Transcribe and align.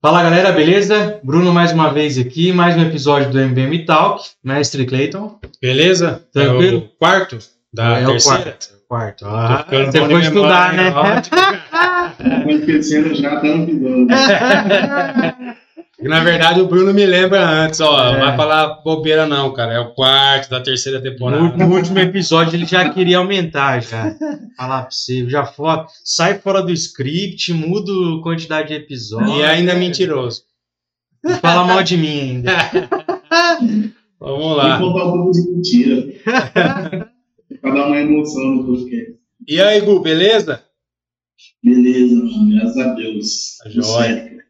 Fala 0.00 0.22
galera, 0.22 0.52
beleza? 0.52 1.18
Bruno 1.24 1.52
mais 1.52 1.72
uma 1.72 1.92
vez 1.92 2.16
aqui, 2.16 2.52
mais 2.52 2.76
um 2.76 2.82
episódio 2.82 3.32
do 3.32 3.40
MBM 3.40 3.84
Talk. 3.84 4.22
Mestre 4.44 4.86
Clayton. 4.86 5.40
Beleza? 5.60 6.22
Tranquilo? 6.32 6.76
É 6.76 6.80
o 6.80 6.88
quarto 6.96 7.38
da 7.72 7.98
é 7.98 8.04
terceira? 8.04 8.38
o 8.40 8.44
quarto. 8.44 8.74
Quarto. 8.86 9.26
Ah, 9.26 9.66
você 9.68 9.98
foi 9.98 10.20
estudar, 10.20 10.74
memória, 10.74 11.14
né? 11.14 11.22
Tô 12.44 12.50
esquecendo 12.50 13.14
já 13.16 13.42
no 13.42 13.64
episódio. 13.64 14.06
Na 16.08 16.20
verdade, 16.22 16.60
o 16.60 16.66
Bruno 16.66 16.92
me 16.92 17.04
lembra 17.06 17.46
antes, 17.48 17.80
ó. 17.80 18.08
É. 18.08 18.12
Não 18.12 18.20
vai 18.26 18.36
falar 18.36 18.82
bobeira, 18.82 19.26
não, 19.26 19.52
cara. 19.52 19.72
É 19.74 19.78
o 19.80 19.94
quarto 19.94 20.50
da 20.50 20.60
terceira 20.60 21.00
temporada. 21.00 21.42
No, 21.42 21.56
no 21.68 21.74
último 21.76 21.98
episódio 21.98 22.56
ele 22.56 22.66
já 22.66 22.88
queria 22.90 23.18
aumentar 23.18 23.80
já. 23.82 24.14
Falar 24.56 24.82
pra 24.82 24.90
você, 24.90 25.28
já 25.28 25.44
fora, 25.46 25.86
sai 26.04 26.38
fora 26.38 26.62
do 26.62 26.72
script, 26.72 27.52
muda 27.52 27.90
a 27.92 28.22
quantidade 28.22 28.68
de 28.68 28.74
episódios. 28.74 29.36
E 29.38 29.42
ainda 29.44 29.72
é 29.72 29.78
mentiroso. 29.78 30.42
E 31.24 31.32
fala 31.34 31.64
mal 31.66 31.82
de 31.82 31.96
mim 31.96 32.20
ainda. 32.20 32.52
Vamos 34.20 34.38
Vou 34.42 34.54
lá. 34.56 34.78
contar 34.78 35.04
um 35.06 35.12
pouco 35.12 35.30
de 35.32 35.50
mentira. 35.50 36.12
pra 37.60 37.70
dar 37.74 37.86
uma 37.86 37.98
emoção 38.00 38.42
no 38.56 38.64
podcast. 38.66 39.14
E 39.46 39.60
aí, 39.60 39.80
Gu, 39.80 40.00
beleza? 40.00 40.62
Beleza, 41.62 42.14
mano. 42.16 42.50
Graças 42.58 42.78
a 42.78 42.94
Deus. 42.94 43.56
Tá 43.58 43.70
Tudo 43.70 43.82
jóia. 43.82 44.06
certo, 44.14 44.30
cara. 44.30 44.44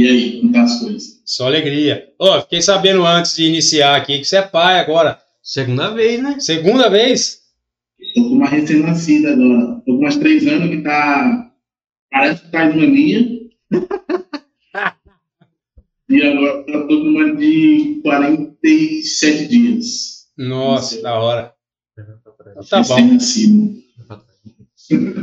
E 0.00 0.08
aí, 0.08 0.40
como 0.40 0.50
tá 0.50 0.62
as 0.62 0.80
coisas? 0.80 1.20
Só 1.26 1.44
alegria. 1.44 2.08
Ó, 2.18 2.40
fiquei 2.40 2.62
sabendo 2.62 3.04
antes 3.04 3.36
de 3.36 3.44
iniciar 3.44 3.96
aqui 3.96 4.18
que 4.18 4.24
você 4.24 4.38
é 4.38 4.42
pai 4.42 4.80
agora. 4.80 5.20
Segunda 5.42 5.90
vez, 5.90 6.22
né? 6.22 6.40
Segunda 6.40 6.88
vez? 6.88 7.42
Tô 8.14 8.22
com 8.22 8.36
uma 8.36 8.48
recém-nascida 8.48 9.34
agora. 9.34 9.82
Tô 9.84 9.92
com 9.92 9.98
umas 9.98 10.16
três 10.16 10.46
anos 10.46 10.70
que 10.70 10.80
tá. 10.80 11.52
Parece 12.10 12.42
que 12.42 12.50
tá 12.50 12.64
em 12.64 12.76
mania. 12.78 13.28
e 16.08 16.22
agora 16.22 16.64
eu 16.66 16.88
tô 16.88 16.98
com 16.98 17.04
uma 17.04 17.36
de 17.36 18.00
47 18.02 19.48
dias. 19.48 20.30
Nossa, 20.34 21.02
da 21.02 21.20
hora. 21.20 21.52
Então 22.56 22.64
Tá 22.70 22.82
bom. 22.84 22.96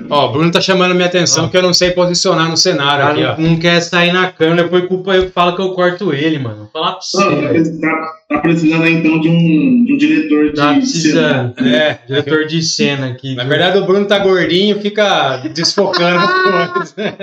Ó, 0.10 0.30
o 0.30 0.32
Bruno 0.32 0.52
tá 0.52 0.62
chamando 0.62 0.96
minha 0.96 1.08
atenção 1.08 1.46
Ó. 1.46 1.48
que 1.50 1.58
eu 1.58 1.62
não 1.62 1.74
sei 1.74 1.92
posicionar 1.92 2.50
no 2.50 2.56
cenário 2.56 3.04
cara 3.06 3.32
aqui, 3.32 3.42
ó. 3.42 3.48
não, 3.50 3.58
quer 3.60 3.82
sair 3.82 4.14
na 4.14 4.32
câmera, 4.32 4.64
depois 4.64 4.86
culpa 4.88 5.16
eu 5.16 5.30
fala 5.30 5.56
que 5.56 5.62
eu 5.62 5.72
corto 5.74 6.14
ele, 6.14 6.40
mano. 6.40 6.58
Vou 6.58 6.70
falar 6.72 6.92
pra 6.94 7.02
você. 7.02 7.80
Tá, 7.82 7.88
tá- 7.90 8.14
tá 8.30 8.40
precisando 8.40 8.84
aí, 8.84 8.94
então 8.94 9.20
de 9.20 9.28
um, 9.30 9.86
de 9.86 9.94
um 9.94 9.98
diretor 9.98 10.50
de 10.50 10.56
Tá 10.56 10.74
precisando. 10.74 11.54
cena. 11.56 11.76
É, 11.76 12.00
Diretor 12.08 12.46
de 12.46 12.62
cena 12.62 13.08
aqui. 13.08 13.36
Na 13.36 13.44
verdade, 13.44 13.78
o 13.78 13.86
Bruno 13.86 14.06
tá 14.06 14.20
gordinho, 14.20 14.80
fica 14.82 15.38
desfocando 15.54 16.20
as 16.20 16.94
coisas. 16.94 17.18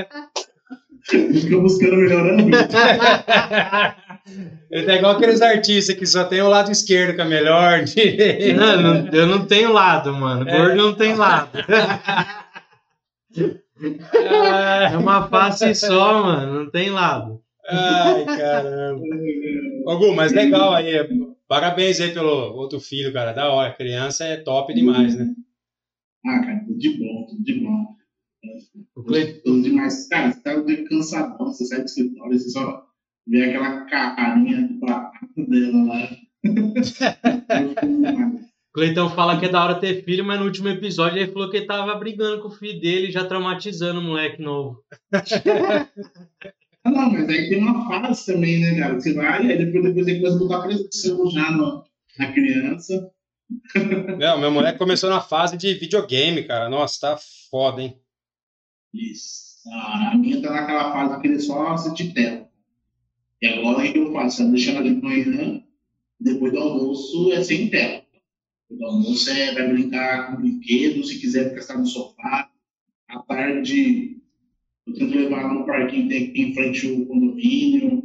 Fica 1.05 1.59
buscando 1.61 1.97
melhorar. 1.97 2.37
Ele 4.71 4.87
tá 4.87 4.95
igual 4.95 5.13
aqueles 5.17 5.43
artistas 5.43 5.95
que 5.97 6.07
só 6.07 6.25
tem 6.25 6.41
o 6.41 6.49
lado 6.49 6.71
esquerdo 6.73 7.15
que 7.15 7.21
é 7.21 7.25
melhor. 7.25 7.81
Não, 8.57 8.83
não- 8.83 9.09
eu 9.13 9.27
não 9.27 9.45
tenho 9.47 9.71
lado, 9.73 10.13
mano. 10.15 10.49
É. 10.49 10.57
Gordo 10.59 10.77
não 10.77 10.95
tem 10.95 11.15
lado. 11.15 11.51
É 14.15 14.97
uma 14.97 15.29
face 15.29 15.75
só, 15.75 16.23
mano. 16.23 16.65
Não 16.65 16.71
tem 16.71 16.91
lado. 16.91 17.41
Ai, 17.69 18.25
caramba. 18.25 19.03
Ô, 19.87 19.99
Gu, 19.99 20.15
mas 20.15 20.33
legal 20.33 20.73
aí. 20.75 20.93
Parabéns 21.49 22.01
aí 22.01 22.13
pelo 22.13 22.31
outro 22.57 22.81
filho, 22.81 23.13
cara. 23.13 23.33
Da 23.33 23.51
hora. 23.51 23.73
Criança 23.75 24.25
é 24.25 24.37
top 24.37 24.73
demais, 24.75 25.17
né? 25.17 25.27
Ah, 26.27 26.41
cara, 26.41 26.61
tudo 26.67 26.79
de 26.79 26.89
bom, 26.99 27.27
tudo 27.29 27.43
de 27.45 27.61
bom. 27.61 27.85
O 28.97 29.03
Cle- 29.03 29.41
Tudo 29.45 29.63
demais. 29.63 30.09
Cara, 30.09 30.33
você 30.33 30.41
tá 30.43 30.55
dia 30.61 30.89
cansadão, 30.89 31.47
você 31.47 31.65
sai 31.65 31.79
do 31.81 31.85
escritório, 31.85 32.39
você 32.39 32.51
só 32.51 32.85
vê 33.27 33.45
aquela 33.45 33.85
carinha 33.87 34.69
de 34.69 34.81
dela 34.81 35.85
lá. 35.85 36.11
Cleitão 38.75 39.09
fala 39.09 39.39
que 39.39 39.47
é 39.47 39.49
da 39.49 39.63
hora 39.63 39.77
ter 39.79 40.05
filho, 40.05 40.25
mas 40.25 40.39
no 40.41 40.47
último 40.47 40.69
episódio 40.69 41.19
ele 41.19 41.33
falou 41.33 41.49
que 41.49 41.59
ele 41.59 41.67
tava 41.67 41.95
brigando 41.95 42.43
com 42.43 42.49
o 42.49 42.51
filho 42.51 42.81
dele, 42.81 43.11
já 43.11 43.25
traumatizando 43.25 44.01
o 44.01 44.03
moleque 44.03 44.43
novo. 44.43 44.83
Ah, 45.13 45.15
não, 46.91 47.13
mas 47.13 47.29
aí 47.29 47.49
tem 47.49 47.59
uma 47.59 47.87
fase 47.87 48.33
também, 48.33 48.61
né, 48.61 48.77
cara? 48.81 48.95
Você 48.95 49.15
vai, 49.15 49.47
aí 49.47 49.65
depois, 49.65 49.85
depois 49.85 50.09
ele 50.09 50.19
começa 50.19 50.37
a 50.37 50.39
botar 50.41 50.63
pressão 50.63 51.31
já 51.31 51.51
no, 51.53 51.85
na 52.19 52.33
criança. 52.33 53.11
Não, 54.19 54.41
meu 54.41 54.51
moleque 54.51 54.79
começou 54.79 55.09
na 55.09 55.21
fase 55.21 55.57
de 55.57 55.73
videogame, 55.75 56.43
cara. 56.43 56.69
Nossa, 56.69 56.99
tá 57.01 57.17
foda, 57.51 57.81
hein? 57.81 57.97
Isso. 58.95 59.55
A 59.73 60.17
minha 60.17 60.41
tá 60.41 60.51
naquela 60.53 60.93
fase 60.93 61.21
que 61.21 61.29
ele 61.29 61.41
só 61.41 61.69
assiste 61.69 62.13
tela. 62.13 62.49
E 63.43 63.47
agora 63.47 63.79
o 63.87 63.93
que 63.93 63.99
eu 63.99 64.13
faço? 64.13 64.43
Eu 64.43 64.51
deixo 64.51 64.71
ela 64.71 64.83
de 64.83 64.91
manhã, 65.03 65.63
depois 66.21 66.53
do 66.53 66.59
almoço 66.59 67.33
é 67.33 67.43
sem 67.43 67.69
tela. 67.69 68.03
Depois 68.71 68.79
do 68.81 68.87
almoço 68.87 69.31
é, 69.31 69.53
vai 69.55 69.69
brincar 69.73 70.31
com 70.31 70.43
brinquedo, 70.43 71.05
se 71.05 71.19
quiser 71.19 71.55
ficar 71.59 71.79
no 71.79 71.87
sofá. 71.87 72.51
À 73.09 73.19
tarde, 73.21 74.19
eu 74.87 74.95
tento 74.95 75.15
levar 75.15 75.41
ela 75.41 75.55
no 75.55 75.67
parquinho 75.67 76.09
que 76.09 76.15
tem 76.15 76.29
aqui 76.29 76.43
em 76.43 76.55
frente 76.55 76.89
ao 76.89 77.07
condomínio. 77.07 78.05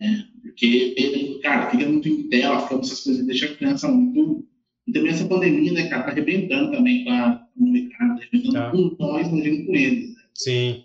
né? 0.00 0.26
porque, 0.42 0.94
ele, 0.96 1.38
cara, 1.40 1.70
fica 1.70 1.86
muito 1.88 2.08
em 2.08 2.28
tela, 2.28 2.62
fica 2.66 2.80
essas 2.80 3.00
coisas, 3.04 3.26
deixa 3.26 3.46
a 3.46 3.54
criança 3.56 3.88
muito. 3.88 4.46
E 4.86 4.92
também 4.92 5.10
essa 5.10 5.26
pandemia, 5.26 5.72
né, 5.72 5.88
cara, 5.88 6.04
tá 6.04 6.10
arrebentando 6.12 6.70
também 6.70 7.04
com 7.04 7.10
a 7.10 7.46
comunicada, 7.54 8.14
arrebentando 8.14 8.52
Tá. 8.54 8.70
com 8.70 8.96
nós, 8.98 9.28
imagino 9.28 9.66
com 9.66 9.74
eles. 9.74 10.15
Sim. 10.36 10.84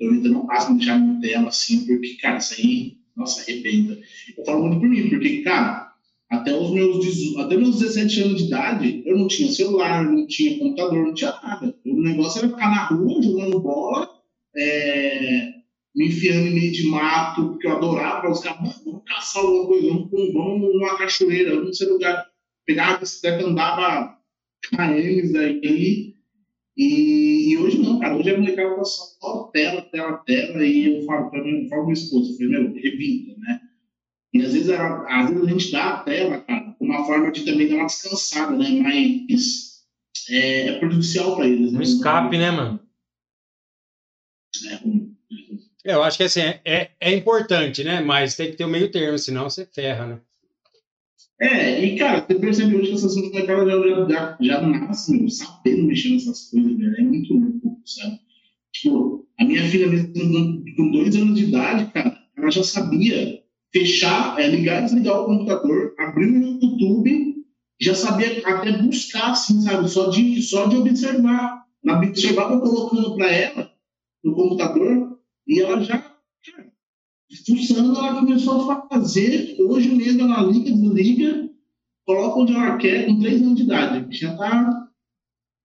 Eu 0.00 0.10
ainda 0.10 0.28
não 0.28 0.46
passo 0.46 0.72
a 0.72 0.74
deixar 0.74 0.98
na 0.98 1.48
assim, 1.48 1.86
porque, 1.86 2.16
cara, 2.20 2.38
isso 2.38 2.54
aí, 2.58 2.98
nossa, 3.16 3.42
arrebenta. 3.42 3.98
Eu 4.36 4.44
falo 4.44 4.66
muito 4.66 4.80
por 4.80 4.88
mim, 4.88 5.08
porque, 5.08 5.42
cara, 5.42 5.92
até 6.30 6.52
os 6.54 6.70
meus, 6.72 7.04
18 7.04 7.40
até 7.40 7.56
meus 7.56 7.78
17 7.78 8.20
anos 8.22 8.38
de 8.40 8.48
idade, 8.48 9.02
eu 9.06 9.16
não 9.16 9.28
tinha 9.28 9.50
celular, 9.52 10.04
não 10.04 10.26
tinha 10.26 10.58
computador, 10.58 11.06
não 11.06 11.14
tinha 11.14 11.30
nada. 11.42 11.76
O 11.86 12.02
negócio 12.02 12.40
era 12.40 12.48
ficar 12.48 12.70
na 12.70 12.86
rua 12.88 13.22
jogando 13.22 13.60
bola, 13.60 14.10
é, 14.56 15.52
me 15.94 16.08
enfiando 16.08 16.48
em 16.48 16.54
meio 16.54 16.72
de 16.72 16.88
mato, 16.88 17.50
porque 17.50 17.66
eu 17.68 17.72
adorava 17.76 18.30
os 18.30 18.40
caras, 18.40 18.60
"Mano, 18.60 18.74
vamos 18.84 19.02
caçar 19.06 19.42
alguma 19.42 19.66
coisa, 19.68 19.88
vamos, 19.88 20.10
vamos 20.32 20.74
numa 20.74 20.98
cachoeira, 20.98 21.56
vamos 21.56 21.78
ser 21.78 21.86
lugar. 21.86 22.26
Pegava 22.66 22.94
a 22.94 22.98
bicicleta, 22.98 23.46
andava 23.46 24.18
KMs 24.72 25.36
aí. 25.36 26.13
E, 26.76 27.52
e 27.52 27.58
hoje 27.58 27.78
não, 27.78 28.00
cara. 28.00 28.16
Hoje 28.16 28.30
a 28.30 28.38
molecada 28.38 28.76
tá 28.76 28.84
só 28.84 29.50
tela, 29.52 29.82
tela, 29.82 30.18
tela. 30.18 30.64
E 30.64 30.98
eu 30.98 31.06
falo 31.06 31.30
pra 31.30 31.42
mim, 31.42 31.62
eu 31.62 31.68
falo 31.68 31.84
meu 31.84 31.92
esposo, 31.92 32.32
eu 32.32 32.36
falei, 32.36 32.48
meu, 32.48 32.76
evita, 32.78 33.38
né? 33.38 33.60
E 34.32 34.42
às 34.42 34.52
vezes, 34.52 34.68
era, 34.68 35.04
às 35.08 35.30
vezes 35.30 35.44
a 35.44 35.50
gente 35.50 35.72
dá 35.72 35.90
a 35.90 36.02
tela, 36.02 36.40
cara, 36.40 36.76
uma 36.80 37.06
forma 37.06 37.30
de 37.30 37.44
também 37.44 37.68
dar 37.68 37.76
uma 37.76 37.86
descansada, 37.86 38.56
né? 38.56 38.70
Mas 38.82 39.84
é, 40.28 40.68
é 40.68 40.78
prejudicial 40.78 41.36
pra 41.36 41.46
eles. 41.46 41.72
Um 41.72 41.80
escape, 41.80 42.36
né, 42.36 42.50
mano? 42.50 42.80
É 44.70 44.74
ruim. 44.76 45.14
Eu 45.84 46.02
acho 46.02 46.16
que 46.16 46.24
assim, 46.24 46.40
é, 46.40 46.60
é, 46.64 46.90
é 46.98 47.14
importante, 47.14 47.84
né? 47.84 48.00
Mas 48.00 48.34
tem 48.34 48.50
que 48.50 48.56
ter 48.56 48.64
o 48.64 48.68
meio 48.68 48.90
termo, 48.90 49.18
senão 49.18 49.50
você 49.50 49.66
ferra, 49.66 50.06
né? 50.06 50.20
É, 51.40 51.84
e 51.84 51.98
cara, 51.98 52.24
você 52.26 52.34
percebe 52.38 52.76
hoje 52.76 52.88
que 52.90 52.94
essas 52.94 53.16
molecadas 53.16 53.66
já, 53.68 54.08
já, 54.08 54.36
já 54.40 54.60
nascem 54.62 55.28
sabendo 55.28 55.86
mexer 55.88 56.10
nessas 56.10 56.50
coisas, 56.50 56.76
velho. 56.78 56.96
É 56.96 57.02
muito 57.02 57.34
louco, 57.34 57.80
sabe? 57.84 58.20
Tipo, 58.72 59.26
a 59.38 59.44
minha 59.44 59.62
filha 59.64 59.88
mesmo, 59.88 60.12
com- 60.76 60.90
dois 60.92 61.16
anos 61.16 61.38
de 61.38 61.46
idade, 61.46 61.90
cara, 61.92 62.16
ela 62.36 62.50
já 62.50 62.62
sabia 62.62 63.42
fechar, 63.72 64.38
é, 64.40 64.46
ligar 64.48 64.82
e 64.82 64.84
desligar 64.84 65.20
o 65.20 65.26
computador, 65.26 65.94
abrir 65.98 66.28
o 66.28 66.60
YouTube, 66.60 67.34
já 67.80 67.94
sabia 67.94 68.40
até 68.46 68.82
buscar, 68.82 69.32
assim, 69.32 69.60
sabe? 69.60 69.88
Só 69.88 70.08
de, 70.10 70.40
só 70.42 70.66
de 70.66 70.76
observar. 70.76 71.64
Na 71.82 71.98
observar 71.98 72.50
eu 72.52 72.60
colocando 72.60 73.16
pra 73.16 73.30
ela 73.30 73.70
no 74.24 74.34
computador 74.34 75.18
e 75.46 75.60
ela 75.60 75.80
já, 75.82 76.13
fuçando, 77.46 77.98
ela 77.98 78.14
começou 78.20 78.70
a 78.70 78.86
fazer. 78.88 79.56
Hoje 79.60 79.88
mesmo 79.94 80.22
ela 80.22 80.42
liga, 80.42 80.70
desliga, 80.70 81.48
coloca 82.06 82.38
onde 82.40 82.54
ela 82.54 82.76
quer, 82.76 83.06
com 83.06 83.18
três 83.18 83.40
anos 83.42 83.56
de 83.56 83.62
idade. 83.62 84.06
Já 84.18 84.36
tá 84.36 84.88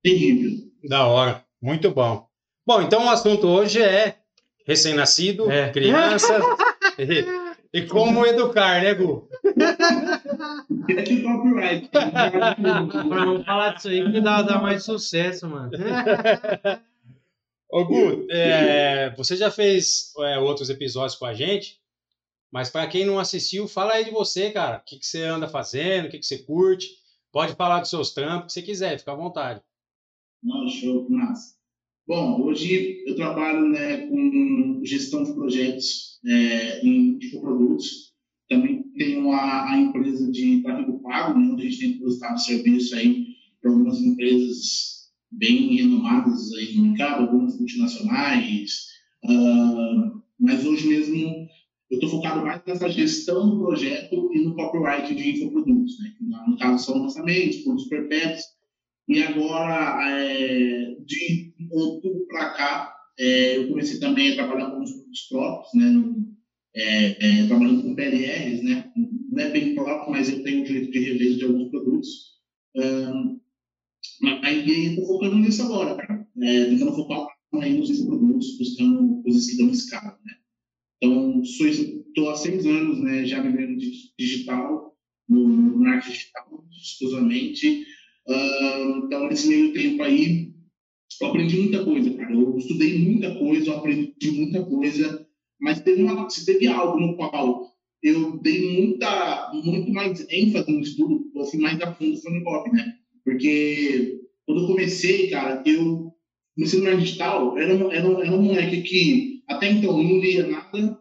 terrível. 0.03 0.51
Da 0.87 1.05
hora. 1.07 1.43
Muito 1.61 1.91
bom. 1.91 2.27
Bom, 2.65 2.81
então 2.81 3.05
o 3.05 3.09
assunto 3.09 3.47
hoje 3.47 3.81
é 3.81 4.17
recém-nascido, 4.65 5.49
É. 5.51 5.69
crianças 5.71 6.43
e, 6.99 7.79
e 7.79 7.85
como 7.87 8.25
educar, 8.25 8.81
né, 8.81 8.93
Gu? 8.93 9.27
É 10.89 11.01
que 11.03 11.21
copyright. 11.21 11.89
Vamos 13.09 13.45
falar 13.45 13.75
disso 13.75 13.89
aí 13.89 14.11
que 14.11 14.21
dá, 14.21 14.41
dá 14.41 14.59
mais 14.59 14.83
sucesso, 14.83 15.47
mano. 15.47 15.69
Ô, 17.71 17.85
Gu, 17.85 18.25
é, 18.31 19.13
você 19.15 19.37
já 19.37 19.51
fez 19.51 20.11
é, 20.19 20.39
outros 20.39 20.69
episódios 20.69 21.15
com 21.15 21.25
a 21.25 21.35
gente 21.35 21.79
Mas 22.51 22.69
para 22.69 22.87
quem 22.87 23.05
não 23.05 23.19
assistiu, 23.19 23.67
fala 23.67 23.93
aí 23.93 24.05
de 24.05 24.11
você, 24.11 24.49
cara. 24.51 24.77
O 24.77 24.83
que, 24.83 24.97
que 24.97 25.05
você 25.05 25.21
anda 25.23 25.47
fazendo, 25.47 26.07
o 26.07 26.09
que, 26.09 26.17
que 26.17 26.25
você 26.25 26.39
curte. 26.39 26.87
Pode 27.31 27.55
falar 27.55 27.79
dos 27.79 27.91
seus 27.91 28.11
trampos, 28.11 28.43
o 28.43 28.47
que 28.47 28.53
você 28.53 28.61
quiser, 28.63 28.97
fica 28.97 29.11
à 29.11 29.15
vontade. 29.15 29.61
Não, 30.41 30.67
show, 30.67 31.07
massa. 31.09 31.59
Bom, 32.07 32.41
hoje 32.41 33.03
eu 33.05 33.15
trabalho 33.15 33.69
né, 33.69 34.07
com 34.07 34.81
gestão 34.83 35.23
de 35.23 35.33
projetos 35.33 36.19
é, 36.25 36.83
em 36.83 37.19
infoprodutos. 37.21 38.15
Também 38.49 38.81
tenho 38.97 39.31
a, 39.31 39.69
a, 39.69 39.77
empresa 39.77 40.31
de 40.31 40.63
tráfego 40.63 41.03
pago, 41.03 41.37
né, 41.37 41.51
onde 41.51 41.67
a 41.67 41.69
gente 41.69 41.79
tem 41.79 41.99
prestado 41.99 42.39
serviço 42.39 42.95
aí 42.95 43.27
para 43.61 43.69
algumas 43.69 43.99
empresas 43.99 44.98
bem 45.31 45.75
renomadas 45.75 46.53
aí 46.53 46.75
no 46.75 46.87
mercado, 46.87 47.23
algumas 47.23 47.57
multinacionais. 47.57 48.87
Uh, 49.23 50.21
mas 50.39 50.65
hoje 50.65 50.87
mesmo 50.87 51.47
eu 51.91 51.95
estou 51.95 52.09
focado 52.09 52.45
mais 52.45 52.61
nessa 52.65 52.89
gestão 52.89 53.49
do 53.49 53.59
projeto 53.59 54.29
e 54.33 54.39
no 54.39 54.55
copyright 54.55 55.13
de 55.13 55.31
infoprodutos, 55.31 55.99
né? 55.99 56.13
no 56.47 56.57
caso 56.57 56.85
são 56.85 57.01
lançamentos, 57.01 57.57
produtos 57.57 57.89
perpétuos, 57.89 58.43
e 59.09 59.23
agora, 59.23 60.07
é, 60.07 60.95
de 61.03 61.51
outubro 61.71 62.27
para 62.27 62.51
cá, 62.51 62.95
é, 63.17 63.57
eu 63.57 63.67
comecei 63.69 63.99
também 63.99 64.31
a 64.31 64.35
trabalhar 64.35 64.69
com 64.69 64.83
os 64.83 64.91
produtos 64.91 65.21
próprios, 65.27 65.73
né? 65.73 66.15
É, 66.75 67.47
trabalhando 67.47 67.81
com 67.81 67.95
PLRs, 67.95 68.63
né? 68.63 68.91
Não 69.31 69.43
é 69.43 69.49
bem 69.49 69.73
próprio, 69.73 70.11
mas 70.11 70.29
eu 70.29 70.43
tenho 70.43 70.61
o 70.61 70.63
direito 70.63 70.91
de 70.91 70.99
revenda 70.99 71.37
de 71.37 71.43
alguns 71.43 71.69
produtos. 71.71 72.07
Um, 72.75 73.39
aí 74.43 74.87
estou 74.87 75.05
focando 75.05 75.37
nisso 75.37 75.63
agora, 75.63 75.95
cara. 75.95 76.27
É, 76.41 76.65
tentando 76.65 76.95
focar 76.95 77.27
aí 77.61 77.77
nos 77.77 78.01
produtos, 78.01 78.57
buscando 78.57 79.21
coisas 79.23 79.47
que 79.47 79.57
dão 79.57 79.69
escala, 79.69 80.17
né? 80.25 80.33
Então, 81.01 81.41
estou 81.41 82.29
há 82.29 82.35
seis 82.35 82.65
anos 82.65 82.99
né, 82.99 83.25
já 83.25 83.41
vivendo 83.41 83.79
digital, 84.17 84.95
no, 85.27 85.47
no 85.47 85.77
marketing 85.79 86.11
digital, 86.11 86.65
exclusivamente. 86.71 87.85
Uh, 88.27 89.05
então, 89.05 89.27
nesse 89.27 89.47
meio 89.47 89.73
tempo 89.73 90.03
aí, 90.03 90.53
eu 91.21 91.27
aprendi 91.27 91.57
muita 91.57 91.83
coisa, 91.83 92.13
cara. 92.13 92.33
Eu 92.33 92.57
estudei 92.57 92.97
muita 92.99 93.35
coisa, 93.35 93.69
eu 93.69 93.77
aprendi 93.77 94.31
muita 94.31 94.63
coisa, 94.65 95.27
mas 95.59 95.81
teve, 95.81 96.03
uma, 96.03 96.27
teve 96.27 96.67
algo 96.67 96.99
no 96.99 97.15
qual 97.15 97.69
eu 98.01 98.37
dei 98.37 98.81
muita, 98.81 99.51
muito 99.53 99.91
mais 99.91 100.25
ênfase 100.29 100.71
no 100.71 100.79
estudo, 100.79 101.31
eu 101.35 101.45
fui 101.45 101.59
mais 101.59 101.81
a 101.81 101.93
fundo 101.93 102.17
no 102.29 102.43
pop, 102.43 102.71
né? 102.71 102.95
Porque 103.23 104.19
quando 104.45 104.61
eu 104.61 104.67
comecei, 104.67 105.29
cara, 105.29 105.63
eu 105.65 106.13
no 106.57 106.83
marketing 106.83 107.03
digital, 107.03 107.57
era, 107.57 107.73
era, 107.73 108.07
era 108.25 108.35
um 108.35 108.41
moleque 108.41 108.81
que 108.81 109.43
até 109.47 109.71
então 109.71 109.91
não 109.91 110.19
lia 110.19 110.45
nada, 110.45 110.99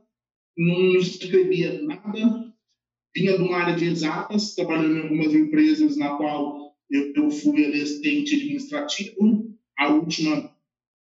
não 0.57 0.97
escrevia 0.97 1.83
nada, 1.83 2.55
vinha 3.15 3.37
de 3.37 3.43
uma 3.43 3.57
área 3.57 3.75
de 3.75 3.87
exatas, 3.87 4.55
trabalhando 4.55 4.97
em 4.97 5.03
algumas 5.03 5.35
empresas 5.35 5.97
na 5.97 6.17
qual 6.17 6.77
eu, 6.91 7.13
eu 7.15 7.31
fui 7.31 7.67
assistente 7.67 8.37
administrativo, 8.37 9.53
a 9.77 9.89
última 9.93 10.57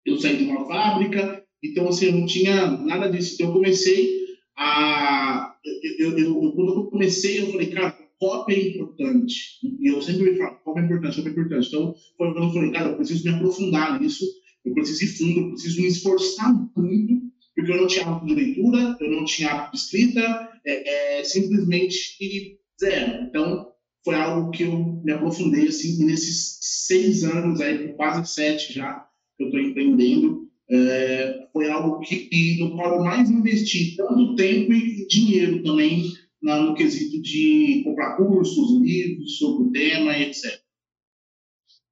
eu 0.05 0.17
saí 0.17 0.38
de 0.38 0.45
uma 0.45 0.65
fábrica, 0.65 1.44
então 1.63 1.88
assim, 1.88 2.07
eu 2.07 2.13
não 2.13 2.25
tinha 2.25 2.71
nada 2.71 3.09
disso. 3.12 3.35
Então 3.35 3.47
eu 3.47 3.53
comecei 3.53 4.09
a. 4.57 5.55
Eu, 6.00 6.17
eu, 6.17 6.19
eu, 6.19 6.53
quando 6.53 6.73
eu 6.73 6.85
comecei, 6.89 7.41
eu 7.41 7.51
falei, 7.51 7.67
cara, 7.67 7.99
cópia 8.19 8.56
é 8.56 8.68
importante. 8.69 9.60
E 9.63 9.88
eu 9.88 10.01
sempre 10.01 10.31
me 10.31 10.38
falo, 10.38 10.57
cópia 10.63 10.81
é 10.81 10.86
importante, 10.86 11.16
cópia 11.16 11.30
é 11.30 11.31
importante. 11.31 11.68
Então, 11.68 11.95
quando 12.18 12.38
eu 12.38 12.54
falei, 12.54 12.71
cara, 12.71 12.89
eu 12.89 12.95
preciso 12.98 13.24
me 13.24 13.30
aprofundar 13.30 14.00
nisso, 14.00 14.25
eu 14.66 14.74
preciso 14.74 15.04
ir 15.04 15.07
fundo, 15.07 15.39
eu 15.39 15.50
preciso 15.51 15.81
me 15.81 15.88
esforçar 15.88 16.54
muito, 16.75 17.21
porque 17.56 17.71
eu 17.71 17.77
não 17.77 17.88
tinha 17.88 18.06
hábito 18.06 18.27
de 18.27 18.36
leitura, 18.36 18.98
eu 19.00 19.12
não 19.12 19.25
tinha 19.25 19.50
hábito 19.50 19.71
de 19.71 19.77
escrita, 19.77 20.50
é, 20.66 21.19
é 21.19 21.24
simplesmente 21.24 22.60
zero. 22.80 23.24
Então, 23.24 23.69
foi 24.04 24.16
algo 24.16 24.51
que 24.51 24.63
eu 24.63 25.01
me 25.04 25.12
aprofundei 25.12 25.68
assim 25.68 26.06
nesses 26.06 26.57
seis 26.62 27.24
anos 27.24 27.62
aí, 27.62 27.94
quase 27.94 28.31
sete 28.31 28.74
já 28.74 29.06
que 29.38 29.44
eu 29.44 29.48
estou 29.48 29.62
empreendendo. 29.62 30.50
É, 30.72 31.48
foi 31.51 31.69
algo 31.69 32.00
que, 32.01 32.57
no 32.60 32.75
qual 32.75 32.98
eu 32.98 33.04
mais 33.04 33.30
investi 33.30 33.95
tanto 33.95 34.36
tempo 34.36 34.72
e 34.72 35.07
dinheiro 35.07 35.63
também 35.63 36.04
no 36.41 36.74
quesito 36.74 37.21
de 37.21 37.81
comprar 37.83 38.15
cursos, 38.15 38.81
livros 38.81 39.38
sobre 39.38 39.68
o 39.68 39.71
tema 39.71 40.18
etc. 40.18 40.62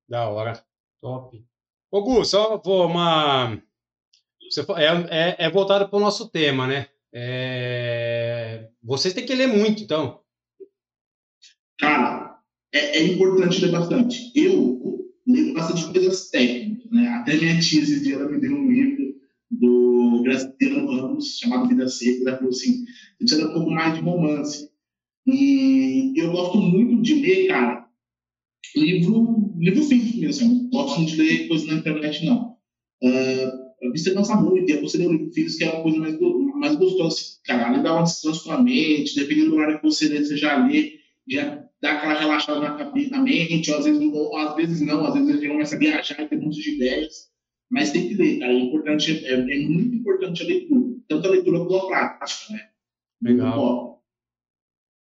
Da 0.08 0.30
hora. 0.30 0.64
Top. 1.02 1.44
Ô 1.92 2.02
Gu, 2.02 2.26
só 2.26 2.62
vou 2.64 2.88
uma. 2.88 3.62
É, 4.78 4.86
é, 5.10 5.46
é 5.46 5.50
voltado 5.50 5.90
para 5.90 5.98
o 5.98 6.02
nosso 6.02 6.30
tema, 6.30 6.66
né? 6.66 6.88
É... 7.14 8.70
Vocês 8.82 9.14
têm 9.14 9.26
que 9.26 9.36
ler 9.36 9.48
muito, 9.48 9.84
então. 9.84 10.22
Cara, 11.80 12.40
é, 12.74 13.00
é 13.00 13.04
importante 13.04 13.62
ler 13.62 13.72
bastante. 13.72 14.32
Eu 14.36 14.80
leio 15.26 15.54
bastante 15.54 15.92
coisas 15.92 16.30
técnicas, 16.30 16.90
né? 16.92 17.08
Até 17.10 17.36
minha 17.36 17.60
tia 17.60 17.82
esses 17.82 18.02
dias 18.04 18.20
ela 18.20 18.30
me 18.30 18.40
deu 18.40 18.54
um 18.54 18.72
livro 18.72 19.07
do 19.60 20.22
Graciano 20.24 20.88
Ramos, 20.88 21.38
chamado 21.40 21.68
Vida 21.68 21.88
Seca, 21.88 22.30
ela 22.30 22.38
falou 22.38 22.52
assim, 22.52 22.86
precisa 23.18 23.50
um 23.50 23.54
pouco 23.54 23.72
mais 23.72 23.96
de 23.96 24.02
romance. 24.02 24.70
E 25.26 26.14
eu 26.16 26.32
gosto 26.32 26.58
muito 26.58 27.02
de 27.02 27.16
ler, 27.16 27.48
cara, 27.48 27.88
livro, 28.76 29.54
livro 29.58 29.84
físico 29.84 30.20
mesmo. 30.20 30.48
Não 30.48 30.70
gosto 30.70 31.06
de 31.06 31.16
ler 31.16 31.48
coisas 31.48 31.68
na 31.68 31.76
internet, 31.76 32.26
não. 32.26 32.56
Uh, 33.04 33.68
você 33.92 34.14
cansa 34.14 34.36
muito, 34.36 34.70
e 34.72 34.82
você 34.82 34.98
ler 34.98 35.08
um 35.08 35.12
livro 35.14 35.34
físico 35.34 35.64
é 35.64 35.70
uma 35.70 35.84
coisa 35.84 36.00
mais, 36.00 36.20
mais 36.56 36.76
gostosa. 36.76 37.18
Cara, 37.46 37.74
ele 37.74 37.84
dá 37.84 37.94
uma 37.94 38.04
descanso 38.04 38.44
sua 38.44 38.62
mente, 38.62 39.16
dependendo 39.16 39.52
do 39.52 39.56
horário 39.58 39.80
que 39.80 39.86
você 39.86 40.08
lê, 40.08 40.24
você 40.24 40.38
já 40.38 40.66
lê, 40.66 40.94
já 41.28 41.64
dá 41.82 41.94
aquela 41.94 42.20
relaxada 42.20 42.60
na, 42.60 42.76
cabeça, 42.76 43.12
na 43.12 43.22
mente, 43.22 43.70
ou 43.72 43.78
às, 43.78 43.86
vezes, 43.86 44.02
ou 44.02 44.38
às 44.38 44.56
vezes 44.56 44.82
não, 44.82 45.06
às 45.06 45.14
vezes 45.14 45.30
a 45.30 45.34
gente 45.34 45.48
começa 45.48 45.76
a 45.76 45.80
viajar 45.80 46.22
e 46.22 46.28
tem 46.28 46.40
muitas 46.40 46.66
ideias, 46.66 47.30
mas 47.70 47.92
tem 47.92 48.08
que 48.08 48.16
ler, 48.16 48.40
cara, 48.40 48.52
é 48.54 48.60
importante, 48.60 49.26
é, 49.26 49.34
é 49.34 49.68
muito 49.68 49.96
importante 49.96 50.44
a 50.44 50.46
leitura, 50.46 50.96
tanto 51.08 51.28
a 51.28 51.32
leitura 51.32 51.60
quanto 51.60 51.94
a 51.94 52.10
prática, 52.10 52.54
né? 52.54 52.70
Legal. 53.22 54.02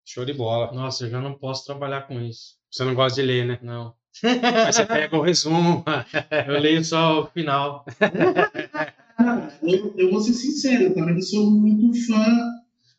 Show 0.04 0.24
de 0.24 0.34
bola. 0.34 0.72
Nossa, 0.72 1.06
eu 1.06 1.10
já 1.10 1.20
não 1.20 1.34
posso 1.34 1.64
trabalhar 1.64 2.02
com 2.02 2.20
isso. 2.20 2.56
Você 2.70 2.84
não 2.84 2.94
gosta 2.94 3.20
de 3.20 3.26
ler, 3.26 3.46
né? 3.46 3.58
Não. 3.62 3.94
Mas 4.22 4.76
você 4.76 4.84
pega 4.84 5.16
o 5.16 5.22
resumo. 5.22 5.84
eu 6.48 6.60
leio 6.60 6.84
só 6.84 7.22
o 7.22 7.26
final. 7.26 7.84
eu, 9.62 9.94
eu 9.96 10.10
vou 10.10 10.20
ser 10.20 10.34
sincero, 10.34 10.84
eu 10.84 10.94
também 10.94 11.20
sou 11.22 11.50
muito 11.50 12.06
fã 12.06 12.26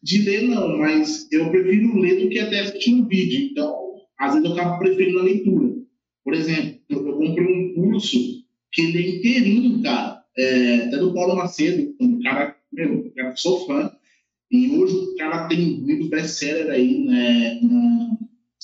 de 0.01 0.21
ler 0.23 0.49
não, 0.49 0.79
mas 0.79 1.31
eu 1.31 1.49
prefiro 1.49 1.97
ler 1.97 2.21
do 2.21 2.29
que 2.29 2.37
até 2.37 2.59
assistir 2.59 2.93
um 2.93 3.07
vídeo. 3.07 3.49
Então, 3.51 3.93
às 4.19 4.33
vezes 4.33 4.49
eu 4.49 4.53
acabo 4.53 4.79
preferindo 4.79 5.19
a 5.19 5.23
leitura. 5.23 5.75
Por 6.25 6.33
exemplo, 6.33 6.79
eu 6.89 7.17
comprei 7.17 7.45
um 7.45 7.73
curso 7.73 8.42
que 8.73 8.81
ele 8.81 8.97
é 8.97 9.15
inteirinho, 9.17 9.83
cara, 9.83 10.23
é, 10.37 10.75
até 10.77 10.97
do 10.97 11.13
Paulo 11.13 11.35
Macedo, 11.35 11.95
um 12.01 12.19
cara, 12.21 12.57
meu, 12.71 13.11
eu 13.15 13.37
sou 13.37 13.65
fã, 13.67 13.91
e 14.51 14.71
hoje 14.71 14.95
o 14.95 15.15
cara 15.15 15.47
tem 15.47 15.85
livros 15.85 16.09
best-seller 16.09 16.69
aí 16.71 17.05
né, 17.05 17.59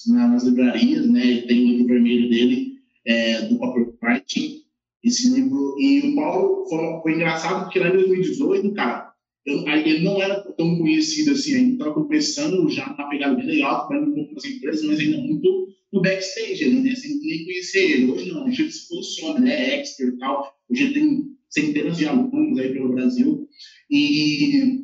na, 0.08 0.28
nas 0.28 0.44
livrarias, 0.44 1.08
né, 1.08 1.44
tem 1.48 1.64
o 1.64 1.70
livro 1.70 1.94
vermelho 1.94 2.30
dele, 2.30 2.80
é, 3.06 3.42
do 3.44 3.58
copyright, 3.60 4.66
esse 5.04 5.34
livro, 5.34 5.76
e 5.80 6.12
o 6.12 6.16
Paulo, 6.16 6.66
foi, 6.68 7.02
foi 7.02 7.14
engraçado 7.14 7.64
porque 7.64 7.80
lá 7.80 7.90
em 7.90 7.94
2018, 7.94 8.74
cara, 8.74 9.14
eu, 9.46 9.68
ele 9.68 10.04
não 10.04 10.22
era 10.22 10.42
tão 10.60 10.78
conhecido 10.78 11.32
assim, 11.32 11.56
ainda 11.56 11.72
estava 11.72 11.94
começando 11.94 12.70
já 12.70 12.86
na 12.98 13.08
pegada 13.08 13.34
bem 13.34 13.46
legal, 13.46 13.88
trabalhando 13.88 14.14
com 14.14 14.20
outras 14.20 14.44
empresas, 14.44 14.86
mas 14.86 15.00
ainda 15.00 15.18
muito 15.20 15.70
no 15.94 16.02
backstage 16.02 16.70
né? 16.70 16.96
Sem 16.96 17.18
nem 17.22 17.46
conhecer 17.46 17.92
ele. 17.92 18.12
Hoje 18.12 18.30
não, 18.30 18.46
hoje 18.46 18.64
ele 18.64 18.72
se 18.72 18.90
posiciona, 18.90 19.40
né? 19.40 19.52
É 19.54 19.80
expert 19.80 20.14
e 20.14 20.18
tal. 20.18 20.54
Hoje 20.70 20.84
ele 20.84 20.94
tem 20.94 21.24
centenas 21.50 21.98
de 21.98 22.06
alunos 22.06 22.60
aí 22.60 22.74
pelo 22.74 22.92
Brasil. 22.92 23.48
E, 23.90 24.84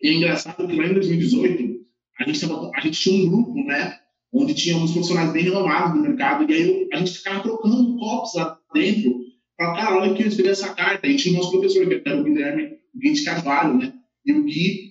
e 0.00 0.08
é 0.08 0.12
engraçado 0.12 0.66
que 0.66 0.76
lá 0.76 0.86
em 0.86 0.94
2018, 0.94 1.80
a 2.20 2.24
gente, 2.28 2.40
tava, 2.40 2.70
a 2.72 2.80
gente 2.80 3.00
tinha 3.00 3.24
um 3.24 3.28
grupo, 3.28 3.64
né? 3.64 3.98
Onde 4.32 4.54
tinha 4.54 4.76
uns 4.76 4.92
profissionais 4.92 5.32
bem 5.32 5.42
renomados 5.42 5.92
do 5.92 6.08
mercado, 6.08 6.48
e 6.48 6.54
aí 6.54 6.88
a 6.92 6.98
gente 6.98 7.18
ficava 7.18 7.42
trocando 7.42 7.96
copos 7.98 8.34
lá 8.36 8.56
dentro. 8.72 9.18
Falava, 9.58 9.76
cara, 9.76 9.96
olha 9.98 10.14
que 10.14 10.22
eu 10.22 10.28
escrevi 10.28 10.50
essa 10.50 10.72
carta. 10.72 11.04
E 11.08 11.16
tinha 11.16 11.34
o 11.34 11.38
nosso 11.38 11.50
professor, 11.50 11.84
que 11.88 12.08
era 12.08 12.20
o 12.20 12.22
Guilherme 12.22 12.78
Gui 12.94 13.12
de 13.12 13.24
Carvalho, 13.24 13.76
né? 13.76 13.92
E 14.24 14.32
o 14.32 14.44
Gui, 14.44 14.89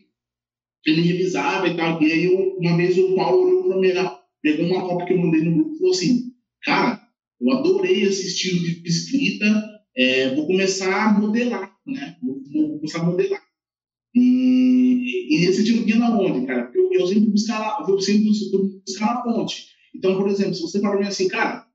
ele 0.86 1.02
revisava 1.02 1.68
e 1.68 1.76
tal. 1.76 2.02
E 2.02 2.12
aí, 2.12 2.28
uma 2.28 2.78
vez 2.78 2.98
o 2.98 3.16
Paulo 3.16 3.44
olhou 3.44 3.64
para 3.64 3.80
mim, 3.80 4.10
pegou 4.42 4.66
uma 4.66 4.82
cópia 4.82 5.08
que 5.08 5.14
eu 5.14 5.18
mandei 5.18 5.44
no 5.44 5.56
grupo 5.56 5.76
e 5.76 5.78
falou 5.78 5.94
assim: 5.94 6.34
Cara, 6.64 7.02
eu 7.42 7.52
adorei 7.52 8.04
esse 8.04 8.28
estilo 8.28 8.60
de 8.60 8.82
escrita, 8.88 9.46
é, 9.96 10.36
vou 10.36 10.48
começar 10.48 11.10
a 11.10 11.20
modelar, 11.20 11.72
né? 11.86 12.16
Vou, 12.22 12.42
vou 12.52 12.78
começar 12.78 13.00
a 13.00 13.06
modelar. 13.06 13.42
E, 14.16 15.36
e 15.36 15.46
esse 15.46 15.62
estilo 15.62 15.86
vinha 15.86 15.98
na 15.98 16.20
onde, 16.20 16.46
cara? 16.46 16.72
Eu, 16.74 16.92
eu 16.92 17.08
sempre 17.08 17.30
buscava, 17.30 17.90
eu 17.90 18.00
sempre 18.02 18.30
buscava 18.86 19.20
a 19.20 19.24
fonte. 19.24 19.68
Então, 19.96 20.18
por 20.18 20.28
exemplo, 20.28 20.54
se 20.54 20.62
você 20.62 20.80
fala 20.80 20.94
para 20.94 21.04
mim 21.04 21.08
assim, 21.08 21.28
cara, 21.28 21.66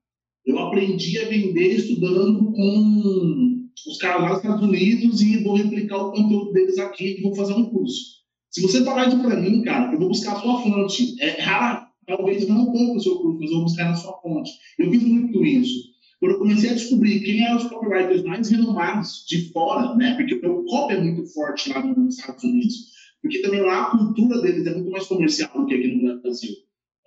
eu 0.45 0.59
aprendi 0.59 1.17
a 1.19 1.27
vender 1.27 1.75
estudando 1.75 2.51
com 2.51 3.69
os 3.87 3.97
caras 3.97 4.21
lá 4.21 4.29
nos 4.29 4.37
Estados 4.37 4.63
Unidos 4.63 5.21
e 5.21 5.43
vou 5.43 5.55
replicar 5.55 5.97
o 5.97 6.11
conteúdo 6.11 6.51
deles 6.51 6.77
aqui 6.77 7.17
e 7.17 7.21
vou 7.21 7.35
fazer 7.35 7.53
um 7.53 7.69
curso. 7.69 8.24
Se 8.55 8.61
você 8.61 8.85
falar 8.85 9.09
isso 9.09 9.19
para 9.19 9.35
mim, 9.35 9.61
cara, 9.63 9.91
eu 9.91 9.99
vou 9.99 10.07
buscar 10.07 10.31
a 10.31 10.39
sua 10.39 10.61
fonte. 10.61 11.21
É 11.21 11.41
raro, 11.41 11.87
talvez 12.07 12.41
eu 12.43 12.47
não 12.55 12.67
compre 12.67 12.95
o 12.95 12.99
seu 13.01 13.17
curso, 13.17 13.37
mas 13.37 13.49
eu 13.49 13.57
vou 13.57 13.65
buscar 13.65 13.89
na 13.89 13.95
sua 13.95 14.13
fonte. 14.21 14.49
Eu 14.79 14.89
fiz 14.89 15.03
muito 15.03 15.45
isso. 15.45 15.89
Quando 16.21 16.31
eu 16.31 16.39
comecei 16.39 16.69
a 16.69 16.73
descobrir 16.73 17.19
quem 17.19 17.45
eram 17.45 17.57
os 17.57 17.65
copywriters 17.65 18.23
mais 18.23 18.49
renomados 18.49 19.25
de 19.27 19.51
fora, 19.51 19.93
né? 19.97 20.15
Porque 20.15 20.35
o 20.35 20.63
copy 20.63 20.93
é 20.93 21.01
muito 21.01 21.25
forte 21.33 21.69
lá 21.69 21.85
nos 21.85 22.17
Estados 22.17 22.45
Unidos. 22.45 22.75
Porque 23.21 23.41
também 23.41 23.59
lá 23.59 23.81
a 23.81 23.91
cultura 23.91 24.41
deles 24.41 24.65
é 24.65 24.73
muito 24.73 24.89
mais 24.89 25.05
comercial 25.05 25.51
do 25.53 25.65
que 25.65 25.75
aqui 25.75 25.87
no 25.89 26.21
Brasil. 26.21 26.53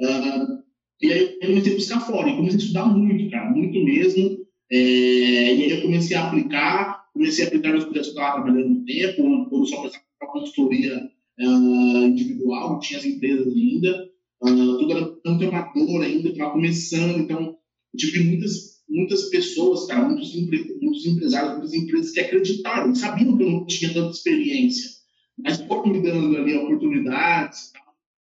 Uh, 0.03 0.63
e 1.01 1.11
aí 1.11 1.39
eu 1.41 1.49
comecei 1.49 1.73
a 1.73 1.77
buscar 1.77 2.01
fora, 2.01 2.29
e 2.29 2.37
comecei 2.37 2.59
a 2.59 2.63
estudar 2.63 2.85
muito, 2.85 3.31
cara, 3.31 3.51
muito 3.53 3.83
mesmo. 3.83 4.39
É, 4.71 4.77
e 4.77 5.63
aí 5.63 5.71
eu 5.71 5.81
comecei 5.81 6.15
a 6.15 6.27
aplicar, 6.27 7.07
comecei 7.15 7.47
a 7.47 7.49
aplicar 7.49 7.73
nos 7.73 7.85
projetos 7.85 8.13
que 8.13 8.19
eu 8.19 8.23
estava 8.23 8.43
trabalhando 8.43 8.69
no 8.69 8.85
tempo, 8.85 9.49
ou 9.51 9.65
só 9.65 9.89
para 10.19 10.29
consultoria 10.29 10.98
tinha 12.89 13.01
as 13.01 13.05
empresas 13.05 13.47
ainda, 13.47 14.11
uh, 14.43 14.79
tudo 14.79 14.93
era 14.93 15.01
muito 15.25 15.45
amador 15.45 16.03
ainda, 16.03 16.29
estava 16.29 16.53
começando, 16.53 17.19
então 17.19 17.57
eu 17.95 17.99
tive 17.99 18.25
muitas, 18.25 18.83
muitas 18.89 19.29
pessoas, 19.29 19.87
cara, 19.87 20.09
muitos, 20.09 20.35
empre, 20.35 20.79
muitos 20.81 21.07
empresários, 21.07 21.53
muitas 21.53 21.75
empresas 21.75 22.13
que 22.13 22.21
acreditaram, 22.21 22.95
sabiam 22.95 23.37
que 23.37 23.43
eu 23.45 23.51
não 23.51 23.67
tinha 23.67 23.93
tanta 23.93 24.11
experiência, 24.11 24.91
mas 25.39 25.61
foram 25.63 25.93
me 25.93 26.03
dando 26.03 26.37
ali 26.37 26.55
oportunidades, 26.57 27.73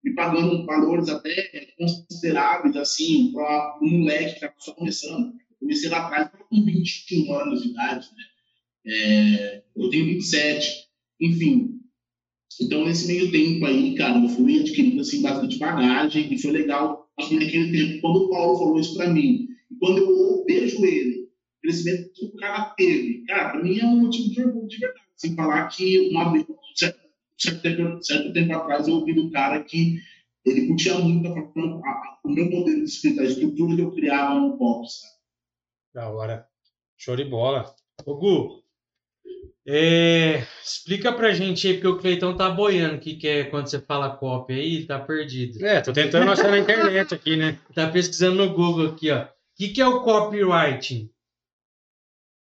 me 0.03 0.13
pagando 0.13 0.65
valores 0.65 1.09
até 1.09 1.67
consideráveis, 1.77 2.75
assim, 2.75 3.31
para 3.33 3.79
um 3.81 3.99
moleque 3.99 4.29
que 4.29 4.35
estava 4.35 4.53
só 4.59 4.73
começando. 4.73 5.27
Eu 5.27 5.57
comecei 5.59 5.89
lá 5.89 6.05
atrás 6.05 6.29
com 6.49 6.63
21 6.63 7.33
anos 7.33 7.63
de 7.63 7.69
idade, 7.69 8.07
né? 8.15 8.23
É, 8.89 9.63
eu 9.75 9.89
tenho 9.89 10.05
27. 10.05 10.87
Enfim, 11.19 11.79
então, 12.59 12.85
nesse 12.85 13.07
meio 13.07 13.31
tempo 13.31 13.65
aí, 13.65 13.95
cara, 13.95 14.19
eu 14.19 14.29
fui 14.29 14.59
adquirindo 14.59 15.01
assim, 15.01 15.21
bastante 15.21 15.59
bagagem 15.59 16.33
e 16.33 16.41
foi 16.41 16.51
legal 16.51 17.07
assim, 17.19 17.35
naquele 17.35 17.71
tempo, 17.71 18.01
quando 18.01 18.17
o 18.17 18.29
Paulo 18.29 18.57
falou 18.57 18.79
isso 18.79 18.95
para 18.95 19.09
mim. 19.09 19.47
E 19.71 19.75
quando 19.79 19.97
eu 19.99 20.45
vejo 20.45 20.83
ele, 20.85 21.23
o 21.23 21.61
crescimento 21.61 22.11
que 22.13 22.25
o 22.25 22.35
cara 22.35 22.73
teve, 22.77 23.23
cara, 23.25 23.51
para 23.51 23.63
mim 23.63 23.79
é 23.79 23.85
um 23.85 24.01
motivo 24.01 24.29
de 24.29 24.41
orgulho 24.41 24.67
de 24.67 24.77
verdade. 24.77 25.07
Sem 25.15 25.35
falar 25.35 25.67
que 25.67 26.09
uma 26.09 26.31
vez, 26.31 26.45
certo, 26.75 26.99
certo, 27.37 27.61
tempo, 27.61 28.03
certo 28.03 28.33
tempo 28.33 28.53
atrás, 28.53 28.87
eu 28.87 28.95
ouvi 28.95 29.13
do 29.13 29.31
cara 29.31 29.63
que 29.63 29.99
ele 30.45 30.67
curtia 30.67 30.97
muito 30.99 31.27
a, 31.27 31.39
a, 31.39 32.19
o 32.23 32.29
meu 32.29 32.45
modelo 32.45 32.83
de 32.83 32.89
escrita, 32.89 33.21
a 33.21 33.25
estrutura 33.25 33.75
que 33.75 33.81
eu 33.81 33.91
criava 33.91 34.39
no 34.39 34.57
pop? 34.57 34.87
Da 35.93 36.09
hora. 36.09 36.47
Show 36.95 37.15
de 37.15 37.25
bola. 37.25 37.75
Ô, 38.05 38.15
Gu, 38.15 38.63
é, 39.69 40.47
explica 40.63 41.11
pra 41.11 41.33
gente 41.33 41.67
aí, 41.67 41.73
porque 41.73 41.87
o 41.87 41.97
Cleitão 41.97 42.37
tá 42.37 42.49
boiando 42.49 42.95
o 42.95 42.99
que, 42.99 43.15
que 43.15 43.27
é 43.27 43.43
quando 43.43 43.67
você 43.67 43.81
fala 43.81 44.15
copy 44.15 44.53
aí, 44.53 44.85
tá 44.85 44.97
perdido. 44.97 45.63
É, 45.65 45.81
tô 45.81 45.91
tentando 45.91 46.31
achar 46.31 46.49
na 46.49 46.59
internet 46.59 47.13
aqui, 47.13 47.35
né? 47.35 47.59
Tá 47.75 47.89
pesquisando 47.89 48.37
no 48.37 48.53
Google 48.53 48.87
aqui, 48.87 49.11
ó. 49.11 49.23
O 49.23 49.27
que, 49.57 49.69
que 49.69 49.81
é 49.81 49.87
o 49.87 50.01
copywriting? 50.01 51.09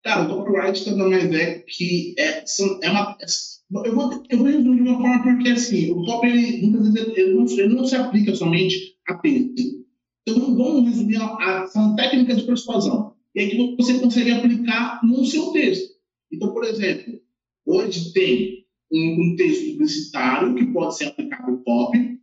Cara, 0.03 0.23
o 0.23 0.35
copyright 0.35 0.89
nada 0.91 1.09
mais 1.09 1.31
é 1.33 1.59
que 1.59 2.13
é, 2.19 2.43
é 2.81 2.91
uma. 2.91 3.17
É, 3.21 3.87
eu 3.87 3.95
vou, 3.95 4.23
eu 4.29 4.37
vou 4.37 4.47
resumir 4.47 4.83
de 4.83 4.89
uma 4.89 4.97
forma 4.97 5.23
porque, 5.23 5.49
assim, 5.49 5.91
o 5.91 6.03
copy, 6.03 6.27
ele, 6.27 6.67
muitas 6.67 6.93
vezes, 6.93 7.17
ele 7.17 7.33
não, 7.35 7.45
ele 7.45 7.73
não 7.73 7.85
se 7.85 7.95
aplica 7.95 8.35
somente 8.35 8.97
a 9.07 9.13
texto. 9.15 9.83
Então, 10.27 10.57
vamos 10.57 10.89
resumir, 10.89 11.15
a, 11.21 11.25
a, 11.25 11.67
são 11.67 11.95
técnicas 11.95 12.37
de 12.37 12.43
persuasão. 12.43 13.13
E 13.33 13.39
aí 13.39 13.49
que 13.49 13.75
você 13.77 13.97
consegue 13.99 14.31
aplicar 14.31 14.99
no 15.05 15.25
seu 15.25 15.51
texto. 15.53 15.92
Então, 16.33 16.51
por 16.51 16.63
exemplo, 16.65 17.21
hoje 17.65 18.11
tem 18.11 18.65
um, 18.91 19.21
um 19.21 19.35
texto 19.35 19.71
publicitário 19.71 20.55
que 20.55 20.65
pode 20.67 20.97
ser 20.97 21.05
aplicado 21.05 21.51
ao 21.51 21.57
copy, 21.59 22.19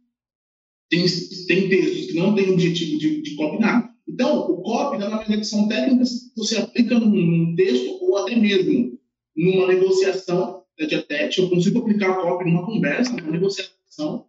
tem, 0.90 1.06
tem 1.46 1.68
textos 1.68 2.06
que 2.06 2.14
não 2.14 2.34
têm 2.34 2.50
objetivo 2.50 2.98
de, 2.98 3.22
de 3.22 3.36
nada. 3.60 3.88
Então, 4.08 4.50
o 4.50 4.60
copy, 4.62 4.98
na 4.98 5.18
verdade, 5.18 5.46
são 5.46 5.68
técnicas 5.68 6.10
que 6.10 6.36
você 6.36 6.56
aplica 6.56 6.98
num, 6.98 7.10
num 7.10 7.54
texto 7.54 7.98
ou 8.02 8.16
até 8.18 8.34
mesmo 8.34 8.98
numa 9.36 9.68
negociação 9.68 10.64
tete 10.76 10.94
a 10.96 11.02
tete. 11.02 11.40
Eu 11.40 11.48
consigo 11.48 11.78
aplicar 11.78 12.18
o 12.18 12.22
copy 12.22 12.44
numa 12.50 12.66
conversa, 12.66 13.12
numa 13.12 13.30
negociação, 13.30 14.26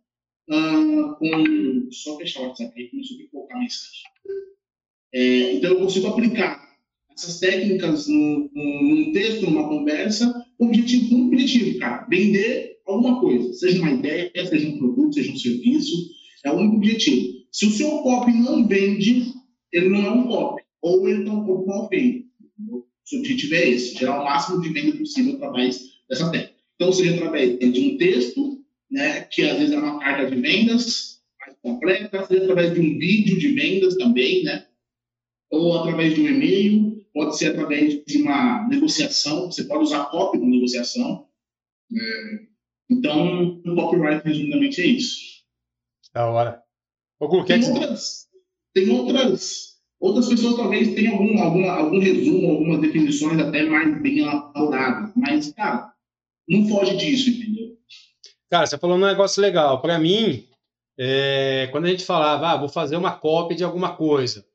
uh, 0.49 1.15
com. 1.15 1.89
Só 1.91 2.15
fechar 2.17 2.41
o 2.41 2.47
WhatsApp 2.47 2.89
não 2.93 3.03
soube 3.03 3.27
colocar 3.29 3.55
a 3.55 3.59
mensagem. 3.59 4.03
É, 5.13 5.53
então, 5.53 5.71
eu 5.71 5.79
consigo 5.79 6.07
aplicar 6.07 6.70
essas 7.15 7.39
técnicas 7.39 8.07
num, 8.07 8.49
num 8.53 9.11
texto, 9.11 9.45
numa 9.45 9.67
conversa, 9.67 10.45
com 10.57 10.67
objetivo, 10.67 11.27
objetivo, 11.27 11.79
cara, 11.79 12.05
vender 12.09 12.79
alguma 12.85 13.19
coisa, 13.19 13.53
seja 13.53 13.81
uma 13.81 13.91
ideia, 13.91 14.31
seja 14.33 14.67
um 14.67 14.77
produto, 14.77 15.13
seja 15.13 15.31
um 15.31 15.37
serviço, 15.37 16.09
é 16.45 16.51
o 16.51 16.57
único 16.57 16.77
objetivo. 16.77 17.41
Se 17.51 17.65
o 17.65 17.71
seu 17.71 17.89
copy 17.99 18.31
não 18.33 18.67
vende, 18.67 19.25
ele 19.71 19.89
não 19.89 20.05
é 20.05 20.11
um 20.11 20.27
copy, 20.27 20.63
ou 20.81 21.07
ele 21.07 21.19
está 21.19 21.33
um 21.33 21.45
pouco 21.45 21.67
mal 21.67 21.87
feito. 21.89 22.25
O 22.69 22.83
objetivo 23.17 23.55
é 23.55 23.69
esse, 23.69 23.97
gerar 23.97 24.21
o 24.21 24.25
máximo 24.25 24.61
de 24.61 24.69
venda 24.69 24.97
possível 24.97 25.35
através 25.35 25.81
dessa 26.09 26.31
técnica. 26.31 26.55
Então, 26.75 26.91
seja 26.93 27.15
através 27.15 27.59
de 27.59 27.79
um 27.79 27.97
texto, 27.97 28.59
né, 28.89 29.21
que 29.31 29.43
às 29.43 29.57
vezes 29.57 29.73
é 29.73 29.77
uma 29.77 29.99
carta 29.99 30.33
de 30.33 30.41
vendas 30.41 31.21
mais 31.39 31.57
completa, 31.61 32.25
seja 32.25 32.43
através 32.43 32.73
de 32.73 32.79
um 32.79 32.97
vídeo 32.97 33.37
de 33.37 33.49
vendas 33.49 33.95
também, 33.95 34.43
né, 34.43 34.65
ou 35.51 35.77
através 35.77 36.15
de 36.15 36.21
um 36.21 36.27
e-mail, 36.27 36.90
pode 37.13 37.37
ser 37.37 37.51
através 37.51 38.03
de 38.05 38.21
uma 38.21 38.67
negociação, 38.67 39.51
você 39.51 39.63
pode 39.63 39.83
usar 39.83 40.05
copy 40.05 40.37
na 40.37 40.47
negociação. 40.47 41.27
É, 41.93 42.51
então, 42.89 43.61
o 43.65 43.75
copyright, 43.75 44.25
resumidamente, 44.25 44.81
é 44.81 44.85
isso. 44.85 45.19
Da 46.13 46.29
hora. 46.29 46.61
Ô, 47.19 47.43
tem, 47.43 47.63
outras, 47.63 48.27
tem 48.73 48.89
outras, 48.89 49.77
outras 49.99 50.27
pessoas 50.27 50.55
talvez 50.55 50.93
tenham 50.95 51.13
algum, 51.13 51.39
algum, 51.41 51.69
algum 51.69 51.99
resumo, 51.99 52.51
algumas 52.51 52.81
definições 52.81 53.39
até 53.39 53.63
mais 53.63 54.01
bem 54.01 54.19
elaboradas, 54.19 55.11
mas, 55.15 55.51
cara, 55.53 55.93
não 56.49 56.67
foge 56.67 56.97
disso, 56.97 57.29
entendeu? 57.29 57.77
Cara, 58.49 58.65
você 58.65 58.77
falou 58.77 58.97
um 58.97 59.05
negócio 59.05 59.41
legal. 59.41 59.81
Para 59.81 59.99
mim, 59.99 60.47
é, 60.97 61.69
quando 61.71 61.85
a 61.85 61.89
gente 61.89 62.03
falava, 62.03 62.49
ah, 62.49 62.57
vou 62.57 62.67
fazer 62.67 62.97
uma 62.97 63.17
cópia 63.17 63.55
de 63.55 63.63
alguma 63.63 63.95
coisa, 63.95 64.45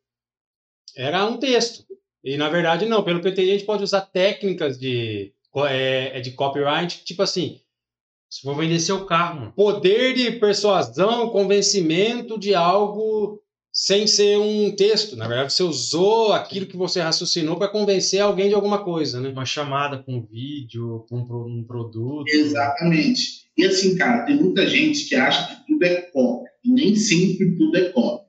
era 0.95 1.25
um 1.25 1.39
texto. 1.39 1.86
E 2.27 2.37
na 2.37 2.49
verdade, 2.49 2.87
não. 2.87 3.05
Pelo 3.05 3.21
que 3.21 3.29
eu 3.29 3.33
entendi, 3.33 3.51
a 3.51 3.53
gente 3.53 3.65
pode 3.65 3.85
usar 3.85 4.01
técnicas 4.01 4.77
de, 4.77 5.33
é, 5.69 6.19
é, 6.19 6.21
de 6.21 6.33
copyright, 6.33 7.05
tipo 7.05 7.23
assim. 7.23 7.61
Se 8.29 8.43
for 8.43 8.57
vender 8.57 8.81
seu 8.81 9.07
carro, 9.07 9.41
mano. 9.41 9.53
Poder 9.53 10.13
de 10.13 10.33
persuasão, 10.33 11.31
convencimento 11.31 12.37
de 12.37 12.53
algo 12.53 13.41
sem 13.73 14.09
ser 14.09 14.39
um 14.39 14.75
texto. 14.75 15.15
Na 15.15 15.29
verdade, 15.29 15.53
você 15.53 15.63
usou 15.63 16.33
aquilo 16.33 16.67
que 16.67 16.77
você 16.77 17.01
raciocinou 17.01 17.57
para 17.57 17.69
convencer 17.69 18.21
alguém 18.21 18.49
de 18.49 18.55
alguma 18.55 18.83
coisa, 18.83 19.21
né? 19.21 19.29
Uma 19.29 19.45
chamada 19.45 20.03
com 20.03 20.17
um 20.17 20.27
vídeo, 20.27 21.07
com 21.09 21.19
um, 21.19 21.63
produto. 21.63 22.27
Exatamente. 22.27 23.47
E 23.57 23.65
assim, 23.65 23.95
cara, 23.97 24.25
tem 24.25 24.37
muita 24.37 24.67
gente 24.67 25.09
que 25.09 25.15
acha 25.15 25.47
que 25.47 25.67
tudo 25.67 25.85
é 25.85 26.01
copy. 26.11 26.49
E 26.65 26.73
nem 26.73 26.97
sempre 26.97 27.57
tudo 27.57 27.77
é 27.77 27.91
copy. 27.91 28.26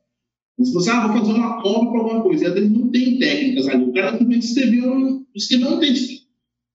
Se 0.59 0.73
você 0.73 0.89
ah, 0.89 1.07
vou 1.07 1.19
fazer 1.19 1.33
uma 1.33 1.61
cópia 1.61 1.91
para 1.91 1.99
alguma 1.99 2.23
coisa, 2.23 2.43
e 2.43 2.47
às 2.47 2.53
vezes 2.53 2.71
não 2.71 2.89
tem 2.89 3.19
técnicas 3.19 3.67
ali. 3.67 3.83
O 3.83 3.93
cara 3.93 4.17
simplesmente 4.17 4.47
escreveu, 5.35 5.75
um 5.75 5.79
texto. 5.79 6.27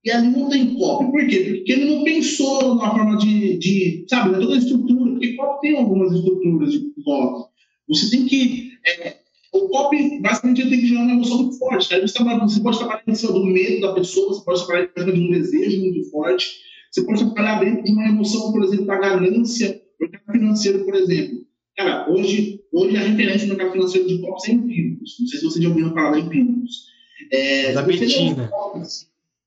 E 0.04 0.10
ali 0.10 0.28
não 0.28 0.48
tem 0.48 0.74
cópia. 0.74 1.10
Por 1.10 1.26
quê? 1.26 1.54
Porque 1.56 1.72
ele 1.72 1.84
não 1.84 2.04
pensou 2.04 2.76
na 2.76 2.90
forma 2.90 3.16
de, 3.18 3.58
de 3.58 4.04
sabe, 4.08 4.38
toda 4.38 4.54
a 4.54 4.58
estrutura. 4.58 5.10
Porque 5.12 5.34
cópia 5.34 5.60
tem 5.60 5.78
algumas 5.78 6.12
estruturas 6.12 6.72
de 6.72 6.92
cópia. 7.04 7.46
Você 7.88 8.10
tem 8.10 8.26
que. 8.26 8.70
É, 8.86 9.16
o 9.52 9.68
copy, 9.68 10.20
basicamente, 10.20 10.68
tem 10.68 10.80
que 10.80 10.86
gerar 10.86 11.02
uma 11.02 11.12
emoção 11.12 11.38
muito 11.38 11.58
forte. 11.58 11.88
Cara. 11.88 12.06
Você, 12.06 12.14
trabalha, 12.14 12.40
você 12.40 12.60
pode 12.60 12.78
trabalhar 12.78 13.02
em 13.06 13.14
cima 13.14 13.32
do 13.32 13.46
medo 13.46 13.80
da 13.80 13.92
pessoa, 13.94 14.28
você 14.28 14.44
pode 14.44 14.64
trabalhar 14.64 14.90
em 14.96 15.00
cima 15.00 15.12
de 15.12 15.20
um 15.20 15.30
desejo 15.30 15.80
muito 15.80 16.10
forte, 16.10 16.46
você 16.90 17.04
pode 17.04 17.18
trabalhar 17.24 17.60
dentro 17.60 17.82
de 17.82 17.92
uma 17.92 18.08
emoção, 18.08 18.52
por 18.52 18.64
exemplo, 18.64 18.86
da 18.86 18.96
ganância, 18.96 19.82
mercado 20.00 20.32
financeiro, 20.32 20.84
por 20.84 20.94
exemplo. 20.94 21.51
Cara, 21.76 22.10
hoje, 22.10 22.60
hoje 22.72 22.96
a 22.96 23.00
referência 23.00 23.46
no 23.46 23.54
mercado 23.54 23.72
financeiro 23.72 24.08
de 24.08 24.18
copos 24.20 24.48
é 24.48 24.52
empíricos. 24.52 25.16
Não 25.20 25.26
sei 25.26 25.38
se 25.38 25.44
você 25.44 25.62
já 25.62 25.68
ouviu 25.68 25.90
falar 25.90 26.12
da 26.12 26.18
empíricos. 26.20 26.86
É, 27.30 27.72
da 27.72 27.82
Betina. 27.82 28.50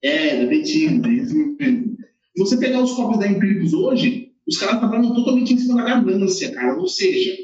É, 0.01 0.41
da 0.41 0.47
Betina, 0.47 1.07
é 1.07 1.11
isso 1.11 1.35
mesmo. 1.35 1.97
Se 2.35 2.43
você 2.43 2.57
pegar 2.57 2.81
os 2.81 2.93
copos 2.93 3.19
da 3.19 3.27
empíricos 3.27 3.73
hoje, 3.73 4.31
os 4.47 4.57
caras 4.57 4.79
trabalham 4.79 5.13
totalmente 5.13 5.53
em 5.53 5.57
cima 5.57 5.83
da 5.83 5.99
ganância, 5.99 6.51
cara. 6.51 6.79
Ou 6.79 6.87
seja, 6.87 7.35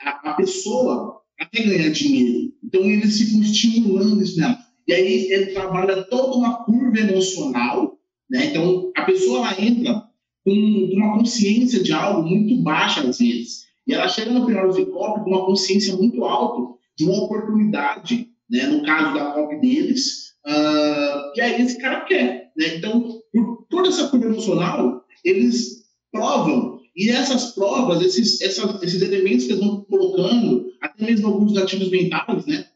a, 0.00 0.30
a 0.30 0.34
pessoa 0.34 1.20
até 1.38 1.62
ganhar 1.62 1.90
dinheiro. 1.90 2.52
Então 2.64 2.82
eles 2.82 3.20
ficam 3.20 3.40
estimulando 3.40 4.22
isso 4.22 4.38
nela. 4.38 4.58
E 4.86 4.92
aí 4.92 5.32
ele 5.32 5.46
trabalha 5.52 6.02
toda 6.04 6.36
uma 6.36 6.64
curva 6.64 6.98
emocional, 6.98 7.98
né? 8.30 8.46
Então 8.46 8.90
a 8.96 9.02
pessoa 9.02 9.38
ela 9.38 9.62
entra 9.62 10.02
com 10.44 10.52
uma 10.94 11.18
consciência 11.18 11.82
de 11.82 11.92
algo 11.92 12.28
muito 12.28 12.62
baixa 12.62 13.02
às 13.02 13.18
vezes. 13.18 13.66
E 13.88 13.94
ela 13.94 14.06
chega 14.06 14.30
no 14.30 14.44
final 14.46 14.70
do 14.70 14.86
COP 14.86 15.24
com 15.24 15.30
uma 15.30 15.46
consciência 15.46 15.96
muito 15.96 16.22
alta 16.22 16.74
de 16.96 17.06
uma 17.06 17.24
oportunidade, 17.24 18.28
né, 18.50 18.66
no 18.66 18.82
caso 18.82 19.14
da 19.14 19.32
COP 19.32 19.60
deles, 19.60 20.34
uh, 20.46 21.32
que 21.32 21.40
aí 21.40 21.62
esse 21.62 21.80
cara 21.80 22.02
quer. 22.02 22.52
Né? 22.56 22.76
Então, 22.76 23.20
por 23.32 23.66
toda 23.70 23.88
essa 23.88 24.08
curva 24.08 24.26
emocional, 24.26 25.02
eles 25.24 25.78
provam 26.12 26.78
E 26.96 27.10
essas 27.10 27.52
provas, 27.52 28.02
esses, 28.02 28.40
essas, 28.42 28.82
esses 28.82 29.00
elementos 29.00 29.46
que 29.46 29.52
eles 29.52 29.64
vão 29.64 29.84
colocando, 29.84 30.66
até 30.80 31.04
mesmo 31.04 31.28
alguns 31.28 31.52
gatilhos 31.52 31.90
mentais, 31.90 32.44
né? 32.44 32.66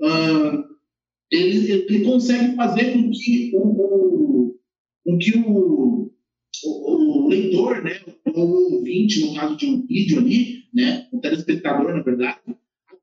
Uh, 0.00 0.64
ele, 1.32 1.72
ele 1.72 2.04
consegue 2.04 2.54
fazer 2.54 2.92
com 2.92 3.10
que 3.10 3.50
o, 3.54 3.58
o, 3.58 4.54
com 5.04 5.18
que 5.18 5.36
o, 5.36 6.12
o, 6.64 7.24
o, 7.24 7.28
leitor, 7.28 7.82
né, 7.82 8.00
o 8.26 8.74
ouvinte, 8.76 9.26
no 9.26 9.34
caso 9.34 9.56
de 9.56 9.66
um 9.66 9.86
vídeo 9.86 10.18
ali, 10.18 10.61
né, 10.72 11.08
o 11.12 11.20
telespectador, 11.20 11.94
na 11.94 12.02
verdade, 12.02 12.38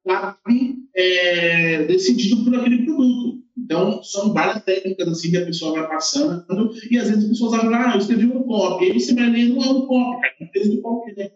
acabe 0.07 0.77
é, 0.95 1.85
decidido 1.85 2.43
por 2.43 2.55
aquele 2.55 2.85
produto. 2.85 3.43
Então, 3.57 4.01
são 4.01 4.33
várias 4.33 4.63
técnicas 4.63 5.07
assim 5.07 5.31
que 5.31 5.37
a 5.37 5.45
pessoa 5.45 5.73
vai 5.73 5.87
passando, 5.87 6.73
e 6.89 6.97
às 6.97 7.07
vezes 7.07 7.23
as 7.23 7.29
pessoas 7.29 7.53
acham, 7.53 7.73
ah, 7.73 7.91
eu 7.93 7.99
escrevi 7.99 8.25
um 8.25 8.43
copy, 8.43 8.91
aí 8.91 8.99
você 8.99 9.13
vai 9.13 9.29
não 9.29 9.63
é 9.63 9.69
um 9.69 9.85
copy, 9.85 10.21
cara, 10.21 10.35
é 10.39 10.43
um 10.43 10.47
texto 10.47 10.81
né? 11.17 11.31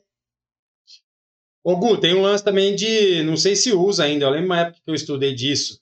Ô 1.64 1.78
Gu, 1.78 1.98
tem 1.98 2.16
um 2.16 2.22
lance 2.22 2.44
também 2.44 2.76
de, 2.76 3.24
não 3.24 3.38
sei 3.38 3.56
se 3.56 3.72
usa 3.72 4.04
ainda, 4.04 4.26
eu 4.26 4.32
lembro 4.32 4.48
uma 4.48 4.60
época 4.60 4.82
que 4.84 4.90
eu 4.90 4.96
estudei 4.96 5.34
disso, 5.34 5.80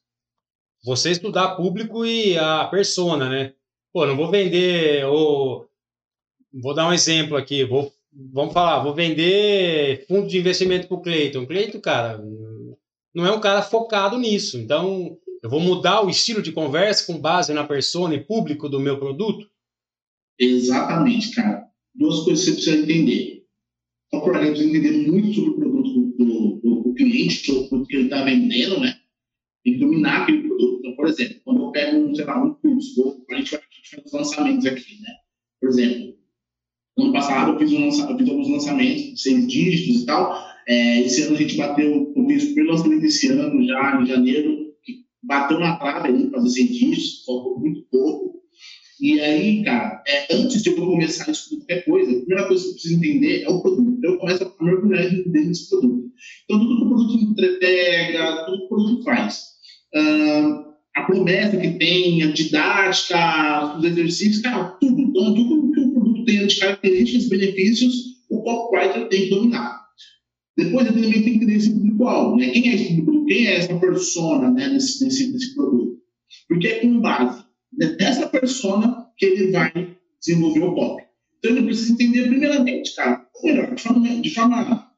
você 0.83 1.11
estudar 1.11 1.55
público 1.55 2.05
e 2.05 2.37
a 2.37 2.65
persona, 2.65 3.29
né? 3.29 3.53
Pô, 3.93 4.05
não 4.05 4.17
vou 4.17 4.29
vender, 4.29 5.05
ou 5.05 5.67
vou 6.53 6.73
dar 6.73 6.87
um 6.87 6.93
exemplo 6.93 7.37
aqui, 7.37 7.63
vou, 7.63 7.93
vamos 8.13 8.53
falar, 8.53 8.83
vou 8.83 8.93
vender 8.93 10.05
fundo 10.07 10.27
de 10.27 10.37
investimento 10.37 10.87
para 10.87 10.97
o 10.97 11.01
Cleiton. 11.01 11.45
Cleiton, 11.45 11.79
cara, 11.79 12.21
não 13.13 13.25
é 13.25 13.31
um 13.31 13.39
cara 13.39 13.61
focado 13.61 14.17
nisso, 14.17 14.57
então 14.57 15.17
eu 15.43 15.49
vou 15.49 15.59
mudar 15.59 16.05
o 16.05 16.09
estilo 16.09 16.41
de 16.41 16.51
conversa 16.51 17.05
com 17.05 17.19
base 17.19 17.53
na 17.53 17.65
persona 17.65 18.13
e 18.15 18.23
público 18.23 18.69
do 18.69 18.79
meu 18.79 18.99
produto? 18.99 19.49
Exatamente, 20.39 21.31
cara. 21.31 21.67
Duas 21.93 22.23
coisas 22.23 22.45
que 22.45 22.51
você 22.51 22.55
precisa 22.55 22.77
entender. 22.83 23.43
O 24.13 24.21
problema 24.21 24.51
precisa 24.51 24.69
entender 24.69 25.07
muito 25.07 25.33
sobre 25.33 25.51
o 25.51 25.55
produto 25.55 26.17
do, 26.17 26.59
do, 26.61 26.81
do 26.83 26.93
cliente, 26.93 27.51
o 27.51 27.69
produto 27.69 27.87
que 27.87 27.95
ele 27.95 28.03
está 28.05 28.23
vendendo, 28.23 28.79
né? 28.79 28.99
Tem 29.63 29.73
que 29.73 29.79
dominar 29.79 30.23
aquele 30.23 30.47
produto. 30.47 30.79
Então, 30.79 30.95
por 30.95 31.07
exemplo, 31.07 31.41
quando 31.43 31.63
eu 31.63 31.71
pego 31.71 31.97
um, 31.97 32.15
sei 32.15 32.25
lá, 32.25 32.43
um 32.43 32.53
curso, 32.55 33.25
a 33.29 33.35
gente 33.35 33.51
vai 33.51 33.61
fazer 33.61 34.03
os 34.05 34.13
lançamentos 34.13 34.65
aqui, 34.65 35.01
né? 35.01 35.09
Por 35.59 35.69
exemplo, 35.69 36.20
ano 37.01 37.13
passado 37.13 37.51
eu 37.51 37.59
fiz, 37.59 37.71
um, 37.71 38.09
eu 38.09 38.17
fiz 38.17 38.29
alguns 38.29 38.49
lançamentos, 38.49 39.21
seis 39.21 39.47
dígitos 39.47 40.03
e 40.03 40.05
tal. 40.05 40.51
É, 40.67 41.01
esse 41.01 41.23
ano 41.23 41.35
a 41.35 41.37
gente 41.39 41.57
bateu, 41.57 42.01
o 42.01 42.13
primeiro 42.13 42.71
lançamento 42.71 43.01
desse 43.01 43.27
ano, 43.27 43.65
já 43.65 44.01
em 44.01 44.05
janeiro, 44.05 44.71
bateu 45.23 45.59
na 45.59 45.75
trave 45.75 46.07
ali, 46.07 46.29
fazer 46.29 46.49
cientistas, 46.49 47.25
faltou 47.25 47.59
muito 47.59 47.81
pouco. 47.91 48.41
E 48.99 49.19
aí, 49.19 49.63
cara, 49.63 50.03
é, 50.07 50.35
antes 50.35 50.61
de 50.61 50.69
eu 50.69 50.75
começar 50.75 51.27
a 51.27 51.31
estudar 51.31 51.65
qualquer 51.65 51.85
coisa, 51.85 52.11
a 52.11 52.19
primeira 52.19 52.47
coisa 52.47 52.63
que 52.63 52.69
eu 52.69 52.73
preciso 52.73 52.95
entender 52.95 53.41
é 53.43 53.49
o 53.49 53.59
produto. 53.59 53.95
Então, 53.97 54.11
eu 54.11 54.19
começo 54.19 54.43
a 54.43 54.63
mergulhar 54.63 55.09
dentro 55.09 55.31
desse 55.31 55.69
produto. 55.69 56.11
Então, 56.45 56.59
tudo 56.59 56.77
que 56.77 56.83
o 56.83 56.89
produto 56.89 57.41
entrega, 57.41 58.45
tudo 58.45 58.57
que 58.59 58.63
o 58.65 58.69
produto 58.69 59.03
faz. 59.03 59.41
Uh, 59.95 60.71
a 60.95 61.03
promessa 61.03 61.57
que 61.57 61.71
tem, 61.71 62.21
a 62.21 62.31
didática, 62.31 63.77
os 63.77 63.83
exercícios, 63.83 64.41
cara, 64.41 64.65
tudo. 64.79 65.01
Então, 65.01 65.33
tudo 65.33 65.60
tem 66.25 66.45
de 66.45 66.59
características, 66.59 67.29
benefícios, 67.29 67.93
o 68.29 68.41
copywriter 68.41 69.07
tem 69.09 69.21
que 69.23 69.29
dominar. 69.29 69.81
Depois, 70.57 70.85
ele 70.85 70.95
também 70.95 71.11
tem 71.11 71.23
que 71.23 71.29
entender 71.37 71.55
esse 71.55 71.71
público-alvo. 71.71 72.37
Né? 72.37 72.49
Quem 72.49 72.69
é 72.69 72.75
esse 72.75 72.95
público? 72.95 73.25
Quem 73.25 73.47
é 73.47 73.55
essa 73.55 73.79
persona 73.79 74.51
né, 74.51 74.67
nesse, 74.67 75.03
nesse, 75.03 75.31
nesse 75.31 75.55
produto? 75.55 75.97
Porque 76.47 76.67
é 76.67 76.79
com 76.79 76.99
base 76.99 77.43
dessa 77.71 78.27
persona 78.27 79.07
que 79.17 79.25
ele 79.25 79.51
vai 79.51 79.95
desenvolver 80.19 80.63
o 80.63 80.75
pop. 80.75 81.03
Então, 81.39 81.51
ele 81.57 81.65
precisa 81.65 81.93
entender, 81.93 82.27
primeiramente, 82.27 82.95
cara, 82.95 83.25
ou 83.35 83.49
melhor, 83.49 83.73
de 83.73 83.81
forma, 83.81 84.21
de 84.21 84.29
forma 84.29 84.91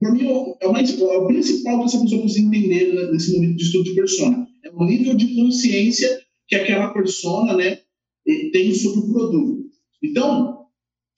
para 0.00 0.12
mim, 0.12 0.26
é 0.60 0.66
o, 0.66 0.72
mais, 0.72 1.00
é 1.00 1.02
o 1.02 1.26
principal 1.26 1.78
que 1.78 1.84
essa 1.86 2.00
pessoa 2.00 2.20
precisa 2.20 2.46
entender 2.46 3.10
nesse 3.10 3.32
momento 3.32 3.56
de 3.56 3.62
estudo 3.64 3.84
de 3.84 3.94
persona. 3.94 4.46
É 4.62 4.70
o 4.70 4.84
nível 4.84 5.14
de 5.14 5.34
consciência 5.34 6.20
que 6.46 6.56
aquela 6.56 6.92
persona 6.92 7.56
né, 7.56 7.78
tem 8.52 8.74
sobre 8.74 9.00
o 9.00 9.12
produto. 9.12 9.63
Então, 10.04 10.66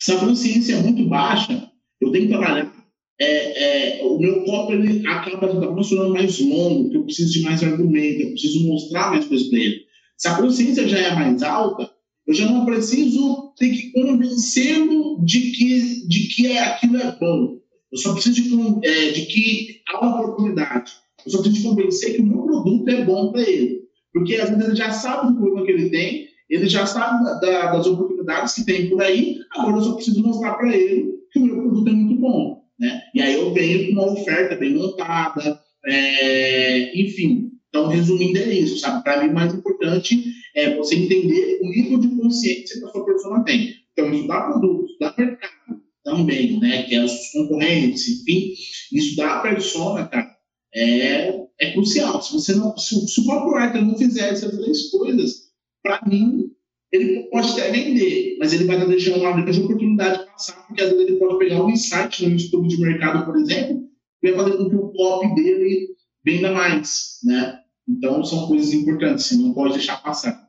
se 0.00 0.12
a 0.12 0.20
consciência 0.20 0.74
é 0.74 0.82
muito 0.82 1.08
baixa, 1.08 1.70
eu 2.00 2.12
tenho 2.12 2.26
que 2.26 2.32
trabalhar 2.32 2.76
é, 3.18 3.98
é, 3.98 4.04
o 4.04 4.18
meu 4.18 4.44
copo 4.44 4.72
ele 4.72 5.06
acaba 5.06 5.48
funcionando 5.74 6.12
mais 6.12 6.38
longo, 6.40 6.84
porque 6.84 6.96
eu 6.98 7.04
preciso 7.04 7.32
de 7.32 7.42
mais 7.42 7.62
argumento, 7.62 8.22
eu 8.22 8.30
preciso 8.30 8.66
mostrar 8.66 9.10
mais 9.10 9.24
coisas 9.24 9.48
para 9.48 9.58
ele. 9.58 9.80
Se 10.18 10.28
a 10.28 10.36
consciência 10.36 10.88
já 10.88 10.98
é 10.98 11.14
mais 11.14 11.42
alta, 11.42 11.90
eu 12.26 12.34
já 12.34 12.50
não 12.50 12.66
preciso 12.66 13.54
ter 13.56 13.70
que 13.70 13.92
convencê-lo 13.92 15.24
de 15.24 15.40
que, 15.52 16.08
de 16.08 16.28
que 16.28 16.46
é, 16.48 16.58
aquilo 16.60 16.96
é 16.98 17.16
bom. 17.18 17.58
Eu 17.90 17.98
só 17.98 18.12
preciso 18.12 18.42
de, 18.42 18.86
é, 18.86 19.10
de 19.12 19.26
que 19.26 19.80
há 19.88 20.00
uma 20.00 20.20
oportunidade. 20.20 20.92
Eu 21.24 21.32
só 21.32 21.40
preciso 21.40 21.70
convencer 21.70 22.16
que 22.16 22.20
o 22.20 22.26
meu 22.26 22.42
produto 22.42 22.88
é 22.88 23.04
bom 23.04 23.32
para 23.32 23.42
ele. 23.42 23.80
Porque 24.12 24.34
às 24.36 24.50
vezes 24.50 24.64
ele 24.64 24.76
já 24.76 24.90
sabe 24.90 25.28
do 25.28 25.38
problema 25.38 25.64
que 25.64 25.72
ele 25.72 25.90
tem, 25.90 26.26
ele 26.50 26.68
já 26.68 26.84
sabe 26.84 27.24
da, 27.24 27.72
das 27.72 27.86
oportunidades 27.86 28.15
que 28.54 28.64
tem 28.64 28.88
por 28.88 29.02
aí, 29.02 29.38
agora 29.52 29.76
eu 29.76 29.82
só 29.82 29.94
preciso 29.94 30.22
mostrar 30.22 30.54
para 30.54 30.74
ele 30.74 31.14
que 31.32 31.38
o 31.38 31.44
meu 31.44 31.56
produto 31.56 31.88
é 31.88 31.92
muito 31.92 32.20
bom. 32.20 32.62
Né? 32.78 33.02
E 33.14 33.22
aí 33.22 33.34
eu 33.34 33.52
venho 33.54 33.86
com 33.86 33.92
uma 33.92 34.12
oferta 34.12 34.56
bem 34.56 34.74
montada, 34.74 35.60
é, 35.86 37.00
enfim. 37.00 37.50
Então, 37.68 37.88
resumindo, 37.88 38.38
é 38.38 38.52
isso, 38.52 38.78
sabe? 38.78 39.02
Para 39.02 39.22
mim, 39.22 39.30
o 39.30 39.34
mais 39.34 39.52
importante 39.52 40.24
é 40.54 40.74
você 40.76 40.96
entender 40.96 41.58
o 41.62 41.68
nível 41.68 41.98
de 41.98 42.08
consciência 42.08 42.78
que 42.78 42.86
a 42.86 42.90
sua 42.90 43.04
pessoa 43.04 43.44
tem. 43.44 43.74
Então, 43.92 44.12
estudar 44.12 44.48
produtos, 44.48 44.90
estudar 44.90 45.14
mercado 45.18 45.82
também, 46.02 46.58
né? 46.58 46.84
Que 46.84 46.94
é 46.94 47.04
os 47.04 47.30
concorrentes, 47.32 48.08
enfim. 48.08 48.52
Estudar 48.92 49.38
a 49.38 49.40
persona, 49.40 50.06
cara, 50.06 50.36
é, 50.74 51.46
é 51.60 51.72
crucial. 51.72 52.22
Se 52.22 52.32
você 52.32 52.54
não, 52.54 52.76
se, 52.78 52.94
se 53.08 53.20
o 53.20 53.24
copywriter 53.24 53.84
não 53.84 53.98
fizer 53.98 54.30
essas 54.30 54.56
três 54.56 54.90
coisas, 54.90 55.46
para 55.82 56.00
mim, 56.06 56.50
ele 56.96 57.22
pode 57.30 57.50
até 57.50 57.70
vender, 57.70 58.36
mas 58.38 58.52
ele 58.52 58.64
vai 58.64 58.84
deixando 58.86 59.20
uma 59.20 59.40
grande 59.40 59.60
oportunidade 59.60 60.26
passar, 60.26 60.66
porque 60.66 60.82
às 60.82 60.90
vezes 60.90 61.08
ele 61.08 61.18
pode 61.18 61.38
pegar 61.38 61.62
um 61.62 61.70
insight 61.70 62.26
no 62.26 62.36
estudo 62.36 62.68
de 62.68 62.80
mercado, 62.80 63.24
por 63.24 63.36
exemplo, 63.36 63.82
e 64.22 64.30
vai 64.30 64.44
fazer 64.44 64.56
com 64.56 64.68
que 64.68 64.76
o 64.76 64.92
copy 64.92 65.34
dele 65.34 65.88
venda 66.24 66.52
mais, 66.52 67.18
né? 67.24 67.60
Então, 67.88 68.24
são 68.24 68.48
coisas 68.48 68.72
importantes, 68.72 69.26
você 69.26 69.36
não 69.36 69.54
pode 69.54 69.74
deixar 69.74 70.02
passar. 70.02 70.48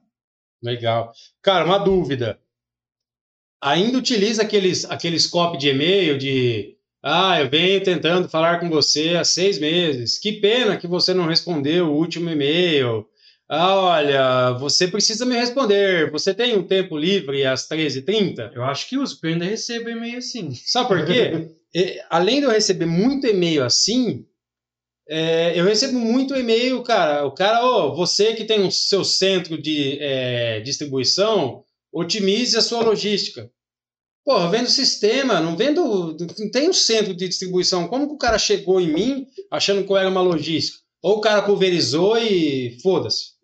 Legal. 0.61 1.11
Cara, 1.41 1.65
uma 1.65 1.77
dúvida. 1.77 2.39
Ainda 3.61 3.97
utiliza 3.97 4.41
aqueles, 4.41 4.85
aqueles 4.85 5.27
copy 5.27 5.57
de 5.57 5.69
e-mail 5.69 6.17
de 6.17 6.77
ah, 7.03 7.39
eu 7.39 7.49
venho 7.49 7.83
tentando 7.83 8.27
falar 8.27 8.59
com 8.59 8.69
você 8.69 9.15
há 9.15 9.23
seis 9.23 9.59
meses. 9.59 10.17
Que 10.17 10.33
pena 10.33 10.77
que 10.77 10.87
você 10.87 11.13
não 11.13 11.27
respondeu 11.27 11.87
o 11.87 11.95
último 11.95 12.29
e-mail. 12.29 13.07
Ah, 13.49 13.75
olha, 13.75 14.51
você 14.59 14.87
precisa 14.87 15.25
me 15.25 15.35
responder. 15.35 16.11
Você 16.11 16.33
tem 16.33 16.57
um 16.57 16.67
tempo 16.67 16.97
livre 16.97 17.45
às 17.45 17.67
13h30? 17.67 18.51
Eu 18.53 18.63
acho 18.63 18.89
que 18.89 18.97
uso, 18.97 19.15
porque 19.15 19.27
eu 19.27 19.31
ainda 19.33 19.45
recebo 19.45 19.89
e-mail 19.89 20.17
assim. 20.17 20.53
Sabe 20.53 20.89
por 20.89 21.05
quê? 21.05 21.55
além 22.09 22.39
de 22.39 22.45
eu 22.45 22.51
receber 22.51 22.85
muito 22.85 23.25
e-mail 23.25 23.63
assim, 23.63 24.25
é, 25.07 25.57
eu 25.57 25.63
recebo 25.63 25.97
muito 25.97 26.35
e-mail, 26.35 26.83
cara. 26.83 27.25
O 27.25 27.31
cara, 27.31 27.65
oh, 27.65 27.95
você 27.95 28.33
que 28.33 28.43
tem 28.43 28.59
o 28.59 28.65
um, 28.65 28.71
seu 28.71 29.05
centro 29.05 29.61
de 29.61 29.97
é, 30.01 30.59
distribuição, 30.59 31.63
otimize 31.91 32.57
a 32.57 32.61
sua 32.61 32.83
logística. 32.83 33.49
Pô, 34.25 34.49
vendo 34.49 34.69
sistema, 34.69 35.39
não 35.39 35.55
vendo. 35.55 36.17
Não 36.37 36.51
tem 36.51 36.69
um 36.69 36.73
centro 36.73 37.13
de 37.15 37.29
distribuição. 37.29 37.87
Como 37.87 38.07
que 38.07 38.13
o 38.13 38.17
cara 38.17 38.37
chegou 38.37 38.81
em 38.81 38.91
mim 38.91 39.27
achando 39.49 39.85
que 39.85 39.91
eu 39.91 39.95
era 39.95 40.09
uma 40.09 40.19
logística? 40.19 40.79
Ou 41.01 41.17
o 41.17 41.21
cara 41.21 41.43
pulverizou 41.43 42.17
e 42.17 42.77
foda-se. 42.81 43.36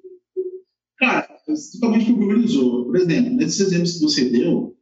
Cara, 1.03 1.27
totalmente 1.73 2.13
pulverizou. 2.13 2.85
Por 2.85 2.95
exemplo, 2.95 3.33
nesses 3.33 3.59
exemplos 3.59 3.93
que 3.93 3.99
você 3.99 4.29
deu, 4.29 4.73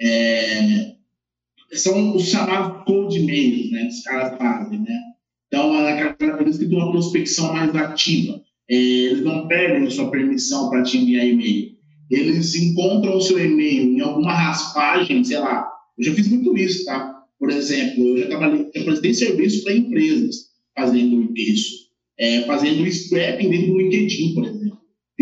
é, 0.00 0.94
são 1.72 2.16
os 2.16 2.28
chamados 2.28 2.84
cold 2.84 3.20
mails, 3.20 3.70
né? 3.70 3.82
Que 3.82 3.88
os 3.88 4.02
caras 4.02 4.36
fazem, 4.36 4.80
né? 4.80 4.98
Então, 5.46 5.78
é 5.78 6.16
eles 6.40 6.58
que 6.58 6.66
tem 6.66 6.76
uma 6.76 6.90
prospecção 6.90 7.52
mais 7.52 7.72
ativa. 7.76 8.42
É, 8.68 8.74
eles 8.74 9.22
não 9.22 9.46
perdem 9.46 9.86
a 9.86 9.90
sua 9.90 10.10
permissão 10.10 10.70
para 10.70 10.82
te 10.82 10.98
enviar 10.98 11.24
e-mail. 11.24 11.74
Eles 12.10 12.56
encontram 12.56 13.16
o 13.16 13.20
seu 13.20 13.38
e-mail 13.38 13.92
em 13.92 14.00
alguma 14.00 14.32
raspagem, 14.32 15.22
sei 15.22 15.38
lá. 15.38 15.68
Eu 15.96 16.04
já 16.04 16.14
fiz 16.14 16.26
muito 16.26 16.58
isso, 16.58 16.84
tá? 16.84 17.14
Por 17.38 17.50
exemplo, 17.50 18.08
eu 18.08 18.18
já 18.18 18.26
trabalhei, 18.26 18.68
eu 18.74 18.84
prestei 18.84 19.14
serviço 19.14 19.62
para 19.62 19.76
empresas 19.76 20.34
fazendo 20.76 21.32
isso. 21.36 21.84
É, 22.18 22.42
fazendo 22.42 22.90
scrapping 22.90 23.50
dentro 23.50 23.68
do 23.68 23.78
LinkedIn, 23.78 24.34
por 24.34 24.44
exemplo. 24.44 24.63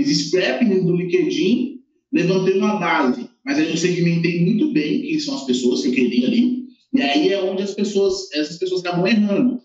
Fiz 0.04 0.28
scrapping 0.28 0.68
dentro 0.68 0.86
do 0.86 0.96
LinkedIn, 0.96 1.80
levantei 2.12 2.58
uma 2.58 2.78
base, 2.78 3.28
mas 3.44 3.58
aí 3.58 3.70
eu 3.70 3.76
segmentei 3.76 4.44
muito 4.44 4.72
bem 4.72 5.02
quem 5.02 5.18
são 5.18 5.34
as 5.34 5.44
pessoas 5.44 5.82
que 5.82 5.88
eu 5.88 5.94
queria 5.94 6.26
ali, 6.26 6.62
e 6.94 7.02
aí 7.02 7.28
é 7.28 7.42
onde 7.42 7.62
as 7.62 7.74
pessoas, 7.74 8.30
essas 8.32 8.58
pessoas 8.58 8.84
acabam 8.84 9.06
errando. 9.06 9.60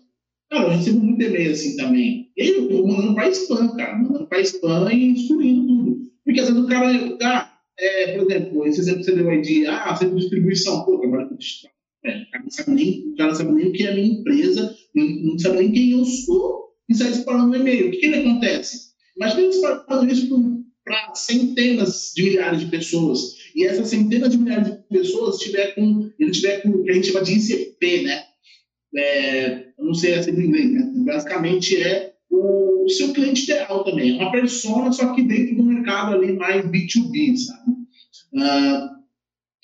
Cara, 0.50 0.64
eu 0.64 0.70
recebo 0.70 1.00
muito 1.00 1.22
e-mail 1.22 1.50
assim 1.50 1.76
também. 1.76 2.30
E 2.36 2.42
aí 2.42 2.48
eu 2.50 2.68
vou 2.68 2.88
mandando 2.88 3.14
para 3.14 3.28
spam, 3.30 3.76
cara, 3.76 3.98
mandando 3.98 4.26
para 4.26 4.40
spam 4.40 4.90
e 4.92 5.12
excluindo 5.12 5.66
tudo. 5.66 5.98
Porque 6.24 6.40
às 6.40 6.48
vezes 6.48 6.62
o 6.62 6.66
cara, 6.66 7.18
ah, 7.22 7.58
é, 7.78 8.16
por 8.16 8.30
exemplo, 8.30 8.66
esse 8.66 8.80
exemplo 8.80 9.00
que 9.00 9.04
você 9.04 9.14
deu 9.14 9.28
aí 9.28 9.42
de, 9.42 9.66
ah, 9.66 9.94
sempre 9.94 10.16
distribuição, 10.16 10.84
pô, 10.84 10.98
trabalho 10.98 11.28
com 11.28 11.36
digital. 11.36 11.70
É, 12.04 12.22
o, 12.22 12.30
cara 12.30 12.44
não 12.44 12.50
sabe 12.50 12.70
nem, 12.70 13.12
o 13.12 13.16
cara 13.16 13.30
não 13.30 13.36
sabe 13.36 13.52
nem 13.52 13.66
o 13.66 13.72
que 13.72 13.82
é 13.84 13.90
a 13.90 13.94
minha 13.94 14.20
empresa, 14.20 14.76
não, 14.94 15.06
não 15.06 15.38
sabe 15.38 15.58
nem 15.58 15.72
quem 15.72 15.90
eu 15.90 16.04
sou 16.04 16.68
e 16.88 16.94
sai 16.94 17.12
disparando 17.12 17.48
no 17.48 17.56
e-mail. 17.56 17.88
O 17.88 17.90
que, 17.90 17.98
que 17.98 18.06
acontece? 18.06 18.87
Imagina 19.18 19.40
ele 19.40 19.50
disparando 19.50 20.12
isso 20.12 20.64
para 20.84 21.14
centenas 21.14 22.12
de 22.14 22.22
milhares 22.22 22.60
de 22.60 22.66
pessoas. 22.66 23.36
E 23.54 23.66
essas 23.66 23.88
centenas 23.88 24.30
de 24.30 24.38
milhares 24.38 24.68
de 24.68 24.76
pessoas 24.88 25.38
tiver 25.38 25.74
com, 25.74 26.10
ele 26.18 26.30
tiver 26.30 26.62
com 26.62 26.70
o 26.70 26.84
que 26.84 26.90
a 26.90 26.94
gente 26.94 27.08
chama 27.08 27.24
de 27.24 27.32
ICP, 27.32 28.02
né? 28.02 28.22
É, 28.96 29.64
não 29.78 29.92
sei 29.92 30.12
essa 30.12 30.30
em 30.30 30.34
inglês, 30.34 30.72
né? 30.72 30.92
basicamente 31.04 31.76
é 31.76 32.14
o 32.30 32.88
seu 32.88 33.12
cliente 33.12 33.44
ideal 33.44 33.84
também. 33.84 34.18
É 34.18 34.22
uma 34.22 34.30
persona, 34.30 34.92
só 34.92 35.12
que 35.12 35.22
dentro 35.22 35.56
do 35.56 35.64
mercado 35.64 36.14
ali 36.14 36.32
mais 36.32 36.64
B2B, 36.64 37.36
sabe? 37.36 37.72
Uh, 38.32 38.98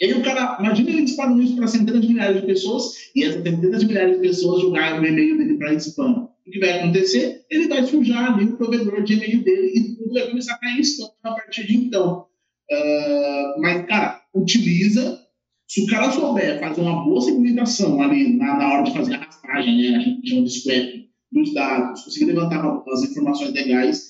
e 0.00 0.06
aí 0.06 0.14
o 0.14 0.22
cara, 0.22 0.58
imagina 0.60 0.90
ele 0.90 1.04
disparando 1.04 1.42
isso 1.42 1.56
para 1.56 1.66
centenas 1.66 2.02
de 2.02 2.08
milhares 2.08 2.40
de 2.40 2.46
pessoas 2.46 3.12
e 3.14 3.22
essas 3.22 3.42
centenas 3.42 3.80
de 3.80 3.86
milhares 3.86 4.16
de 4.16 4.28
pessoas 4.28 4.62
jogarem 4.62 5.00
o 5.00 5.06
e-mail 5.06 5.38
dele 5.38 5.56
para 5.56 5.74
spam. 5.74 6.28
O 6.46 6.50
que 6.50 6.58
vai 6.58 6.78
acontecer? 6.78 7.44
Ele 7.50 7.68
vai 7.68 7.84
sujar 7.86 8.34
ali 8.34 8.44
o 8.44 8.56
provedor 8.56 9.02
de 9.02 9.14
e-mail 9.14 9.42
dele 9.42 9.72
e 9.74 9.96
tudo 9.96 10.12
vai 10.12 10.28
começar 10.28 10.54
a 10.54 10.58
cair 10.58 10.78
em 10.78 10.80
spam 10.80 11.10
a 11.22 11.32
partir 11.32 11.66
de 11.66 11.76
então. 11.76 12.26
Uh, 12.70 13.60
mas, 13.60 13.86
cara, 13.86 14.22
utiliza. 14.34 15.20
Se 15.66 15.82
o 15.82 15.86
cara 15.86 16.12
souber 16.12 16.60
fazer 16.60 16.82
uma 16.82 17.04
boa 17.04 17.20
segmentação 17.22 18.00
ali 18.02 18.36
na, 18.36 18.58
na 18.58 18.72
hora 18.72 18.82
de 18.84 18.92
fazer 18.92 19.14
a 19.14 19.24
raspagem, 19.24 19.90
né, 19.90 19.96
a 19.96 20.00
gente 20.00 20.28
chama 20.28 20.44
de 20.44 20.50
swap, 20.50 21.04
dos 21.32 21.54
dados, 21.54 22.02
conseguir 22.04 22.26
levantar 22.26 22.64
as 22.92 23.02
informações 23.02 23.52
legais, 23.52 24.08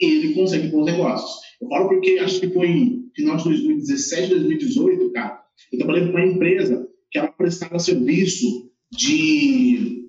ele 0.00 0.34
consegue 0.34 0.68
bons 0.68 0.84
negócios. 0.84 1.40
Eu 1.60 1.68
falo 1.68 1.88
porque 1.88 2.18
acho 2.22 2.40
que 2.40 2.50
foi 2.50 3.02
final 3.14 3.36
de 3.36 3.44
2017, 3.44 4.28
2018, 4.28 5.12
cara, 5.12 5.40
eu 5.72 5.78
trabalhei 5.78 6.04
com 6.04 6.10
uma 6.10 6.26
empresa 6.26 6.86
que 7.10 7.18
ela 7.18 7.28
prestava 7.28 7.78
serviço 7.78 8.70
de 8.92 10.03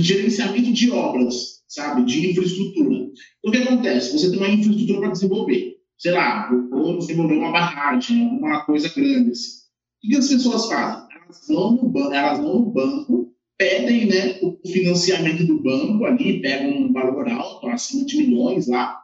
gerenciamento 0.00 0.72
de 0.72 0.90
obras, 0.90 1.62
sabe, 1.68 2.04
de 2.04 2.30
infraestrutura. 2.30 2.94
Então, 2.94 3.12
o 3.44 3.50
que 3.50 3.58
acontece? 3.58 4.12
Você 4.12 4.30
tem 4.30 4.38
uma 4.38 4.50
infraestrutura 4.50 5.00
para 5.00 5.10
desenvolver. 5.10 5.76
Sei 5.98 6.12
lá, 6.12 6.50
vou 6.70 6.98
desenvolver 6.98 7.34
uma 7.34 7.52
barragem, 7.52 8.24
alguma 8.24 8.64
coisa 8.64 8.88
grande 8.88 9.30
assim. 9.30 9.62
O 10.04 10.08
que 10.08 10.16
as 10.16 10.28
pessoas 10.28 10.66
fazem? 10.66 11.06
Elas 11.24 11.46
vão 11.48 11.76
no, 11.76 11.88
banco, 11.88 12.12
elas 12.12 12.38
vão 12.38 12.58
no 12.58 12.72
banco, 12.72 13.32
pedem 13.56 14.06
né, 14.06 14.38
o 14.42 14.58
financiamento 14.66 15.46
do 15.46 15.62
banco 15.62 16.04
ali, 16.04 16.42
pegam 16.42 16.70
um 16.70 16.92
valor 16.92 17.28
alto, 17.28 17.68
acima 17.68 18.04
de 18.04 18.16
milhões 18.16 18.66
lá, 18.66 18.98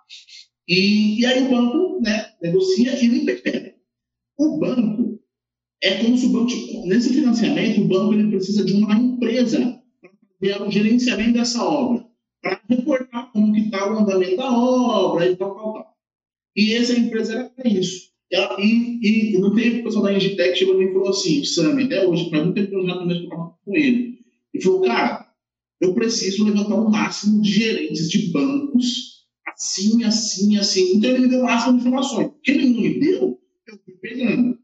e, 0.69 1.21
e 1.21 1.27
aí 1.27 1.47
o 1.47 1.51
banco 1.51 2.01
né, 2.03 2.33
negocia 2.43 3.03
e 3.03 3.07
ele 3.07 3.35
pega. 3.37 3.75
O 4.39 4.59
banco 4.59 5.19
é 5.83 6.03
como 6.03 6.19
se 6.19 6.27
o 6.27 6.31
banco, 6.31 6.53
nesse 6.87 7.15
financiamento, 7.15 7.81
o 7.81 7.89
banco 7.89 8.13
ele 8.13 8.31
precisa 8.31 8.65
de 8.65 8.75
uma 8.75 8.95
empresa 8.95 9.78
fazer 10.41 10.63
o 10.63 10.71
gerenciamento 10.71 11.33
dessa 11.33 11.63
obra, 11.65 12.07
para 12.43 12.61
reportar 12.69 13.33
como 13.33 13.53
que 13.53 13.61
está 13.61 13.93
o 13.93 13.99
andamento 13.99 14.37
da 14.37 14.51
obra 14.51 15.31
e 15.31 15.37
tal, 15.37 15.55
tal, 15.55 15.73
tal. 15.75 15.95
E 16.57 16.75
essa 16.75 16.93
empresa 16.99 17.35
era 17.35 17.45
para 17.51 17.69
isso. 17.69 18.09
Ela, 18.31 18.57
e, 18.61 19.35
e 19.35 19.39
no 19.39 19.55
tempo 19.55 19.81
o 19.81 19.85
pessoal 19.85 20.05
da 20.05 20.13
Engitec 20.13 20.59
chegou 20.59 20.81
e 20.83 20.93
falou 20.93 21.09
assim, 21.09 21.45
Sam, 21.45 21.83
até 21.83 22.07
hoje, 22.07 22.29
para 22.29 22.53
tempo 22.53 22.75
eu 22.75 22.87
já 22.87 22.99
também 22.99 23.29
com 23.29 23.77
ele. 23.77 24.19
Ele 24.53 24.63
falou, 24.63 24.83
cara, 24.83 25.29
eu 25.81 25.95
preciso 25.95 26.45
levantar 26.45 26.75
o 26.75 26.91
máximo 26.91 27.41
de 27.41 27.51
gerentes 27.51 28.11
de 28.11 28.31
bancos 28.31 29.19
assim, 29.47 30.05
assim, 30.05 30.57
assim. 30.57 30.97
Então 30.97 31.11
ele 31.11 31.21
me 31.21 31.29
deu 31.29 31.41
o 31.41 31.45
máximo 31.45 31.75
de 31.75 31.81
informações. 31.81 32.27
O 32.27 32.41
que 32.43 32.51
ele 32.51 32.71
não 32.71 32.81
me 32.81 33.01
deu, 33.01 33.41
eu 33.67 33.79
fui 33.85 33.95
pegando. 33.95 34.59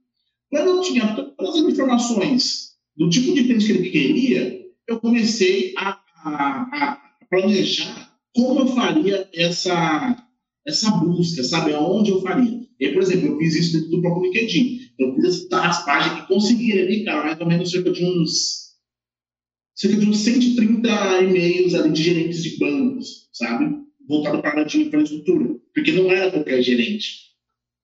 Quando 0.51 0.69
eu 0.69 0.81
tinha 0.83 1.15
todas 1.15 1.57
as 1.57 1.73
informações 1.73 2.75
do 2.97 3.09
tipo 3.09 3.35
de 3.35 3.45
cliente 3.45 3.67
que 3.67 3.73
ele 3.73 3.91
queria, 3.91 4.64
eu 4.89 5.01
comecei 5.01 5.75
a, 5.77 6.01
a, 6.25 6.63
a 6.73 7.27
planejar 7.29 8.15
como 8.35 8.61
eu 8.61 8.67
faria 8.69 9.29
essa, 9.33 10.27
essa 10.67 10.91
busca, 10.91 11.45
sabe? 11.45 11.73
Aonde 11.73 12.11
eu 12.11 12.21
faria. 12.21 12.61
E, 12.81 12.89
por 12.89 13.03
exemplo, 13.03 13.29
eu 13.29 13.39
fiz 13.39 13.55
isso 13.55 13.73
dentro 13.75 13.91
do 13.91 14.01
próprio 14.03 14.25
LinkedIn. 14.25 14.81
Eu 14.99 15.15
fiz 15.15 15.47
as 15.53 15.85
páginas 15.85 16.21
que 16.21 16.29
conseguia 16.29 16.83
ali, 16.83 17.05
cara, 17.05 17.25
mais 17.25 17.41
ou 17.41 17.47
menos 17.47 17.71
cerca 17.71 17.91
de 17.93 18.05
uns 18.05 18.65
cerca 19.77 19.97
de 19.97 20.07
uns 20.07 20.19
130 20.19 20.89
e-mails 21.23 21.75
ali 21.75 21.93
de 21.93 22.03
gerentes 22.03 22.43
de 22.43 22.59
bancos, 22.59 23.29
sabe? 23.33 23.85
voltado 24.09 24.41
para 24.41 24.51
a 24.51 24.53
área 24.53 24.65
de 24.65 24.83
infraestrutura, 24.83 25.57
porque 25.75 25.93
não 25.93 26.11
era 26.11 26.31
qualquer 26.31 26.63
gerente. 26.63 27.33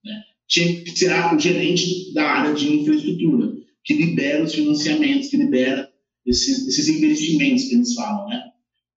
Né? 0.05 0.23
Tinha 0.47 0.83
que 0.83 0.91
ser 0.91 1.13
o 1.35 1.39
gerente 1.39 2.13
da 2.13 2.25
área 2.25 2.55
de 2.55 2.73
infraestrutura, 2.73 3.57
que 3.85 3.95
libera 3.95 4.45
os 4.45 4.55
financiamentos, 4.55 5.29
que 5.29 5.37
libera 5.37 5.90
esses, 6.31 6.67
esses 6.67 6.89
investimentos 6.89 7.65
que 7.65 7.75
eles 7.75 7.95
falam. 7.95 8.29
Né? 8.29 8.43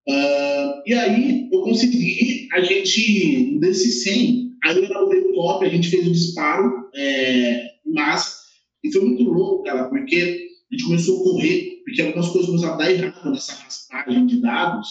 Uh, 0.08 0.82
e 0.86 0.94
aí 0.94 1.50
eu 1.52 1.62
consegui, 1.62 2.48
a 2.54 2.62
gente, 2.62 3.60
desse 3.60 3.92
100, 3.92 4.52
aí 4.64 4.78
eu 4.78 4.86
elaborei 4.86 5.22
o 5.22 5.34
top, 5.34 5.66
a 5.66 5.70
gente 5.70 5.90
fez 5.90 6.08
o 6.08 6.12
disparo 6.12 6.90
é, 6.96 7.74
e 8.84 8.92
foi 8.92 9.06
muito 9.06 9.24
louco, 9.24 9.64
cara, 9.64 9.86
porque 9.90 10.50
a 10.72 10.76
gente 10.76 10.86
começou 10.86 11.22
a 11.22 11.24
correr, 11.24 11.82
porque 11.86 12.02
algumas 12.02 12.30
coisas 12.30 12.48
começaram 12.48 12.74
a 12.74 12.78
dar 12.78 12.92
errado 12.92 13.32
nessa 13.32 13.54
raspagem 13.54 14.26
de 14.26 14.42
dados, 14.42 14.88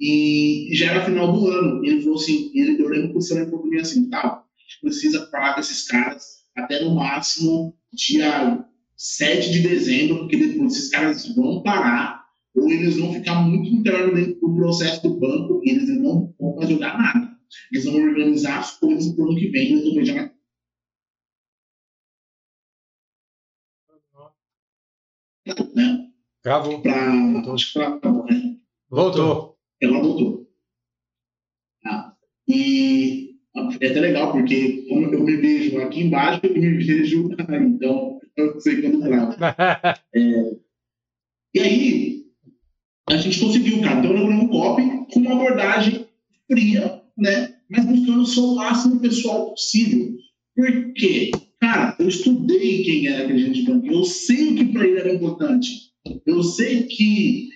e 0.00 0.68
já 0.72 0.90
era 0.90 1.04
final 1.04 1.32
do 1.32 1.48
ano. 1.48 1.84
Ele 1.84 2.02
falou 2.02 2.18
assim: 2.18 2.50
ele, 2.54 2.80
eu 2.80 2.88
lembro 2.88 3.12
que 3.12 3.18
o 3.18 3.20
senhor 3.20 3.48
falou 3.48 3.64
assim: 3.80 4.08
tal, 4.10 4.26
a 4.26 4.62
gente 4.62 4.80
precisa 4.82 5.26
falar 5.30 5.54
com 5.54 5.60
esses 5.60 5.86
caras 5.86 6.24
até 6.56 6.84
no 6.84 6.94
máximo 6.94 7.74
dia 7.92 8.64
7 8.96 9.50
de 9.50 9.60
dezembro, 9.60 10.18
porque 10.18 10.36
depois 10.36 10.72
esses 10.72 10.90
caras 10.90 11.34
vão 11.34 11.62
parar, 11.62 12.24
ou 12.54 12.70
eles 12.70 12.96
vão 12.96 13.12
ficar 13.12 13.42
muito 13.42 13.68
interno 13.68 14.14
dentro 14.14 14.40
do 14.40 14.54
processo 14.54 15.02
do 15.02 15.18
banco 15.18 15.60
e 15.64 15.70
eles 15.70 15.88
não 16.00 16.34
vão 16.38 16.56
mais 16.56 16.68
jogar 16.68 16.98
nada. 16.98 17.34
Eles 17.72 17.84
vão 17.84 17.96
organizar 17.96 18.58
as 18.58 18.78
coisas 18.78 19.12
para 19.14 19.24
o 19.24 19.28
ano 19.30 19.38
que 19.38 19.48
vem, 19.50 19.72
eles 19.72 19.84
vão 19.84 19.94
ver 19.94 20.34
Né? 25.74 26.08
Gravou. 26.42 26.80
Pra, 26.80 27.12
pra, 28.00 28.12
né? 28.24 28.56
Voltou 28.88 29.54
ela 29.84 30.00
voltou. 30.00 30.48
Ah, 31.84 32.14
e 32.48 33.36
é 33.80 33.86
até 33.88 34.00
legal, 34.00 34.32
porque 34.32 34.86
como 34.88 35.06
eu 35.12 35.22
me 35.22 35.36
vejo 35.36 35.80
aqui 35.80 36.00
embaixo, 36.00 36.40
eu 36.44 36.54
me 36.54 36.84
vejo 36.84 37.30
então 37.50 38.20
eu 38.36 38.60
sei 38.60 38.82
quando 38.82 39.00
gravo. 39.00 39.34
É, 40.16 40.64
e 41.54 41.60
aí, 41.60 42.24
a 43.08 43.16
gente 43.16 43.38
conseguiu, 43.38 43.80
cara. 43.80 44.00
Então, 44.00 44.16
eu 44.16 44.26
um 44.26 44.48
copy 44.48 44.82
com 45.12 45.20
uma 45.20 45.32
abordagem 45.34 46.06
fria, 46.50 47.02
né? 47.16 47.54
Mas 47.70 47.84
buscando 47.84 48.26
ser 48.26 48.40
o 48.40 48.54
máximo 48.56 49.00
pessoal 49.00 49.50
possível. 49.50 50.16
Por 50.56 50.92
quê? 50.94 51.30
Cara, 51.60 51.96
eu 51.98 52.08
estudei 52.08 52.82
quem 52.82 53.06
era 53.06 53.24
aquele 53.24 53.38
gente 53.38 53.62
banco. 53.62 53.86
Eu 53.86 54.04
sei 54.04 54.50
o 54.50 54.56
que 54.56 54.64
para 54.66 54.86
ele 54.86 54.98
era 54.98 55.14
importante. 55.14 55.92
Eu 56.26 56.42
sei 56.42 56.82
que 56.84 57.48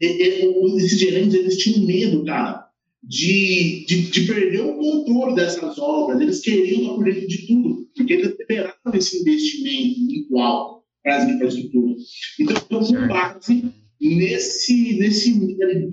esses 0.00 0.98
gerentes 0.98 1.34
eles 1.34 1.58
tinham 1.58 1.86
medo, 1.86 2.24
cara, 2.24 2.67
de, 3.02 3.84
de, 3.86 4.10
de, 4.10 4.26
perder 4.26 4.60
o 4.60 4.74
controle 4.74 5.34
dessas 5.34 5.78
obras. 5.78 6.20
Eles 6.20 6.40
queriam 6.40 6.80
estar 6.80 6.94
por 6.94 7.04
dentro 7.04 7.26
de 7.26 7.46
tudo, 7.46 7.88
porque 7.96 8.12
eles 8.12 8.30
esperavam 8.38 8.94
esse 8.94 9.20
investimento 9.20 10.38
alto 10.38 10.84
para 11.02 11.16
as 11.16 11.28
infraestruturas. 11.28 12.02
Então, 12.40 12.80
com 12.80 13.08
base 13.08 13.64
nesse, 14.00 14.98
nesse 14.98 15.32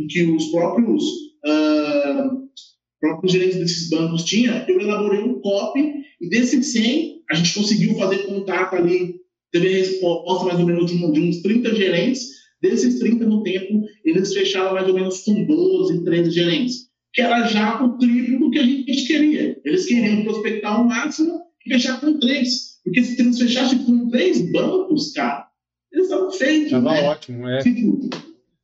que 0.10 0.24
os 0.24 0.46
próprios, 0.46 1.04
uh, 1.46 2.50
próprios 3.00 3.32
gerentes 3.32 3.60
desses 3.60 3.90
bancos 3.90 4.24
tinham, 4.24 4.56
eu 4.68 4.80
elaborei 4.80 5.22
um 5.22 5.40
copy 5.40 5.94
e 6.22 6.30
desses 6.30 6.72
100, 6.72 7.24
a 7.30 7.36
gente 7.36 7.54
conseguiu 7.54 7.96
fazer 7.96 8.26
contato 8.26 8.76
ali, 8.76 9.16
teve 9.52 9.70
resposta 9.70 10.46
mais 10.46 10.60
ou 10.60 10.66
menos 10.66 10.92
de, 10.92 10.98
de 10.98 11.20
uns 11.20 11.42
30 11.42 11.76
gerentes 11.76 12.36
Desses 12.62 12.98
30 12.98 13.26
no 13.26 13.44
tempo, 13.44 13.86
eles 14.04 14.34
fecharam 14.34 14.74
mais 14.74 14.88
ou 14.88 14.96
menos 14.96 15.22
com 15.24 15.46
12, 15.46 16.04
13 16.04 16.32
gerentes, 16.32 16.88
que 17.16 17.22
era 17.22 17.48
já 17.48 17.82
o 17.82 17.98
triplo 17.98 18.40
do 18.40 18.52
que 18.52 18.60
a 18.60 18.64
gente 18.64 19.08
queria. 19.08 19.58
Eles 19.64 19.86
queriam 19.86 20.26
prospectar 20.26 20.82
o 20.82 20.86
máximo 20.86 21.44
e 21.66 21.74
fechar 21.74 22.02
com 22.02 22.20
três. 22.20 22.76
Porque 22.84 23.02
se 23.04 23.20
eles 23.20 23.40
fechassem 23.40 23.80
com 23.86 24.10
três 24.10 24.52
bancos, 24.52 25.14
cara, 25.14 25.48
eles 25.94 26.08
estavam 26.08 26.30
feitos. 26.30 26.66
Estava 26.66 26.92
né? 26.92 27.02
ótimo, 27.04 27.48
é. 27.48 27.60
Tipo, 27.60 28.10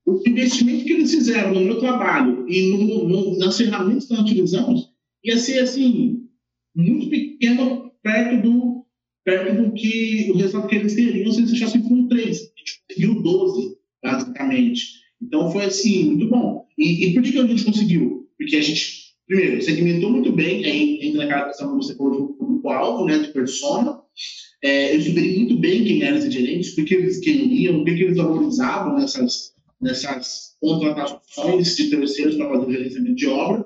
o 0.05 0.21
investimento 0.27 0.83
que 0.83 0.91
eles 0.91 1.11
fizeram 1.11 1.53
no 1.53 1.61
meu 1.61 1.79
trabalho 1.79 2.45
e 2.49 2.71
no, 2.71 3.07
no, 3.07 3.37
nas 3.39 3.57
ferramentas 3.57 4.05
que 4.05 4.13
nós 4.13 4.23
utilizamos 4.23 4.91
ia 5.23 5.37
ser, 5.37 5.59
assim, 5.59 6.27
muito 6.75 7.09
pequeno 7.09 7.89
perto 8.03 8.41
do, 8.41 8.85
perto 9.23 9.63
do 9.63 9.71
que 9.71 10.29
o 10.29 10.37
resultado 10.37 10.67
que 10.67 10.75
eles 10.75 10.93
teriam 10.93 11.31
se 11.31 11.39
eles 11.39 11.51
fechassem 11.51 11.81
com 11.83 12.07
três. 12.09 12.39
A 12.39 12.59
gente 12.59 12.83
conseguiu 12.89 13.21
12 13.21 13.77
basicamente. 14.03 14.83
Então 15.21 15.51
foi 15.51 15.65
assim, 15.65 16.03
muito 16.15 16.27
bom. 16.27 16.65
E, 16.77 17.05
e 17.05 17.13
por 17.13 17.23
que, 17.23 17.31
que 17.31 17.39
a 17.39 17.47
gente 17.47 17.63
conseguiu? 17.63 18.20
Porque 18.41 18.56
a 18.56 18.62
gente 18.62 19.01
primeiro, 19.27 19.62
segmentou 19.62 20.10
muito 20.10 20.32
bem, 20.32 20.65
aí 20.65 20.99
entra 21.01 21.25
naquela 21.25 21.47
questão 21.47 21.69
que 21.69 21.86
você 21.86 21.95
falou 21.95 22.27
do 22.27 22.34
público-alvo, 22.34 23.06
né, 23.06 23.19
de 23.19 23.30
persona. 23.30 24.01
É, 24.63 24.93
eu 24.93 24.99
estudei 24.99 25.38
muito 25.38 25.58
bem 25.58 25.86
quem 25.86 26.04
eram 26.04 26.17
esses 26.17 26.34
gerentes, 26.34 26.77
o 26.77 26.84
que, 26.84 26.93
eles 26.93 27.19
queriam, 27.19 27.82
o 27.82 27.86
que, 27.86 27.91
eles 27.91 28.17
valorizavam 28.17 28.97
nessas, 28.97 29.54
nessas 29.80 30.58
contratações 30.60 31.75
de 31.75 31.89
terceiros 31.89 32.36
para 32.36 32.49
fazer 32.49 32.65
o 32.65 32.71
gerenciamento 32.71 33.15
de 33.15 33.27
obra. 33.27 33.65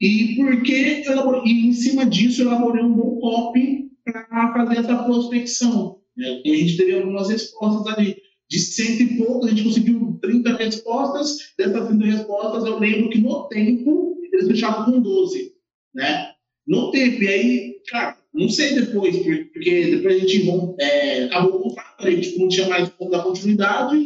E 0.00 0.34
porque 0.36 1.04
e 1.44 1.66
em 1.68 1.72
cima 1.72 2.04
disso 2.04 2.42
eu 2.42 2.48
elaborei 2.48 2.84
um 2.84 2.92
bom 2.92 3.18
copy 3.20 3.90
para 4.04 4.52
fazer 4.52 4.80
essa 4.80 5.04
prospecção. 5.04 6.00
Né? 6.16 6.42
E 6.44 6.52
a 6.52 6.56
gente 6.56 6.76
teve 6.76 6.94
algumas 6.94 7.30
respostas 7.30 7.94
ali. 7.94 8.16
De 8.48 8.58
cento 8.60 9.02
e 9.02 9.16
pouco, 9.16 9.46
a 9.46 9.48
gente 9.48 9.64
conseguiu 9.64 10.18
30 10.22 10.56
respostas. 10.56 11.38
Dessas 11.58 11.88
30 11.88 12.04
respostas, 12.04 12.64
eu 12.64 12.78
lembro 12.78 13.10
que 13.10 13.18
no 13.18 13.48
tempo 13.48 14.16
eles 14.32 14.46
fechavam 14.46 14.84
com 14.84 15.00
12. 15.00 15.52
Né? 15.94 16.32
No 16.66 16.90
tempo, 16.90 17.22
e 17.22 17.28
aí, 17.28 17.76
cara, 17.88 18.18
não 18.34 18.48
sei 18.48 18.74
depois, 18.74 19.16
porque 19.16 19.96
depois 19.96 20.16
a 20.16 20.18
gente 20.18 20.50
é, 20.80 21.24
acabou 21.24 21.56
o 21.56 21.62
contrato, 21.62 22.06
a 22.06 22.10
gente 22.10 22.38
não 22.38 22.48
tinha 22.48 22.68
mais 22.68 22.92
dar 23.10 23.22
continuidade. 23.22 23.96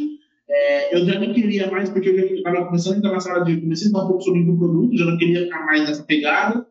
É, 0.49 0.95
eu 0.95 1.05
já 1.05 1.19
não 1.19 1.33
queria 1.33 1.69
mais, 1.69 1.89
porque 1.89 2.09
eu 2.09 2.15
já 2.15 2.25
estava 2.25 2.65
começando 2.65 2.95
a 2.95 2.97
entrar 2.97 3.11
na 3.11 3.19
sala 3.19 3.45
de. 3.45 3.59
Comecei 3.59 3.85
a 3.85 3.87
estudar 3.87 4.05
um 4.05 4.07
pouco 4.07 4.23
sobre 4.23 4.41
o 4.41 4.57
produto, 4.57 4.97
já 4.97 5.05
não 5.05 5.17
queria 5.17 5.43
ficar 5.43 5.65
mais 5.65 5.87
nessa 5.87 6.03
pegada. 6.03 6.65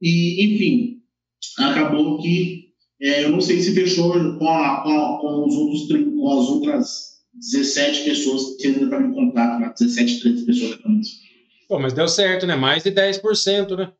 E, 0.00 0.44
enfim, 0.44 1.02
acabou 1.58 2.20
que 2.20 2.63
é, 3.00 3.24
eu 3.24 3.30
não 3.30 3.40
sei 3.40 3.60
se 3.60 3.74
fechou 3.74 4.12
com, 4.12 4.48
a, 4.48 4.82
com, 4.82 4.90
a, 4.90 5.20
com, 5.20 5.46
os 5.46 5.54
outros, 5.54 5.86
com 5.88 6.38
as 6.38 6.48
outras 6.48 7.14
17 7.34 8.04
pessoas 8.04 8.56
que 8.56 8.68
ainda 8.68 8.84
estavam 8.84 9.10
em 9.10 9.14
contato, 9.14 9.78
17, 9.78 10.20
13 10.20 10.46
pessoas. 10.46 10.78
Pô, 11.68 11.78
mas 11.78 11.92
deu 11.92 12.06
certo, 12.06 12.46
né? 12.46 12.54
Mais 12.54 12.82
de 12.82 12.90
10%, 12.90 13.76
né? 13.76 13.92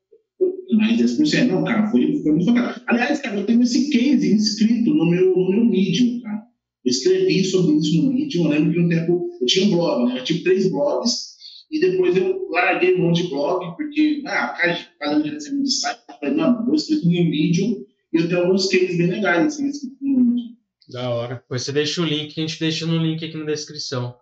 mais 0.77 1.01
10%. 1.01 1.47
Não, 1.47 1.65
cara, 1.65 1.91
foi, 1.91 2.21
foi 2.23 2.33
muito 2.33 2.53
bacana. 2.53 2.83
Aliás, 2.87 3.21
cara, 3.21 3.37
eu 3.37 3.47
tenho 3.47 3.63
esse 3.63 3.91
case 3.91 4.33
inscrito 4.33 4.93
no 4.93 5.07
meu, 5.07 5.35
no 5.37 5.51
meu 5.51 5.65
Medium, 5.65 6.21
cara. 6.21 6.43
Eu 6.85 6.91
escrevi 6.91 7.45
sobre 7.45 7.77
isso 7.77 8.03
no 8.03 8.13
Medium. 8.13 8.45
Eu 8.45 8.51
lembro 8.51 8.73
que 8.73 8.81
no 8.81 8.89
tempo 8.89 9.31
eu 9.41 9.47
tinha 9.47 9.67
um 9.67 9.71
blog, 9.71 10.09
né? 10.09 10.21
Eu 10.21 10.25
tive 10.25 10.43
três 10.43 10.71
blogs. 10.71 11.35
E 11.71 11.81
depois 11.81 12.17
eu 12.17 12.49
larguei 12.51 12.95
um 12.95 13.07
monte 13.07 13.23
de 13.23 13.31
blog, 13.31 13.77
porque, 13.77 14.23
ah, 14.27 14.49
cara, 14.49 14.79
cada 15.01 15.23
dia 15.23 15.41
você 15.41 15.51
de 15.51 15.71
site. 15.71 15.99
Eu 16.09 16.15
falei, 16.17 16.35
mano, 16.37 16.65
vou 16.67 16.75
escrever 16.75 17.05
no 17.05 17.31
Medium. 17.31 17.85
E 18.15 18.19
eu 18.19 18.29
tenho 18.29 18.43
alguns 18.43 18.69
cases 18.69 18.97
bem 18.97 19.09
legais, 19.09 19.47
assim, 19.47 19.97
Medium. 20.01 20.57
Da 20.89 21.11
hora. 21.11 21.35
Depois 21.37 21.63
você 21.63 21.73
deixa 21.73 22.01
o 22.01 22.05
link, 22.05 22.39
a 22.39 22.47
gente 22.47 22.61
deixa 22.61 22.87
no 22.87 22.97
link 22.97 23.25
aqui 23.25 23.37
na 23.37 23.45
descrição. 23.45 24.17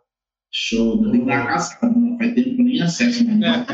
Show, 0.51 1.03
não 1.03 1.13
tem 1.13 1.25
dar 1.27 1.47
caçada, 1.47 1.95
não 1.95 2.17
que 2.17 2.41
eu 2.41 2.65
nem 2.65 2.81
acesso. 2.81 3.25
Né? 3.25 3.67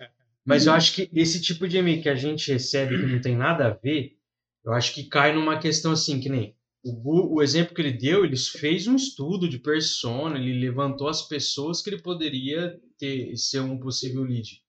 É. 0.00 0.10
Mas 0.44 0.66
eu 0.66 0.72
acho 0.72 0.94
que 0.94 1.08
esse 1.14 1.40
tipo 1.40 1.68
de 1.68 1.76
e-mail 1.76 2.02
que 2.02 2.08
a 2.08 2.14
gente 2.14 2.50
recebe 2.50 2.98
que 2.98 3.06
não 3.06 3.20
tem 3.20 3.36
nada 3.36 3.66
a 3.66 3.70
ver, 3.70 4.16
eu 4.64 4.72
acho 4.72 4.94
que 4.94 5.04
cai 5.04 5.34
numa 5.34 5.58
questão 5.58 5.92
assim, 5.92 6.18
que 6.18 6.28
nem 6.28 6.56
o, 6.82 7.36
o 7.36 7.42
exemplo 7.42 7.74
que 7.74 7.80
ele 7.80 7.92
deu, 7.92 8.24
ele 8.24 8.36
fez 8.36 8.86
um 8.86 8.96
estudo 8.96 9.48
de 9.48 9.58
persona, 9.58 10.38
ele 10.38 10.58
levantou 10.58 11.08
as 11.08 11.22
pessoas 11.22 11.82
que 11.82 11.90
ele 11.90 12.02
poderia 12.02 12.80
ter, 12.98 13.36
ser 13.36 13.60
um 13.60 13.78
possível 13.78 14.22
lead. 14.22 14.62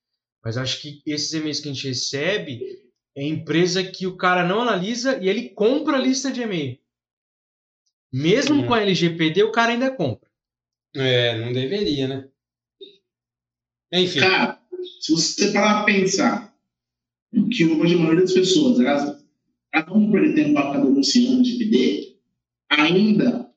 Mas 0.44 0.56
eu 0.56 0.64
acho 0.64 0.82
que 0.82 1.02
esses 1.06 1.34
e-mails 1.34 1.60
que 1.60 1.70
a 1.70 1.74
gente 1.74 1.88
recebe 1.88 2.60
é 3.16 3.24
empresa 3.24 3.84
que 3.84 4.08
o 4.08 4.16
cara 4.16 4.48
não 4.48 4.62
analisa 4.62 5.18
e 5.22 5.28
ele 5.28 5.50
compra 5.50 5.98
a 5.98 6.02
lista 6.02 6.32
de 6.32 6.42
e-mail. 6.42 6.78
Mesmo 8.12 8.66
com 8.66 8.74
a 8.74 8.82
LGPD, 8.82 9.44
o 9.44 9.52
cara 9.52 9.72
ainda 9.72 9.92
compra. 9.92 10.30
É, 10.96 11.40
não 11.40 11.54
deveria, 11.54 12.08
né? 12.08 12.30
Enfim. 13.94 14.20
Cara, 14.20 14.62
se 15.00 15.12
você 15.12 15.52
parar 15.52 15.84
para 15.84 15.94
pensar 15.94 16.56
que 17.52 17.66
hoje 17.66 17.96
a 17.96 17.98
maioria 17.98 18.22
das 18.22 18.34
pessoas, 18.34 18.80
elas 18.80 19.24
acabam 19.74 20.12
perdendo 20.12 20.36
tempo 20.36 20.54
para 20.54 20.68
ficar 20.68 20.84
denunciando 20.84 21.44
de 21.44 21.58
PD, 21.58 22.18
ainda, 22.70 23.50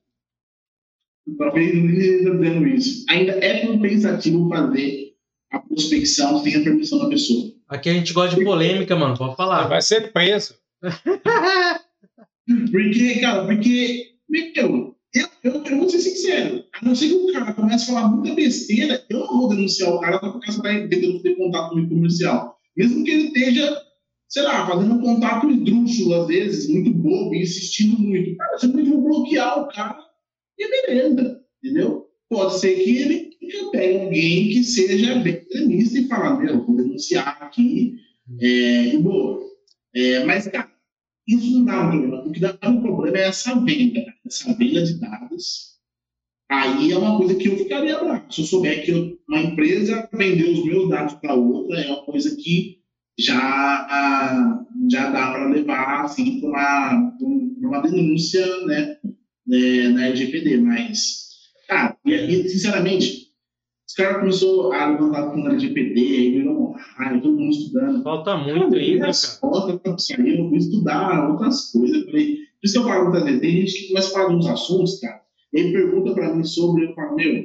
talvez 1.36 1.74
não 1.74 1.90
esteja 1.90 2.30
dizendo 2.30 2.66
isso, 2.68 3.04
ainda 3.08 3.32
é 3.32 3.66
compensativo 3.66 4.48
fazer 4.48 5.16
a 5.50 5.58
prospecção 5.58 6.42
sem 6.42 6.56
a 6.56 6.62
permissão 6.62 6.98
da 7.00 7.08
pessoa. 7.08 7.53
Aqui 7.74 7.90
a 7.90 7.92
gente 7.92 8.12
gosta 8.12 8.36
de 8.36 8.44
polêmica, 8.44 8.94
mano, 8.94 9.18
pode 9.18 9.34
falar. 9.34 9.66
Vai 9.66 9.82
ser 9.82 10.12
preso. 10.12 10.54
porque, 12.70 13.18
cara, 13.20 13.44
porque, 13.44 14.12
meu, 14.28 14.94
eu, 15.12 15.28
eu, 15.42 15.64
eu 15.64 15.78
vou 15.78 15.90
ser 15.90 15.98
sincero, 15.98 16.64
a 16.72 16.84
não 16.84 16.94
ser 16.94 17.08
que 17.08 17.14
o 17.14 17.32
cara 17.32 17.52
comece 17.52 17.90
a 17.90 17.94
falar 17.94 18.08
muita 18.10 18.32
besteira, 18.36 19.04
eu 19.10 19.18
não 19.18 19.40
vou 19.40 19.48
denunciar 19.48 19.92
o 19.92 19.98
cara 19.98 20.20
porque 20.20 20.52
você 20.52 20.58
está 20.58 20.88
tentando 20.88 21.20
ter 21.20 21.34
contato 21.34 21.70
com 21.70 21.80
o 21.80 21.88
comercial. 21.88 22.56
Mesmo 22.76 23.02
que 23.02 23.10
ele 23.10 23.26
esteja, 23.26 23.82
sei 24.28 24.44
lá, 24.44 24.68
fazendo 24.68 24.94
um 24.94 25.00
contato 25.00 25.50
esdrúxulo, 25.50 26.22
às 26.22 26.28
vezes, 26.28 26.68
muito 26.68 26.92
bobo, 26.92 27.34
insistindo 27.34 27.98
muito. 27.98 28.36
Cara, 28.36 28.56
você 28.56 28.68
pode 28.68 28.88
bloquear 28.88 29.58
o 29.58 29.68
cara 29.68 29.98
e 30.56 30.86
beleza, 30.86 31.40
entendeu? 31.60 32.06
Pode 32.30 32.56
ser 32.56 32.76
que 32.76 32.98
ele 32.98 33.33
pegue 33.70 34.00
alguém 34.00 34.48
que 34.50 34.64
seja 34.64 35.16
bem 35.16 35.34
extremista 35.34 35.98
e 35.98 36.08
fala, 36.08 36.38
meu, 36.38 36.64
vou 36.64 36.76
denunciar 36.76 37.38
aqui, 37.42 37.96
é, 38.40 38.94
e 38.94 38.98
boa. 38.98 39.40
É, 39.94 40.24
mas, 40.24 40.48
cara, 40.48 40.70
isso 41.26 41.58
não 41.58 41.64
dá 41.64 41.86
um 41.86 41.90
problema. 41.90 42.24
O 42.24 42.32
que 42.32 42.40
dá 42.40 42.58
um 42.64 42.82
problema 42.82 43.18
é 43.18 43.28
essa 43.28 43.54
venda, 43.60 44.04
essa 44.26 44.52
venda 44.54 44.82
de 44.82 45.00
dados. 45.00 45.74
Aí 46.50 46.92
é 46.92 46.98
uma 46.98 47.16
coisa 47.16 47.34
que 47.34 47.48
eu 47.48 47.56
ficaria 47.56 47.98
bravo. 47.98 48.32
Se 48.32 48.42
eu 48.42 48.46
souber 48.46 48.84
que 48.84 48.90
eu, 48.90 49.18
uma 49.28 49.40
empresa 49.40 50.08
vendeu 50.12 50.52
os 50.52 50.64
meus 50.64 50.88
dados 50.88 51.14
para 51.14 51.34
outra, 51.34 51.80
é 51.80 51.86
uma 51.86 52.04
coisa 52.04 52.36
que 52.36 52.78
já, 53.18 54.66
já 54.90 55.10
dá 55.10 55.32
para 55.32 55.48
levar 55.48 56.04
assim, 56.04 56.40
para 56.40 56.48
uma, 56.48 57.16
uma 57.60 57.82
denúncia 57.82 58.44
né, 58.66 58.98
né, 59.46 59.88
na 59.88 60.06
LGPD. 60.06 60.58
Mas, 60.58 61.28
cara, 61.66 61.96
e, 62.04 62.48
sinceramente, 62.48 63.28
os 63.94 63.96
caras 63.96 64.18
começaram 64.18 64.72
a 64.72 64.90
levantar 64.90 65.30
com 65.30 65.40
o 65.40 65.48
LGPD, 65.48 66.00
aí 66.00 66.30
virou 66.32 66.70
um 66.70 66.72
raio, 66.72 67.22
todo 67.22 67.38
mundo 67.38 67.50
estudando. 67.50 68.02
Falta 68.02 68.36
muito 68.36 68.74
ainda, 68.74 69.06
cara. 69.06 70.28
eu 70.28 70.48
vou 70.48 70.56
estudar 70.56 71.30
outras 71.30 71.70
coisas. 71.70 72.04
falei, 72.04 72.34
por 72.34 72.64
isso 72.64 72.72
que 72.72 72.78
eu 72.80 72.84
falo 72.84 73.04
muitas 73.04 73.24
vezes, 73.24 73.40
tem 73.40 73.52
gente 73.52 73.72
que 73.72 73.88
começa 73.88 74.08
a 74.08 74.12
falar 74.12 74.28
de 74.30 74.34
uns 74.34 74.46
assuntos, 74.48 74.98
cara, 74.98 75.22
ele 75.52 75.72
pergunta 75.72 76.12
pra 76.12 76.34
mim 76.34 76.42
sobre, 76.42 76.86
eu 76.86 76.94
falo, 76.94 77.14
meu... 77.14 77.44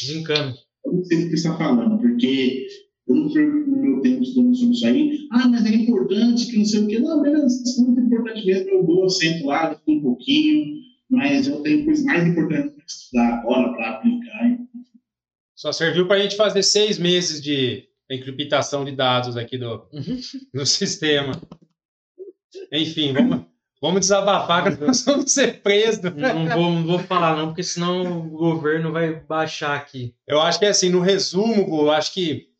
Desencano. 0.00 0.54
Eu 0.86 0.92
não 0.92 1.04
sei 1.04 1.18
o 1.18 1.20
que 1.22 1.30
você 1.30 1.34
está 1.34 1.56
falando, 1.56 1.98
porque 1.98 2.66
eu 3.08 3.16
não 3.16 3.32
perco 3.32 3.70
meu 3.70 4.00
tempo 4.02 4.22
estudando 4.22 4.54
sobre 4.54 4.74
isso 4.74 4.86
aí. 4.86 5.18
Ah, 5.32 5.48
mas 5.48 5.66
é 5.66 5.74
importante 5.74 6.46
que 6.46 6.58
não 6.58 6.64
sei 6.64 6.80
o 6.80 6.86
quê. 6.86 7.00
Não, 7.00 7.20
beleza, 7.20 7.60
é 7.76 7.84
muito 7.84 8.00
importante 8.02 8.46
mesmo. 8.46 8.70
Eu 8.70 8.86
vou, 8.86 9.10
sento 9.10 9.46
lá, 9.46 9.72
estudo 9.72 9.98
um 9.98 10.02
pouquinho, 10.02 10.76
mas 11.10 11.48
eu 11.48 11.60
tenho 11.62 11.84
coisas 11.84 12.04
mais 12.04 12.24
importantes 12.24 12.72
para 12.72 12.84
estudar 12.86 13.38
agora, 13.40 13.72
para 13.72 13.90
aplicar. 13.90 14.58
Só 15.62 15.70
serviu 15.70 16.08
para 16.08 16.16
a 16.16 16.18
gente 16.18 16.34
fazer 16.34 16.60
seis 16.64 16.98
meses 16.98 17.40
de 17.40 17.84
encriptação 18.10 18.84
de 18.84 18.90
dados 18.90 19.36
aqui 19.36 19.56
do, 19.56 19.86
uhum. 19.92 20.20
do 20.52 20.66
sistema. 20.66 21.40
Enfim, 22.72 23.12
vamos, 23.12 23.46
vamos 23.80 24.00
desabafar 24.00 24.64
que 24.64 24.84
nós 24.84 25.04
vamos 25.04 25.30
ser 25.30 25.62
presos. 25.62 26.02
Não 26.02 26.48
vou, 26.48 26.70
não 26.72 26.84
vou 26.84 26.98
falar 26.98 27.36
não, 27.36 27.46
porque 27.46 27.62
senão 27.62 28.26
o 28.26 28.30
governo 28.30 28.90
vai 28.90 29.14
baixar 29.14 29.76
aqui. 29.76 30.12
Eu 30.26 30.40
acho 30.40 30.58
que 30.58 30.64
é 30.64 30.70
assim, 30.70 30.88
no 30.88 30.98
resumo, 30.98 31.82
eu 31.82 31.92
acho 31.92 32.12
que 32.12 32.50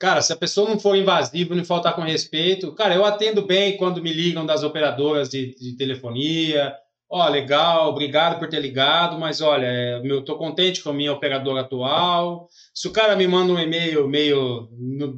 Cara, 0.00 0.22
se 0.22 0.32
a 0.32 0.36
pessoa 0.36 0.68
não 0.68 0.80
for 0.80 0.96
invasiva, 0.96 1.54
não 1.54 1.62
faltar 1.62 1.94
com 1.94 2.00
respeito, 2.00 2.74
cara, 2.74 2.94
eu 2.94 3.04
atendo 3.04 3.46
bem 3.46 3.76
quando 3.76 4.02
me 4.02 4.10
ligam 4.10 4.46
das 4.46 4.64
operadoras 4.64 5.28
de, 5.28 5.54
de 5.54 5.76
telefonia, 5.76 6.74
Ó, 7.12 7.26
oh, 7.26 7.28
legal, 7.28 7.88
obrigado 7.88 8.38
por 8.38 8.48
ter 8.48 8.60
ligado, 8.60 9.18
mas 9.18 9.40
olha, 9.40 9.66
é, 9.66 10.00
eu 10.04 10.24
tô 10.24 10.38
contente 10.38 10.80
com 10.80 10.90
a 10.90 10.94
minha 10.94 11.12
operadora 11.12 11.62
atual. 11.62 12.48
Se 12.72 12.86
o 12.86 12.92
cara 12.92 13.16
me 13.16 13.26
manda 13.26 13.52
um 13.52 13.58
e-mail 13.58 14.06
meio 14.06 14.68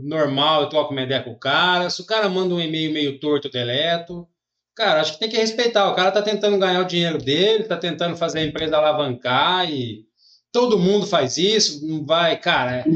normal, 0.03 0.63
eu 0.63 0.69
troco 0.71 0.93
uma 0.93 1.03
ideia 1.03 1.23
com 1.23 1.33
o 1.33 1.39
cara. 1.39 1.91
Se 1.91 2.01
o 2.01 2.07
cara 2.07 2.31
manda 2.31 2.55
um 2.55 2.61
e-mail 2.61 2.95
meio 2.95 3.21
torto, 3.21 3.49
eu 3.49 3.53
deleto. 3.53 4.27
Cara, 4.75 5.03
acho 5.03 5.13
que 5.13 5.21
tem 5.21 5.29
que 5.29 5.37
respeitar. 5.37 5.91
O 5.91 5.95
cara 5.95 6.11
tá 6.11 6.23
tentando 6.23 6.59
ganhar 6.59 6.81
o 6.81 6.87
dinheiro 6.87 7.19
dele, 7.19 7.65
tá 7.65 7.77
tentando 7.77 8.17
fazer 8.17 8.39
a 8.39 8.45
empresa 8.47 8.79
alavancar 8.79 9.71
e 9.71 10.07
todo 10.51 10.79
mundo 10.79 11.07
faz 11.07 11.37
isso, 11.37 11.87
não 11.87 12.07
vai, 12.07 12.39
cara. 12.39 12.87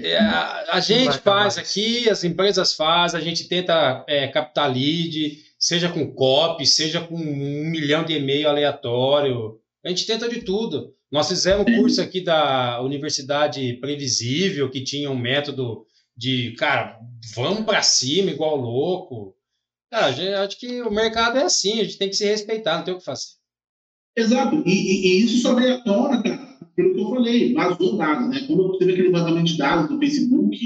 É, 0.00 0.16
a, 0.16 0.64
a 0.74 0.80
gente 0.80 1.18
faz 1.18 1.58
aqui, 1.58 2.08
as 2.08 2.22
empresas 2.22 2.72
fazem, 2.72 3.18
a 3.18 3.22
gente 3.22 3.48
tenta 3.48 4.04
é, 4.06 4.28
captar 4.28 4.70
lead 4.70 5.43
seja 5.64 5.88
com 5.88 6.12
copy, 6.12 6.66
seja 6.66 7.00
com 7.00 7.14
um 7.14 7.70
milhão 7.70 8.04
de 8.04 8.12
e-mail 8.12 8.50
aleatório. 8.50 9.58
A 9.82 9.88
gente 9.88 10.06
tenta 10.06 10.28
de 10.28 10.42
tudo. 10.42 10.92
Nós 11.10 11.26
fizemos 11.26 11.66
um 11.66 11.76
curso 11.76 12.02
aqui 12.02 12.20
da 12.20 12.82
Universidade 12.82 13.72
Previsível, 13.80 14.68
que 14.68 14.84
tinha 14.84 15.10
um 15.10 15.16
método 15.16 15.86
de, 16.14 16.52
cara, 16.58 17.00
vamos 17.34 17.64
para 17.64 17.80
cima 17.80 18.30
igual 18.30 18.56
louco. 18.56 19.34
Cara, 19.90 20.44
acho 20.44 20.60
que 20.60 20.82
o 20.82 20.90
mercado 20.90 21.38
é 21.38 21.44
assim, 21.44 21.80
a 21.80 21.84
gente 21.84 21.96
tem 21.96 22.10
que 22.10 22.16
se 22.16 22.26
respeitar, 22.26 22.76
não 22.76 22.84
tem 22.84 22.92
o 22.92 22.98
que 22.98 23.04
fazer. 23.04 23.28
Exato, 24.14 24.62
e, 24.66 24.70
e, 24.70 25.06
e 25.06 25.24
isso 25.24 25.40
só 25.40 25.54
veio 25.54 25.76
à 25.76 25.80
tona, 25.80 26.22
cara, 26.22 26.58
pelo 26.76 26.94
que 26.94 27.00
eu 27.00 27.08
falei, 27.08 27.54
vazou 27.54 27.96
dados, 27.96 28.28
né? 28.28 28.44
Quando 28.46 28.76
teve 28.76 28.92
aquele 28.92 29.10
vazamento 29.10 29.46
de 29.46 29.56
dados 29.56 29.88
do 29.88 29.98
Facebook, 29.98 30.58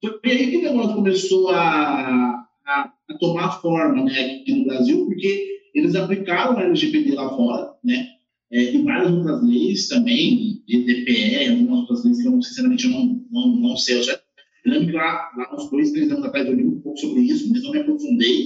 Foi 0.00 0.30
aí 0.30 0.50
que 0.50 0.58
o 0.58 0.62
negócio 0.62 0.94
começou 0.94 1.50
a, 1.50 2.43
a, 2.66 2.92
a 3.08 3.18
tomar 3.18 3.60
forma 3.60 4.04
né, 4.04 4.40
aqui 4.40 4.54
no 4.54 4.64
Brasil, 4.64 5.06
porque 5.06 5.54
eles 5.74 5.94
aplicaram 5.94 6.58
a 6.58 6.62
LGPD 6.62 7.14
lá 7.14 7.28
fora, 7.28 7.72
né? 7.82 8.06
É, 8.52 8.72
e 8.72 8.82
várias 8.82 9.10
outras 9.10 9.42
leis 9.42 9.88
também, 9.88 10.62
DPE, 10.68 11.48
algumas 11.50 11.80
outras 11.80 12.04
leis 12.04 12.22
que 12.22 12.28
eu, 12.28 12.42
sinceramente, 12.42 12.88
não, 12.88 13.20
não, 13.30 13.56
não 13.56 13.76
sei. 13.76 13.96
Eu 13.96 14.02
já 14.04 14.18
lembro 14.64 14.94
lá, 14.94 15.30
lá 15.36 15.54
uns 15.54 15.70
dois, 15.70 15.90
três 15.90 16.10
anos 16.10 16.24
atrás 16.24 16.46
eu 16.46 16.54
li 16.54 16.64
um 16.64 16.80
pouco 16.80 16.98
sobre 16.98 17.22
isso, 17.22 17.50
mas 17.50 17.62
não 17.62 17.72
me 17.72 17.80
aprofundei. 17.80 18.44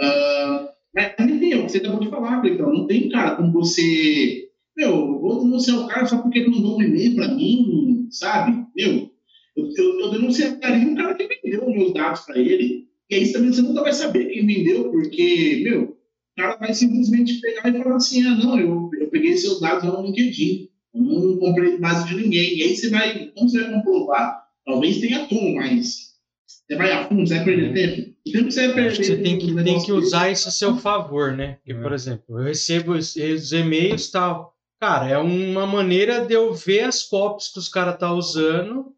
Uh, 0.00 0.68
mas, 0.94 1.12
é 1.18 1.26
que 1.26 1.56
você 1.56 1.78
acabou 1.78 2.00
de 2.00 2.08
falar, 2.08 2.44
então, 2.46 2.72
não 2.72 2.86
tem, 2.86 3.08
cara, 3.10 3.36
como 3.36 3.52
você... 3.52 4.48
Meu, 4.76 5.20
vou 5.20 5.44
denunciar 5.44 5.78
o 5.78 5.88
cara 5.88 6.06
só 6.06 6.18
porque 6.18 6.38
ele 6.38 6.50
mandou 6.50 6.78
um 6.78 6.82
e-mail 6.82 7.14
para 7.16 7.34
mim, 7.34 8.08
sabe? 8.10 8.64
Meu, 8.74 9.10
eu, 9.56 9.68
eu, 9.76 10.00
eu 10.00 10.10
denunciaria 10.10 10.88
um 10.88 10.94
cara 10.94 11.14
que 11.14 11.26
vendeu 11.26 11.68
meus 11.68 11.92
dados 11.92 12.20
para 12.20 12.38
ele, 12.38 12.88
e 13.10 13.14
aí 13.16 13.32
também 13.32 13.52
você 13.52 13.60
nunca 13.60 13.82
vai 13.82 13.92
saber 13.92 14.26
quem 14.26 14.46
vendeu, 14.46 14.90
porque, 14.90 15.62
meu, 15.64 15.82
o 15.82 15.96
cara 16.36 16.56
vai 16.56 16.72
simplesmente 16.72 17.40
pegar 17.40 17.68
e 17.68 17.82
falar 17.82 17.96
assim: 17.96 18.24
ah, 18.24 18.36
não, 18.36 18.58
eu, 18.58 18.90
eu 19.00 19.08
peguei 19.08 19.36
seus 19.36 19.60
dados 19.60 19.82
lá 19.82 20.00
no 20.00 20.06
LinkedIn, 20.06 20.68
eu 20.94 21.02
não 21.02 21.36
comprei 21.38 21.76
base 21.78 22.06
de 22.08 22.14
ninguém. 22.14 22.58
E 22.58 22.62
aí 22.62 22.76
você 22.76 22.88
vai, 22.88 23.26
como 23.34 23.48
você 23.48 23.62
vai 23.62 23.72
comprovar? 23.72 24.44
Talvez 24.64 25.00
tenha 25.00 25.26
como, 25.26 25.56
mas 25.56 26.10
você 26.46 26.76
vai 26.76 26.92
a 26.92 27.08
fundo, 27.08 27.26
você 27.26 27.34
vai 27.34 27.44
perder 27.44 27.74
tempo. 27.74 28.10
O 28.28 28.32
tempo 28.32 28.50
você 28.52 28.66
vai 28.66 28.74
perder. 28.76 29.04
Você 29.04 29.16
tem 29.16 29.38
que, 29.38 29.54
tem 29.64 29.82
que 29.82 29.92
usar 29.92 30.30
isso 30.30 30.48
a 30.48 30.52
seu 30.52 30.76
favor, 30.76 31.32
né? 31.32 31.54
Porque, 31.54 31.74
por 31.74 31.92
exemplo, 31.92 32.38
eu 32.38 32.44
recebo 32.44 32.92
os, 32.92 33.16
os 33.16 33.52
e-mails 33.52 34.06
e 34.06 34.12
tal. 34.12 34.54
Cara, 34.80 35.08
é 35.08 35.18
uma 35.18 35.66
maneira 35.66 36.24
de 36.24 36.34
eu 36.34 36.54
ver 36.54 36.84
as 36.84 37.02
copies 37.02 37.48
que 37.48 37.58
os 37.58 37.68
caras 37.68 37.94
estão 37.94 38.10
tá 38.10 38.14
usando 38.14 38.94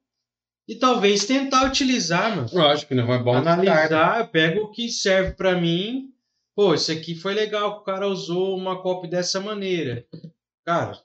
e 0.68 0.76
talvez 0.76 1.26
tentar 1.26 1.66
utilizar, 1.66 2.36
mano. 2.36 2.48
Lógico, 2.52 2.94
não 2.94 3.12
é 3.12 3.18
bom 3.18 3.34
analisar, 3.34 4.20
eu 4.20 4.28
pego 4.28 4.60
o 4.64 4.70
que 4.70 4.88
serve 4.88 5.32
para 5.32 5.60
mim. 5.60 6.10
Pô, 6.54 6.74
isso 6.74 6.92
aqui 6.92 7.14
foi 7.14 7.34
legal, 7.34 7.70
o 7.70 7.80
cara 7.82 8.06
usou 8.06 8.56
uma 8.56 8.80
copy 8.82 9.08
dessa 9.08 9.40
maneira. 9.40 10.06
Cara, 10.64 10.98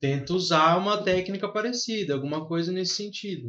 tenta 0.00 0.34
usar 0.34 0.76
uma 0.76 1.02
técnica 1.02 1.48
parecida, 1.48 2.14
alguma 2.14 2.46
coisa 2.46 2.72
nesse 2.72 2.94
sentido. 2.94 3.46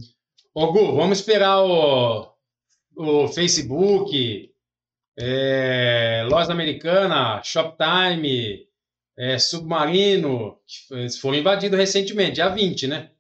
Ô 0.53 0.71
Gu, 0.71 0.95
vamos 0.95 1.19
esperar 1.19 1.61
o, 1.63 2.31
o 2.95 3.27
Facebook, 3.27 4.51
é, 5.17 6.25
Loja 6.29 6.51
Americana, 6.51 7.41
Shoptime, 7.43 8.67
é, 9.17 9.37
Submarino, 9.37 10.57
foram 11.19 11.37
invadidos 11.37 11.77
recentemente, 11.77 12.35
dia 12.35 12.49
20, 12.49 12.87
né? 12.87 13.11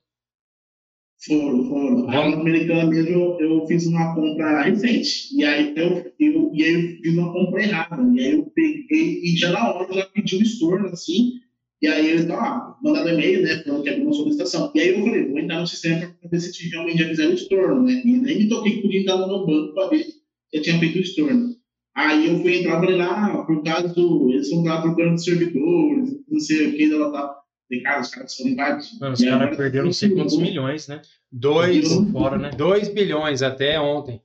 Foram, 1.23 1.65
foram. 1.65 2.09
A 2.09 2.33
americana 2.33 2.85
mesmo, 2.85 3.37
eu 3.39 3.67
fiz 3.67 3.85
uma 3.85 4.15
compra 4.15 4.63
recente. 4.63 5.35
E 5.35 5.43
aí 5.43 5.71
eu, 5.75 6.11
eu, 6.19 6.51
e 6.53 6.63
aí 6.63 6.73
eu 6.73 7.01
fiz 7.01 7.13
uma 7.13 7.31
compra 7.31 7.61
errada. 7.61 8.11
E 8.15 8.19
aí 8.19 8.31
eu 8.31 8.51
peguei, 8.55 9.21
e 9.23 9.37
já 9.37 9.51
na 9.51 9.71
hora 9.71 9.87
eu 9.87 9.95
já 9.95 10.05
pedi 10.05 10.37
o 10.37 10.41
estorno, 10.41 10.87
assim. 10.87 11.33
E 11.79 11.87
aí 11.87 12.09
eles 12.09 12.29
ah, 12.29 12.75
mandaram 12.83 13.13
e-mail, 13.13 13.43
né, 13.43 13.63
falando 13.63 13.83
que 13.83 13.89
é 13.89 13.97
uma 13.97 14.13
solicitação. 14.13 14.71
E 14.73 14.79
aí 14.79 14.89
eu 14.89 15.03
falei, 15.03 15.27
vou 15.27 15.39
entrar 15.39 15.59
no 15.59 15.67
sistema 15.67 16.15
para 16.19 16.29
ver 16.29 16.39
se 16.39 16.69
realmente 16.69 16.99
já 16.99 17.07
fizeram 17.09 17.31
o 17.31 17.35
estorno, 17.35 17.83
né? 17.83 18.01
E 18.03 18.11
nem 18.17 18.37
me 18.39 18.49
toquei 18.49 18.75
que 18.75 18.81
podia 18.81 19.01
entrar 19.01 19.17
no 19.17 19.45
banco 19.45 19.73
para 19.73 19.89
ver 19.89 20.03
se 20.03 20.21
eu 20.53 20.61
tinha 20.61 20.79
feito 20.79 20.97
o 20.97 21.01
estorno. 21.01 21.55
Aí 21.95 22.27
eu 22.27 22.39
fui 22.39 22.59
entrar 22.59 22.79
falei, 22.79 23.01
ah, 23.01 23.43
por 23.45 23.63
causa 23.63 23.89
do. 23.89 24.31
Eles 24.31 24.47
estão 24.47 24.63
lá 24.63 24.81
procurando 24.81 25.17
servidores, 25.17 26.19
não 26.27 26.39
sei 26.39 26.67
o 26.67 26.77
que, 26.77 26.91
ela 26.91 27.11
tá 27.11 27.40
cara, 27.79 28.01
os 28.01 28.09
caras 28.09 28.35
foram 28.35 28.49
invadidos. 28.49 28.99
Mano, 28.99 29.13
os 29.13 29.23
caras 29.23 29.55
perderam 29.57 29.85
não 29.85 29.93
sei 29.93 30.09
quantos 30.09 30.37
milhões, 30.37 30.87
né? 30.87 31.01
Dois, 31.31 31.87
fora, 32.11 32.37
né? 32.37 32.49
2 32.49 32.89
bilhões 32.89 33.41
até 33.41 33.79
ontem. 33.79 34.21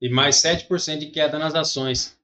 E 0.00 0.10
mais 0.10 0.36
7% 0.36 0.98
de 0.98 1.06
queda 1.06 1.38
nas 1.38 1.54
ações. 1.54 2.18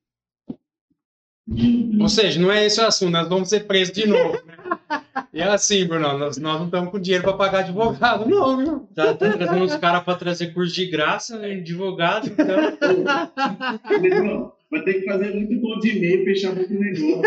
Ou 1.99 2.09
seja, 2.09 2.39
não 2.39 2.53
é 2.53 2.67
esse 2.67 2.79
o 2.81 2.87
assunto, 2.87 3.13
nós 3.13 3.29
vamos 3.29 3.49
ser 3.49 3.61
presos 3.61 3.95
de 3.95 4.07
novo. 4.07 4.35
Né? 4.45 4.57
E 5.33 5.41
é 5.41 5.45
assim, 5.45 5.87
Bruno, 5.87 6.19
nós, 6.19 6.37
nós 6.37 6.59
não 6.59 6.67
estamos 6.67 6.91
com 6.91 6.99
dinheiro 6.99 7.25
para 7.25 7.33
pagar 7.33 7.61
advogado, 7.61 8.29
não, 8.29 8.57
viu? 8.59 8.81
Tá, 8.95 9.15
tá 9.15 9.33
trazendo 9.33 9.65
os 9.65 9.77
caras 9.77 10.03
para 10.03 10.19
trazer 10.19 10.53
curso 10.53 10.75
de 10.75 10.87
graça, 10.87 11.39
né? 11.39 11.53
Advogado, 11.53 12.29
então. 12.29 12.57
Vai 14.71 14.83
ter 14.83 14.95
que 14.95 15.07
fazer 15.07 15.35
muito 15.35 15.61
gol 15.61 15.79
de 15.81 15.97
e-mail, 15.97 16.25
fechar 16.25 16.55
muito 16.55 16.75
negócio. 16.75 17.23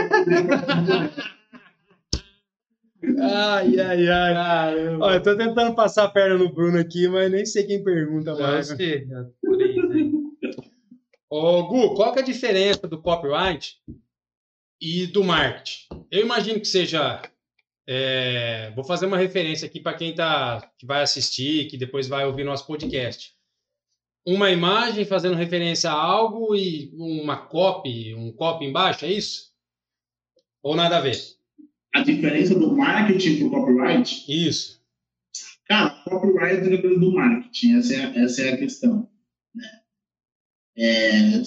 Ai, 3.19 3.79
ai, 3.79 4.07
ai. 4.07 4.33
Caramba. 4.33 5.05
Olha, 5.05 5.15
eu 5.15 5.23
tô 5.23 5.35
tentando 5.35 5.75
passar 5.75 6.05
a 6.05 6.09
perna 6.09 6.37
no 6.37 6.53
Bruno 6.53 6.79
aqui, 6.79 7.07
mas 7.07 7.31
nem 7.31 7.45
sei 7.45 7.63
quem 7.63 7.83
pergunta 7.83 8.35
mais. 8.35 8.67
Você, 8.67 9.07
Ô, 11.29 11.63
Gu, 11.67 11.95
qual 11.95 12.11
que 12.11 12.19
é 12.19 12.21
a 12.21 12.25
diferença 12.25 12.87
do 12.87 13.01
copyright 13.01 13.77
e 14.81 15.07
do 15.07 15.23
marketing? 15.23 15.87
Eu 16.11 16.21
imagino 16.21 16.59
que 16.59 16.67
seja. 16.67 17.21
É, 17.87 18.71
vou 18.75 18.83
fazer 18.83 19.07
uma 19.07 19.17
referência 19.17 19.65
aqui 19.65 19.79
para 19.79 19.97
quem 19.97 20.13
tá, 20.13 20.69
que 20.77 20.85
vai 20.85 21.01
assistir, 21.01 21.67
que 21.67 21.77
depois 21.77 22.07
vai 22.07 22.25
ouvir 22.25 22.43
nosso 22.43 22.67
podcast. 22.67 23.33
Uma 24.25 24.51
imagem 24.51 25.03
fazendo 25.03 25.35
referência 25.35 25.89
a 25.89 25.99
algo 25.99 26.55
e 26.55 26.91
uma 26.93 27.37
copy, 27.37 28.13
um 28.13 28.31
copy 28.31 28.65
embaixo, 28.65 29.05
é 29.05 29.11
isso? 29.11 29.51
Ou 30.61 30.75
nada 30.75 30.97
a 30.97 31.01
ver? 31.01 31.17
A 31.93 32.01
diferença 32.01 32.55
do 32.55 32.75
marketing 32.75 33.37
para 33.37 33.47
o 33.47 33.51
copyright? 33.51 34.25
Isso. 34.27 34.81
Cara, 35.67 35.89
copyright 36.03 36.73
é 36.73 36.77
do 36.77 37.13
marketing, 37.13 37.77
essa 37.77 37.95
é, 37.95 38.23
essa 38.23 38.41
é 38.41 38.53
a 38.53 38.57
questão. 38.57 39.07
Né? 39.55 39.69
É, 40.77 41.41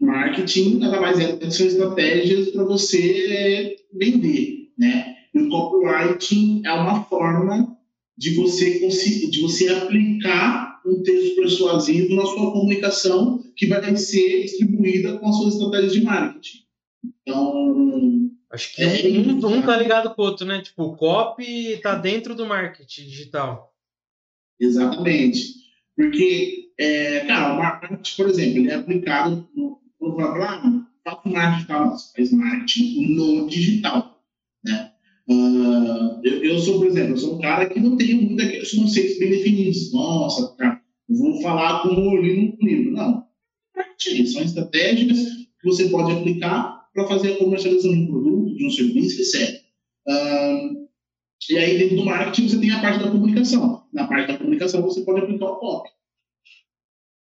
marketing 0.00 0.78
nada 0.78 1.00
mais 1.00 1.18
é 1.18 1.36
que 1.36 1.50
são 1.50 1.66
estratégias 1.66 2.48
para 2.50 2.64
você 2.64 3.76
vender, 3.92 4.72
né? 4.78 5.16
E 5.34 5.38
o 5.40 5.48
copywriting 5.48 6.62
é 6.64 6.72
uma 6.72 7.04
forma 7.04 7.76
de 8.16 8.34
você 8.34 8.78
de 9.28 9.40
você 9.40 9.68
aplicar 9.68 10.80
um 10.84 11.02
texto 11.02 11.36
persuasivo 11.36 12.14
na 12.14 12.24
sua 12.24 12.52
comunicação 12.52 13.42
que 13.56 13.66
vai 13.66 13.96
ser 13.96 14.42
distribuída 14.42 15.18
com 15.18 15.28
as 15.28 15.36
suas 15.36 15.54
estratégias 15.54 15.92
de 15.92 16.00
marketing. 16.02 16.58
Então, 17.22 18.27
Acho 18.50 18.74
que 18.74 18.82
é, 18.82 19.08
um, 19.10 19.46
um 19.46 19.62
tá 19.62 19.76
ligado 19.76 20.14
com 20.14 20.22
o 20.22 20.24
outro, 20.24 20.46
né? 20.46 20.62
Tipo, 20.62 20.84
o 20.84 20.96
copy 20.96 21.78
tá 21.82 21.94
dentro 21.94 22.34
do 22.34 22.46
marketing 22.46 23.04
digital. 23.04 23.74
Exatamente. 24.58 25.54
Porque, 25.94 26.70
é, 26.78 27.20
cara, 27.26 27.54
o 27.54 27.58
marketing, 27.58 28.16
por 28.16 28.28
exemplo, 28.28 28.58
ele 28.58 28.70
é 28.70 28.74
aplicado 28.74 29.48
no, 29.54 29.80
no 30.00 30.16
falar, 30.16 30.86
faz 32.14 32.32
marketing 32.32 32.32
marketing 32.32 33.14
no 33.14 33.48
digital, 33.48 34.22
né? 34.64 34.92
Uh, 35.28 36.20
eu, 36.24 36.42
eu, 36.42 36.58
sou, 36.58 36.78
por 36.78 36.86
exemplo, 36.86 37.12
eu 37.12 37.18
sou 37.18 37.36
um 37.36 37.40
cara 37.40 37.68
que 37.68 37.78
não 37.78 37.98
tem 37.98 38.14
muito 38.14 38.42
aqueles 38.42 38.72
conceitos 38.72 39.18
bem 39.18 39.30
definidos. 39.30 39.92
Nossa, 39.92 40.56
cara, 40.56 40.80
vou 41.06 41.42
falar 41.42 41.82
como 41.82 42.16
eu 42.16 42.22
li 42.22 42.56
no 42.58 42.66
livro. 42.66 42.92
Não. 42.92 43.26
Marketing 43.76 44.24
são 44.24 44.42
estratégias 44.42 45.18
que 45.60 45.66
você 45.66 45.90
pode 45.90 46.12
aplicar 46.12 46.77
para 46.98 47.06
fazer 47.06 47.34
a 47.34 47.38
comercialização 47.38 47.92
de 47.92 48.00
um 48.00 48.06
produto, 48.08 48.56
de 48.56 48.66
um 48.66 48.70
serviço, 48.70 49.20
etc. 49.20 49.62
E 51.48 51.56
aí, 51.56 51.78
dentro 51.78 51.96
do 51.96 52.04
marketing, 52.04 52.48
você 52.48 52.58
tem 52.58 52.72
a 52.72 52.80
parte 52.80 52.98
da 52.98 53.10
comunicação. 53.10 53.86
Na 53.92 54.08
parte 54.08 54.32
da 54.32 54.38
comunicação, 54.38 54.82
você 54.82 55.02
pode 55.02 55.20
aplicar 55.20 55.46
o 55.46 55.56
copy. 55.56 55.90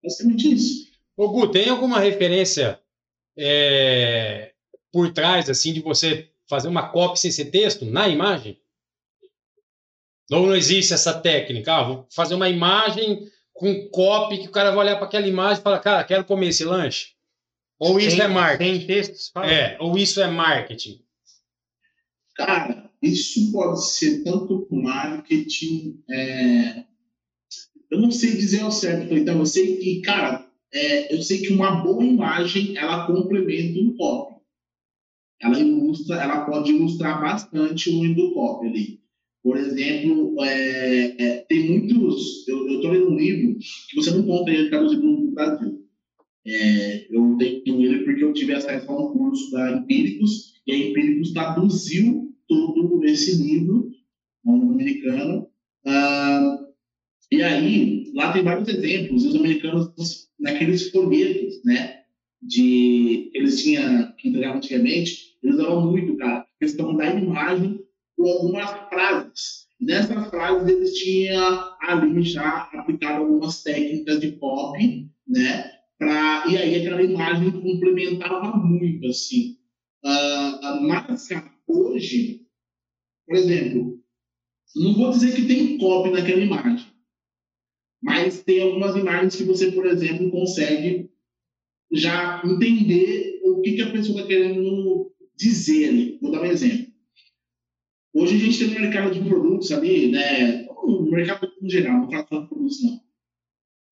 Basicamente 0.04 0.52
isso. 0.52 0.92
Ô, 1.16 1.30
Gu, 1.30 1.52
tem 1.52 1.70
alguma 1.70 2.00
referência 2.00 2.80
é, 3.38 4.54
por 4.92 5.14
trás, 5.14 5.48
assim, 5.50 5.72
de 5.74 5.82
você 5.82 6.30
fazer 6.50 6.68
uma 6.68 6.90
copy 6.90 7.20
sem 7.20 7.30
ser 7.30 7.46
texto 7.46 7.86
na 7.86 8.10
imagem? 8.10 8.60
Ou 10.32 10.48
não 10.48 10.56
existe 10.56 10.94
essa 10.94 11.14
técnica? 11.14 11.76
Ah, 11.76 11.84
vou 11.84 12.08
fazer 12.10 12.34
uma 12.34 12.50
imagem 12.50 13.30
com 13.54 13.88
copy 13.90 14.40
que 14.40 14.48
o 14.48 14.52
cara 14.52 14.72
vai 14.72 14.86
olhar 14.86 14.96
para 14.96 15.06
aquela 15.06 15.28
imagem 15.28 15.60
e 15.60 15.64
falar, 15.64 15.80
cara, 15.80 16.04
quero 16.04 16.26
comer 16.26 16.48
esse 16.48 16.64
lanche. 16.64 17.10
Ou 17.82 18.00
isso 18.00 18.16
tem, 18.16 18.26
é 18.26 18.28
marketing? 18.28 18.78
Tem 18.78 18.88
textos? 18.88 19.30
Fala. 19.30 19.52
É, 19.52 19.78
ou 19.80 19.98
isso 19.98 20.22
é 20.22 20.30
marketing? 20.30 21.02
Cara, 22.36 22.92
isso 23.02 23.52
pode 23.52 23.90
ser 23.90 24.24
tanto 24.24 24.68
marketing. 24.70 26.00
É... 26.08 26.84
Eu 27.90 28.00
não 28.00 28.12
sei 28.12 28.36
dizer 28.36 28.62
ao 28.62 28.72
certo, 28.72 29.16
então 29.16 29.40
eu 29.40 29.46
sei 29.48 29.78
que, 29.78 30.00
cara, 30.02 30.48
é, 30.72 31.14
eu 31.14 31.24
sei 31.24 31.42
que 31.42 31.52
uma 31.52 31.82
boa 31.82 32.04
imagem 32.04 32.78
ela 32.78 33.08
complementa 33.08 33.80
um 33.80 33.98
copy. 33.98 34.42
Ela 35.42 35.60
ilustra, 35.60 36.22
ela 36.22 36.46
pode 36.46 36.72
ilustrar 36.72 37.20
bastante 37.20 37.90
o 37.90 38.14
do 38.14 38.32
copy 38.36 38.68
ali. 38.68 39.02
Por 39.42 39.58
exemplo, 39.58 40.36
é, 40.44 41.16
é, 41.20 41.38
tem 41.50 41.68
muitos. 41.68 42.48
Eu 42.48 42.68
estou 42.70 42.92
lendo 42.92 43.10
um 43.10 43.18
livro 43.18 43.58
que 43.90 43.96
você 43.96 44.12
não 44.12 44.20
encontra 44.20 44.54
ele 44.54 44.70
traduzido 44.70 45.02
no 45.02 45.32
Brasil 45.32 45.81
é, 46.46 47.08
eu 47.16 47.38
tenho 47.38 47.82
ele 47.82 48.04
porque 48.04 48.24
eu 48.24 48.34
tive 48.34 48.54
acesso 48.54 48.90
a 48.90 49.00
um 49.00 49.14
curso 49.14 49.52
da 49.52 49.72
Empíricos, 49.78 50.54
e 50.66 50.72
a 50.72 50.78
Empíricos 50.78 51.34
traduziu 51.34 52.34
todo 52.48 53.04
esse 53.06 53.42
livro, 53.42 53.90
um 54.46 54.72
americano, 54.72 55.48
uh, 55.86 56.72
E 57.32 57.42
aí, 57.42 58.12
lá 58.14 58.34
tem 58.34 58.44
vários 58.44 58.68
exemplos. 58.68 59.26
Os 59.26 59.36
americanos, 59.36 60.28
naqueles 60.40 60.90
folhetos, 60.92 61.64
né? 61.64 62.02
De, 62.42 63.32
eles 63.34 63.64
tinham, 63.64 64.12
que 64.18 64.30
entregavam 64.30 64.58
antigamente, 64.58 65.38
eles 65.44 65.56
usavam 65.56 65.92
muito, 65.92 66.18
cara, 66.18 66.46
questão 66.60 66.96
da 66.98 67.06
imagem 67.14 67.80
com 68.18 68.28
algumas 68.28 68.70
frases. 68.90 69.68
Nessas 69.80 70.28
frases, 70.30 70.68
eles 70.68 70.94
tinham 70.96 71.60
ali 71.82 72.24
já 72.24 72.70
aplicado 72.74 73.24
algumas 73.24 73.64
técnicas 73.64 74.20
de 74.20 74.34
copy, 74.34 75.10
né? 75.28 75.72
Pra, 76.02 76.46
e 76.50 76.58
aí 76.58 76.76
aquela 76.78 77.04
imagem 77.04 77.52
complementava 77.52 78.58
muito, 78.58 79.06
assim. 79.06 79.60
Uh, 80.04 80.82
mas, 80.88 81.30
hoje, 81.68 82.42
por 83.28 83.36
exemplo, 83.36 84.02
não 84.76 84.96
vou 84.96 85.12
dizer 85.12 85.36
que 85.36 85.46
tem 85.46 85.78
copy 85.78 86.10
naquela 86.10 86.42
imagem, 86.42 86.88
mas 88.02 88.42
tem 88.42 88.64
algumas 88.64 88.96
imagens 88.96 89.36
que 89.36 89.44
você, 89.44 89.72
por 89.74 89.86
exemplo, 89.86 90.32
consegue 90.32 91.12
já 91.94 92.42
entender 92.46 93.40
o 93.44 93.62
que, 93.62 93.74
que 93.74 93.84
a 93.84 93.92
pessoa 93.92 94.22
está 94.22 94.28
querendo 94.28 95.14
dizer 95.38 95.90
ali. 95.90 96.18
Vou 96.20 96.32
dar 96.32 96.42
um 96.42 96.46
exemplo. 96.46 96.92
Hoje 98.12 98.38
a 98.38 98.40
gente 98.40 98.58
tem 98.58 98.70
um 98.70 98.82
mercado 98.82 99.14
de 99.14 99.24
produtos 99.24 99.72
ali, 99.72 100.12
né? 100.12 100.66
O 100.68 101.04
mercado 101.12 101.48
em 101.62 101.70
geral, 101.70 102.00
não 102.00 102.10
falo 102.10 102.42
de 102.42 102.50
produtos 102.50 102.84
não. 102.84 103.11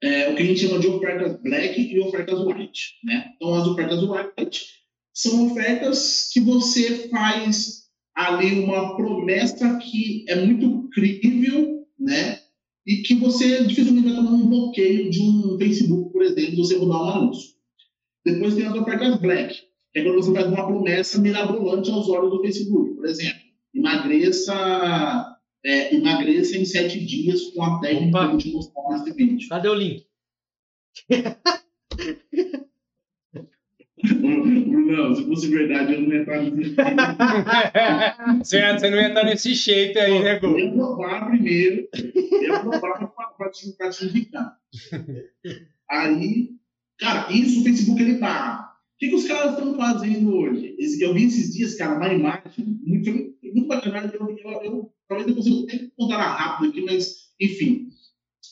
É, 0.01 0.31
o 0.31 0.35
que 0.35 0.43
a 0.43 0.45
gente 0.45 0.61
chama 0.61 0.79
de 0.79 0.87
ofertas 0.87 1.41
black 1.41 1.81
e 1.81 1.99
ofertas 1.99 2.39
white, 2.39 2.95
né? 3.03 3.31
Então 3.35 3.53
as 3.53 3.67
ofertas 3.67 4.01
white 4.01 4.65
são 5.13 5.47
ofertas 5.47 6.29
que 6.31 6.39
você 6.39 7.09
faz 7.09 7.89
ali 8.15 8.61
uma 8.61 8.95
promessa 8.95 9.77
que 9.77 10.23
é 10.27 10.35
muito 10.35 10.89
crível, 10.93 11.85
né? 11.99 12.39
E 12.87 12.97
que 12.97 13.15
você 13.15 13.63
dificilmente 13.65 14.07
vai 14.07 14.15
tomar 14.15 14.31
um 14.31 14.47
bloqueio 14.47 15.09
de 15.09 15.21
um 15.21 15.57
Facebook, 15.57 16.13
por 16.13 16.23
exemplo, 16.23 16.57
você 16.57 16.77
mudar 16.77 16.97
um 16.97 17.09
anúncio. 17.09 17.49
Depois 18.25 18.55
tem 18.55 18.65
as 18.65 18.75
ofertas 18.75 19.19
black, 19.19 19.53
que 19.93 19.99
é 19.99 20.03
quando 20.03 20.15
você 20.15 20.33
faz 20.33 20.47
uma 20.47 20.65
promessa 20.65 21.19
mirabolante 21.19 21.91
aos 21.91 22.07
olhos 22.07 22.31
do 22.31 22.41
Facebook, 22.41 22.95
por 22.95 23.05
exemplo. 23.05 23.39
Emagreça, 23.75 25.28
é, 25.65 25.95
emagreça 25.95 26.57
em 26.57 26.65
sete 26.65 27.03
dias 27.05 27.51
com 27.53 27.63
a 27.63 27.79
técnica 27.79 28.17
Opa. 28.17 28.27
que 28.29 28.33
eu 28.33 28.37
te 28.37 28.51
mostrar 28.51 28.89
nesse 28.89 29.13
vídeo. 29.13 29.49
Cadê 29.49 29.67
o 29.67 29.73
link? 29.73 30.05
Não, 34.01 35.13
se 35.13 35.25
fosse 35.25 35.47
verdade, 35.49 35.93
eu 35.93 36.01
não 36.01 36.11
ia 36.11 36.21
estar 36.21 36.41
nesse 36.41 36.75
Você 38.43 38.89
não 38.89 38.97
ia 38.97 39.09
estar 39.09 39.23
nesse 39.23 39.53
jeito 39.53 39.99
aí, 39.99 40.23
né, 40.23 40.39
Gu? 40.39 40.47
Eu 40.47 40.59
ia 40.59 40.71
provar 40.71 41.29
primeiro, 41.29 41.87
eu 41.93 42.41
ia 42.41 42.59
provar 42.59 42.97
para 43.37 43.49
te, 43.51 43.71
pra 43.77 43.89
te 43.89 44.05
indicar. 44.05 44.57
Aí, 45.89 46.51
cara, 46.97 47.31
isso 47.31 47.61
o 47.61 47.63
Facebook 47.63 48.01
ele 48.01 48.17
barra. 48.17 48.69
O 48.95 48.99
que, 48.99 49.09
que 49.09 49.15
os 49.15 49.27
caras 49.27 49.53
estão 49.53 49.75
fazendo 49.77 50.35
hoje? 50.35 50.75
Eu 50.99 51.13
vi 51.13 51.25
esses 51.25 51.53
dias, 51.53 51.75
cara, 51.75 51.95
uma 51.95 52.13
imagem 52.13 52.79
muito, 52.85 53.35
muito 53.53 53.67
bacana. 53.67 54.11
Eu, 54.13 54.37
eu, 54.37 54.63
eu, 54.63 54.93
talvez 55.07 55.27
eu 55.29 55.35
consiga 55.35 55.63
até 55.63 55.87
contar 55.97 56.17
rápido 56.17 56.69
aqui, 56.69 56.81
mas, 56.81 57.15
enfim. 57.39 57.89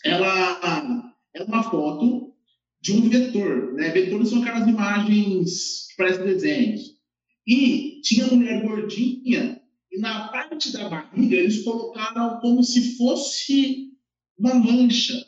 Ela 0.05 1.13
é 1.33 1.43
uma 1.43 1.63
foto 1.63 2.33
de 2.81 2.93
um 2.93 3.09
vetor. 3.09 3.73
Né? 3.73 3.89
Vetores 3.89 4.29
são 4.29 4.41
aquelas 4.41 4.67
imagens 4.67 5.87
que 5.89 5.97
parecem 5.97 6.25
desenhos. 6.25 6.97
E 7.45 8.01
tinha 8.01 8.27
mulher 8.27 8.61
gordinha, 8.61 9.61
e 9.91 9.99
na 9.99 10.27
parte 10.27 10.71
da 10.73 10.89
barriga 10.89 11.35
eles 11.35 11.63
colocaram 11.63 12.39
como 12.41 12.63
se 12.63 12.97
fosse 12.97 13.93
uma 14.37 14.53
mancha, 14.53 15.25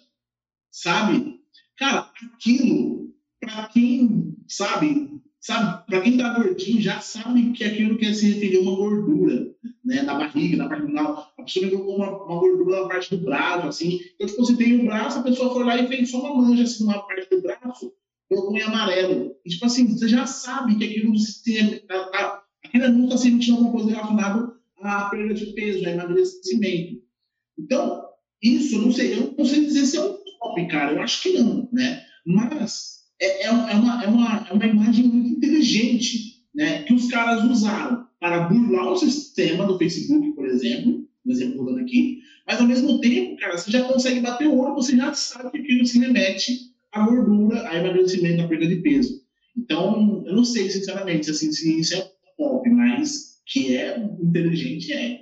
sabe? 0.70 1.40
Cara, 1.78 2.12
aquilo, 2.24 3.14
para 3.40 3.70
quem 3.70 4.36
sabe, 4.48 5.19
sabe, 5.40 5.86
para 5.86 6.02
quem 6.02 6.18
tá 6.18 6.34
gordinho 6.34 6.82
já 6.82 7.00
sabe 7.00 7.52
que 7.52 7.64
aquilo 7.64 7.98
quer 7.98 8.14
se 8.14 8.32
referir 8.32 8.58
a 8.58 8.62
uma 8.62 8.76
gordura, 8.76 9.56
né, 9.84 10.02
na 10.02 10.16
barriga, 10.16 10.58
na 10.58 10.70
parte 10.70 10.86
final. 10.86 11.34
A 11.38 11.44
pessoa 11.44 11.66
me 11.66 11.72
colocou 11.72 11.96
uma, 11.96 12.26
uma, 12.26 12.40
gordura 12.40 12.82
na 12.82 12.88
parte 12.88 13.16
do 13.16 13.24
braço, 13.24 13.68
assim. 13.68 14.00
Então, 14.16 14.28
tipo, 14.28 14.46
você 14.46 14.58
tem 14.58 14.80
o 14.80 14.86
braço, 14.86 15.20
a 15.20 15.24
pessoa 15.24 15.54
foi 15.54 15.64
lá 15.64 15.78
e 15.78 15.88
fez 15.88 16.12
só 16.12 16.20
uma 16.20 16.42
mancha, 16.42 16.64
assim, 16.64 16.86
na 16.86 17.00
parte 17.00 17.30
do 17.30 17.42
braço, 17.42 17.94
colocou 18.28 18.58
em 18.58 18.62
amarelo. 18.62 19.36
E, 19.46 19.50
tipo 19.50 19.66
assim, 19.66 19.88
você 19.88 20.08
já 20.08 20.26
sabe 20.26 20.78
que 20.78 20.86
aquilo 20.86 21.14
tem, 21.44 21.80
tá, 21.80 22.04
tá, 22.10 22.44
aquilo 22.64 22.90
não 22.90 23.06
está 23.06 23.18
sentindo 23.18 23.58
alguma 23.58 23.72
coisa 23.72 23.90
relacionada 23.90 24.54
à 24.82 25.10
perda 25.10 25.34
de 25.34 25.46
peso, 25.54 25.86
a 25.88 25.92
emagrecimento. 25.92 27.02
Então, 27.58 28.04
isso, 28.42 28.82
não 28.82 28.92
sei, 28.92 29.14
eu 29.14 29.36
não 29.38 29.46
sei 29.46 29.66
dizer 29.66 29.86
se 29.86 29.98
é 29.98 30.02
um 30.02 30.18
top, 30.40 30.68
cara, 30.68 30.94
eu 30.94 31.02
acho 31.02 31.22
que 31.22 31.34
não, 31.34 31.68
né? 31.74 32.06
Mas 32.26 32.99
é, 33.22 33.44
é, 33.44 33.48
é, 33.48 33.52
uma, 33.52 34.04
é, 34.04 34.08
uma, 34.08 34.48
é 34.50 34.54
uma 34.54 34.66
imagem 34.66 35.08
muito 35.08 35.38
inteligente 35.38 36.46
né, 36.56 36.84
que 36.84 36.94
os 36.94 37.10
caras 37.10 37.44
usaram 37.44 38.08
para 38.20 38.48
burlar 38.48 38.92
o 38.92 38.98
sistema 38.98 39.66
do 39.66 39.78
Facebook, 39.78 40.32
por 40.32 40.48
exemplo, 40.48 41.08
um 41.26 41.32
exemplo 41.32 41.66
dando 41.66 41.80
aqui, 41.80 42.22
mas 42.48 42.60
ao 42.60 42.68
mesmo 42.68 43.00
tempo, 43.00 43.38
cara, 43.38 43.58
você 43.58 43.72
já 43.72 43.84
consegue 43.84 44.22
bater 44.22 44.48
o 44.48 44.58
olho, 44.58 44.76
você 44.76 44.96
já 44.96 45.14
sabe 45.14 45.52
que 45.52 45.58
aquilo 45.60 45.86
se 45.86 46.00
remete 46.00 46.74
à 46.92 47.06
gordura, 47.06 47.70
a 47.70 47.76
emagrecimento, 47.76 48.42
à 48.42 48.48
perda 48.48 48.68
de 48.68 48.78
peso. 48.78 49.22
Então, 49.56 50.24
eu 50.26 50.36
não 50.36 50.44
sei, 50.44 50.70
sinceramente, 50.70 51.30
assim, 51.30 51.52
se 51.52 51.80
isso 51.80 51.96
é 51.96 52.12
pop, 52.38 52.68
mas 52.70 53.40
que 53.46 53.76
é 53.76 54.00
inteligente, 54.00 54.94
é. 54.94 55.20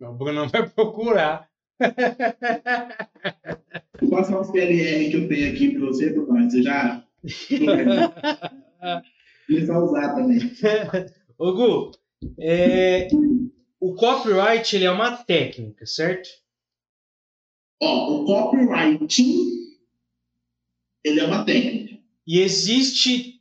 O 0.00 0.12
Bruno 0.12 0.48
vai 0.48 0.68
procurar. 0.68 1.48
Vou 4.00 4.10
passar 4.10 4.40
os 4.40 4.50
PLR 4.50 5.10
que 5.10 5.16
eu 5.16 5.28
tenho 5.28 5.52
aqui 5.52 5.70
para 5.70 5.86
você, 5.86 6.10
Bruno. 6.10 6.50
Você 6.50 6.62
já. 6.62 7.04
Começar 9.46 9.74
a 9.74 9.84
usar 9.84 10.14
também. 10.14 10.38
Ô, 11.38 11.52
Gu, 11.52 11.92
é, 12.38 13.08
o 13.80 13.94
copyright 13.94 14.74
ele 14.74 14.84
é 14.84 14.90
uma 14.90 15.16
técnica, 15.16 15.86
certo? 15.86 16.28
Ó, 17.80 18.22
o 18.22 18.24
copywriting 18.24 19.56
ele 21.04 21.20
é 21.20 21.24
uma 21.24 21.44
técnica. 21.44 21.98
E 22.26 22.40
existe 22.40 23.40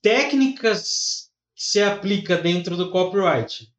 técnicas 0.00 1.30
que 1.54 1.62
se 1.62 1.82
aplica 1.82 2.36
dentro 2.38 2.76
do 2.76 2.90
copyright. 2.90 3.70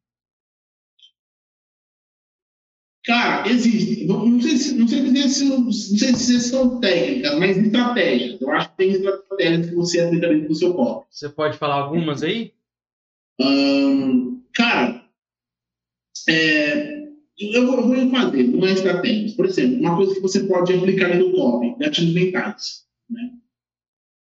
Cara, 3.08 3.48
existe. 3.48 4.04
Não, 4.04 4.26
não, 4.26 4.38
sei 4.38 4.56
se, 4.58 4.74
não, 4.74 4.86
sei 4.86 5.28
se, 5.28 5.44
não 5.46 5.72
sei 5.72 6.14
se 6.14 6.40
são 6.40 6.78
técnicas, 6.78 7.38
mas 7.38 7.56
estratégias. 7.56 8.38
Eu 8.38 8.50
acho 8.50 8.68
que 8.68 8.76
tem 8.76 8.90
estratégias 8.90 9.70
que 9.70 9.74
você 9.74 10.00
aplica 10.00 10.28
dentro 10.28 10.48
do 10.48 10.54
seu 10.54 10.74
corpo. 10.74 11.06
Você 11.10 11.30
pode 11.30 11.56
falar 11.56 11.76
algumas 11.76 12.22
aí? 12.22 12.52
Hum, 13.40 14.42
cara, 14.52 15.08
é, 16.28 17.08
eu, 17.38 17.66
vou, 17.66 17.78
eu 17.78 17.88
vou 17.88 18.10
fazer 18.10 18.44
uma 18.54 18.70
estratégia. 18.70 19.34
Por 19.34 19.46
exemplo, 19.46 19.80
uma 19.80 19.96
coisa 19.96 20.14
que 20.14 20.20
você 20.20 20.40
pode 20.44 20.74
aplicar 20.74 21.16
no 21.16 21.32
copy, 21.32 21.76
gatilhos 21.78 22.12
mentais. 22.12 22.84
Né? 23.08 23.30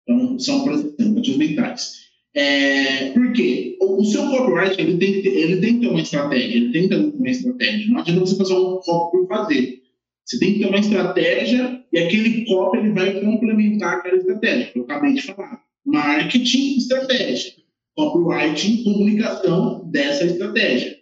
Então, 0.02 0.40
são, 0.40 0.64
por 0.64 0.72
exemplo, 0.72 1.14
gatilhos 1.14 1.38
mentais. 1.38 2.01
É, 2.34 3.10
porque 3.10 3.76
o, 3.80 4.00
o, 4.00 4.04
seu 4.04 4.22
copyright 4.30 4.80
ele 4.80 4.96
tem, 4.96 5.12
que 5.12 5.22
ter, 5.22 5.36
ele 5.36 5.60
tem 5.60 5.74
que 5.74 5.80
ter 5.80 5.88
uma 5.88 6.00
estratégia, 6.00 6.56
ele 6.56 6.72
tem 6.72 6.82
que 6.82 6.88
ter 6.88 6.96
uma 6.96 7.28
estratégia. 7.28 7.88
Não 7.88 8.00
adianta 8.00 8.20
você 8.20 8.36
fazer 8.36 8.54
um 8.54 8.78
copy 8.78 9.18
por 9.18 9.28
fazer. 9.28 9.82
Você 10.24 10.38
tem 10.38 10.54
que 10.54 10.58
ter 10.60 10.66
uma 10.66 10.78
estratégia 10.78 11.84
e 11.92 11.98
aquele 11.98 12.44
copy 12.46 12.78
ele 12.78 12.92
vai 12.92 13.20
complementar 13.20 13.98
aquela 13.98 14.16
estratégia, 14.16 14.66
que 14.72 14.78
eu 14.78 14.84
acabei 14.84 15.12
de 15.12 15.22
falar. 15.22 15.62
Marketing, 15.84 16.76
estratégia. 16.78 17.52
Copywriting, 17.94 18.84
comunicação 18.84 19.90
dessa 19.90 20.24
estratégia. 20.24 20.96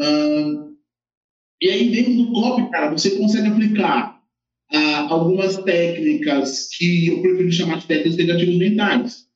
Hum, 0.00 0.74
e 1.62 1.68
aí, 1.70 1.90
dentro 1.90 2.14
do 2.14 2.32
copy, 2.32 2.70
cara, 2.70 2.90
você 2.90 3.10
consegue 3.10 3.48
aplicar 3.48 4.20
ah, 4.72 5.06
algumas 5.10 5.56
técnicas 5.58 6.68
que 6.76 7.08
eu 7.08 7.22
prefiro 7.22 7.52
chamar 7.52 7.78
de 7.78 7.86
técnicas 7.86 8.16
negativos 8.16 8.58
mentais 8.58 9.27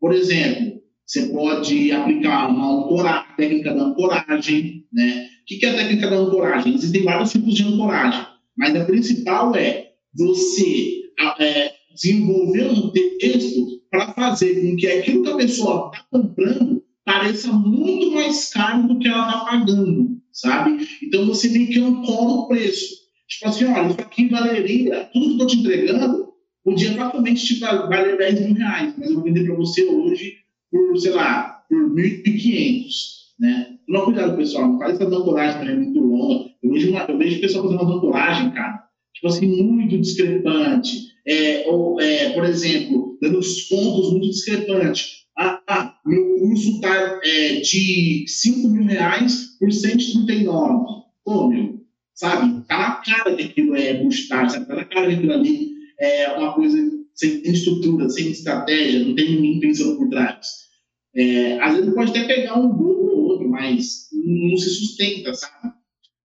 por 0.00 0.14
exemplo, 0.14 0.80
você 1.04 1.26
pode 1.26 1.92
aplicar 1.92 2.48
uma 2.48 2.78
ancoragem, 2.78 3.36
técnica 3.36 3.74
da 3.74 3.82
ancoragem, 3.82 4.86
né? 4.92 5.26
O 5.42 5.44
que 5.46 5.66
é 5.66 5.70
a 5.70 5.74
técnica 5.74 6.08
da 6.08 6.16
ancoragem? 6.16 6.74
Existem 6.74 7.02
vários 7.02 7.32
tipos 7.32 7.54
de 7.54 7.64
ancoragem, 7.64 8.24
mas 8.56 8.76
a 8.76 8.84
principal 8.84 9.54
é 9.56 9.90
você 10.14 11.02
é, 11.38 11.72
desenvolver 11.94 12.70
um 12.70 12.92
texto 13.18 13.80
para 13.90 14.12
fazer 14.12 14.60
com 14.62 14.76
que 14.76 14.86
aquilo 14.86 15.22
que 15.22 15.30
a 15.30 15.36
pessoa 15.36 15.90
está 15.92 16.06
comprando 16.10 16.82
pareça 17.04 17.52
muito 17.52 18.12
mais 18.12 18.50
caro 18.50 18.86
do 18.86 18.98
que 18.98 19.08
ela 19.08 19.26
está 19.26 19.44
pagando, 19.44 20.20
sabe? 20.32 20.86
Então 21.02 21.26
você 21.26 21.52
tem 21.52 21.66
que 21.66 21.80
ancorar 21.80 22.28
o 22.28 22.48
preço. 22.48 23.00
Tipo 23.28 23.48
assim, 23.48 23.64
olha, 23.64 23.88
isso 23.88 24.00
aqui 24.00 24.28
valeria, 24.28 25.10
tudo 25.12 25.26
que 25.26 25.32
estou 25.32 25.46
te 25.46 25.58
entregando 25.58 26.29
podia 26.64 26.92
facilmente 26.94 27.46
te 27.46 27.60
valer 27.60 28.16
10 28.16 28.40
mil 28.40 28.54
reais, 28.54 28.94
mas 28.96 29.08
eu 29.08 29.14
vou 29.14 29.24
vender 29.24 29.44
para 29.44 29.54
você 29.54 29.84
hoje 29.84 30.36
por, 30.70 30.96
sei 30.98 31.12
lá, 31.12 31.64
por 31.68 31.94
1.500, 31.94 32.90
né? 33.38 33.76
Toma 33.86 34.04
cuidado, 34.04 34.36
pessoal, 34.36 34.68
não 34.68 34.78
faz 34.78 34.94
essa 34.94 35.04
ancoragem 35.04 35.60
também 35.60 35.76
muito 35.76 36.00
longa. 36.00 36.50
Eu 36.62 36.72
vejo, 36.72 36.90
uma, 36.90 37.00
eu 37.00 37.18
vejo 37.18 37.40
pessoal 37.40 37.64
fazendo 37.64 37.82
uma 37.82 37.96
ancoragem, 37.96 38.50
cara, 38.52 38.84
tipo 39.14 39.26
assim, 39.26 39.46
muito 39.46 39.98
discrepante. 39.98 41.10
É, 41.26 41.64
ou, 41.68 42.00
é, 42.00 42.30
por 42.30 42.44
exemplo, 42.44 43.18
dando 43.20 43.40
descontos 43.40 44.12
muito 44.12 44.30
discrepantes. 44.30 45.26
Ah, 45.36 45.60
ah 45.68 45.94
meu 46.06 46.38
curso 46.38 46.70
está 46.76 47.20
é, 47.22 47.60
de 47.60 48.24
5 48.26 48.68
mil 48.68 48.84
reais 48.84 49.56
por 49.58 49.72
139. 49.72 51.02
Pô, 51.24 51.48
meu, 51.48 51.80
sabe? 52.14 52.62
Tá 52.66 52.78
na 52.78 52.90
cara 52.96 53.36
que 53.36 53.42
aquilo 53.42 53.76
é 53.76 53.94
boostar, 53.94 54.48
sabe? 54.48 54.66
Tá 54.66 54.76
na 54.76 54.84
cara 54.84 55.08
que 55.08 55.14
aquilo 55.14 55.32
ali 55.32 55.79
é 56.00 56.32
uma 56.32 56.54
coisa 56.54 56.78
sem 57.14 57.42
estrutura, 57.42 58.08
sem 58.08 58.30
estratégia, 58.30 59.04
não 59.04 59.14
tem 59.14 59.34
ninguém 59.34 59.60
pensando 59.60 59.98
por 59.98 60.08
trás. 60.08 60.70
É, 61.14 61.60
às 61.60 61.76
vezes 61.76 61.94
pode 61.94 62.10
até 62.10 62.24
pegar 62.24 62.58
um 62.58 62.76
grupo 62.76 63.02
ou 63.02 63.24
outro, 63.24 63.48
mas 63.48 64.08
não 64.12 64.56
se 64.56 64.70
sustenta, 64.70 65.34
sabe? 65.34 65.74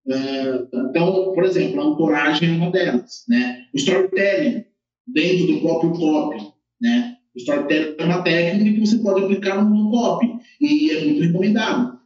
É, 0.08 0.68
então, 0.90 1.34
por 1.34 1.44
exemplo, 1.44 1.82
a 1.82 1.86
ancoragem 1.86 2.50
é 2.50 2.52
uma 2.54 2.72
delas, 2.72 3.26
né? 3.28 3.66
O 3.74 3.78
storytelling 3.78 4.64
dentro 5.08 5.48
do 5.48 5.62
próprio 5.62 5.92
copy, 5.92 6.38
né? 6.80 7.18
O 7.36 7.40
storytelling 7.40 7.96
é 7.98 8.06
uma 8.06 8.22
técnica 8.22 8.74
que 8.74 8.86
você 8.86 8.98
pode 9.00 9.26
aplicar 9.26 9.64
no 9.64 9.92
copy 9.92 10.32
e 10.62 10.92
é 10.92 11.06
muito 11.06 11.22
recomendado. 11.22 12.00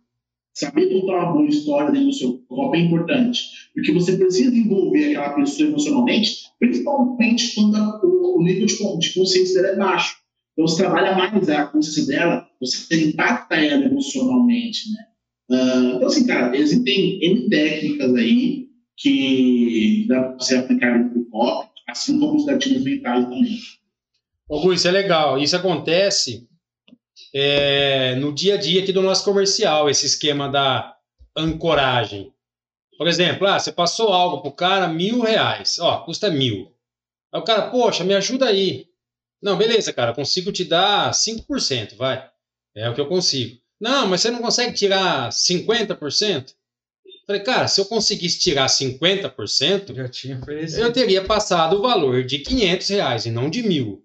Saber 0.53 0.89
contar 0.89 1.23
uma 1.23 1.33
boa 1.33 1.47
história 1.47 1.91
dentro 1.91 2.07
do 2.07 2.13
seu 2.13 2.39
copo 2.47 2.75
é 2.75 2.79
importante, 2.79 3.41
porque 3.73 3.93
você 3.93 4.17
precisa 4.17 4.55
envolver 4.55 5.15
aquela 5.15 5.35
pessoa 5.35 5.69
emocionalmente, 5.69 6.48
principalmente 6.59 7.55
quando 7.55 8.01
o, 8.03 8.43
nível 8.43 8.65
de, 8.65 9.13
consciência 9.13 9.61
dela 9.61 9.73
é 9.73 9.77
baixo. 9.77 10.15
Então, 10.53 10.67
você 10.67 10.83
trabalha 10.83 11.15
mais 11.15 11.49
a 11.49 11.65
consciência 11.67 12.05
dela, 12.05 12.47
você 12.59 13.09
impacta 13.09 13.55
ela 13.55 13.85
emocionalmente, 13.85 14.91
né? 14.91 15.05
Uh, 15.49 15.95
então, 15.95 16.07
assim, 16.07 16.27
cara, 16.27 16.55
existem 16.55 17.19
N 17.23 17.49
técnicas 17.49 18.13
aí 18.15 18.67
que 18.97 20.05
dá 20.07 20.21
para 20.21 20.33
você 20.37 20.57
aplicar 20.57 20.99
no 20.99 21.25
copo, 21.25 21.71
assim 21.87 22.19
como 22.19 22.35
os 22.35 22.45
gatilhos 22.45 22.83
mentais 22.83 23.23
também. 23.23 23.57
Ô, 24.47 24.73
isso 24.73 24.87
é 24.87 24.91
legal. 24.91 25.39
Isso 25.39 25.55
acontece 25.55 26.47
é, 27.33 28.15
no 28.15 28.33
dia 28.33 28.55
a 28.55 28.57
dia 28.57 28.81
aqui 28.81 28.91
do 28.91 29.01
nosso 29.01 29.23
comercial, 29.23 29.89
esse 29.89 30.05
esquema 30.05 30.49
da 30.49 30.95
ancoragem. 31.35 32.31
Por 32.99 33.07
exemplo, 33.07 33.47
ah, 33.47 33.57
você 33.57 33.71
passou 33.71 34.09
algo 34.09 34.41
para 34.41 34.49
o 34.49 34.53
cara, 34.53 34.87
mil 34.89 35.21
reais, 35.21 35.79
ó, 35.79 35.99
custa 35.99 36.29
mil. 36.29 36.75
Aí 37.33 37.39
o 37.39 37.45
cara, 37.45 37.71
poxa, 37.71 38.03
me 38.03 38.13
ajuda 38.13 38.47
aí. 38.47 38.87
Não, 39.41 39.57
beleza, 39.57 39.93
cara, 39.93 40.13
consigo 40.13 40.51
te 40.51 40.65
dar 40.65 41.13
5%, 41.13 41.95
vai. 41.95 42.29
É 42.75 42.89
o 42.89 42.93
que 42.93 42.99
eu 42.99 43.07
consigo. 43.07 43.57
Não, 43.79 44.05
mas 44.05 44.19
você 44.19 44.29
não 44.29 44.41
consegue 44.41 44.73
tirar 44.73 45.29
50%? 45.29 46.53
Falei, 47.25 47.41
cara, 47.41 47.69
se 47.69 47.79
eu 47.79 47.85
conseguisse 47.85 48.37
tirar 48.37 48.67
50%, 48.67 49.95
Já 49.95 50.09
tinha 50.09 50.41
eu 50.77 50.91
teria 50.91 51.23
passado 51.23 51.77
o 51.77 51.81
valor 51.81 52.25
de 52.25 52.39
500 52.39 52.89
reais 52.89 53.25
e 53.25 53.31
não 53.31 53.49
de 53.49 53.63
mil. 53.63 54.03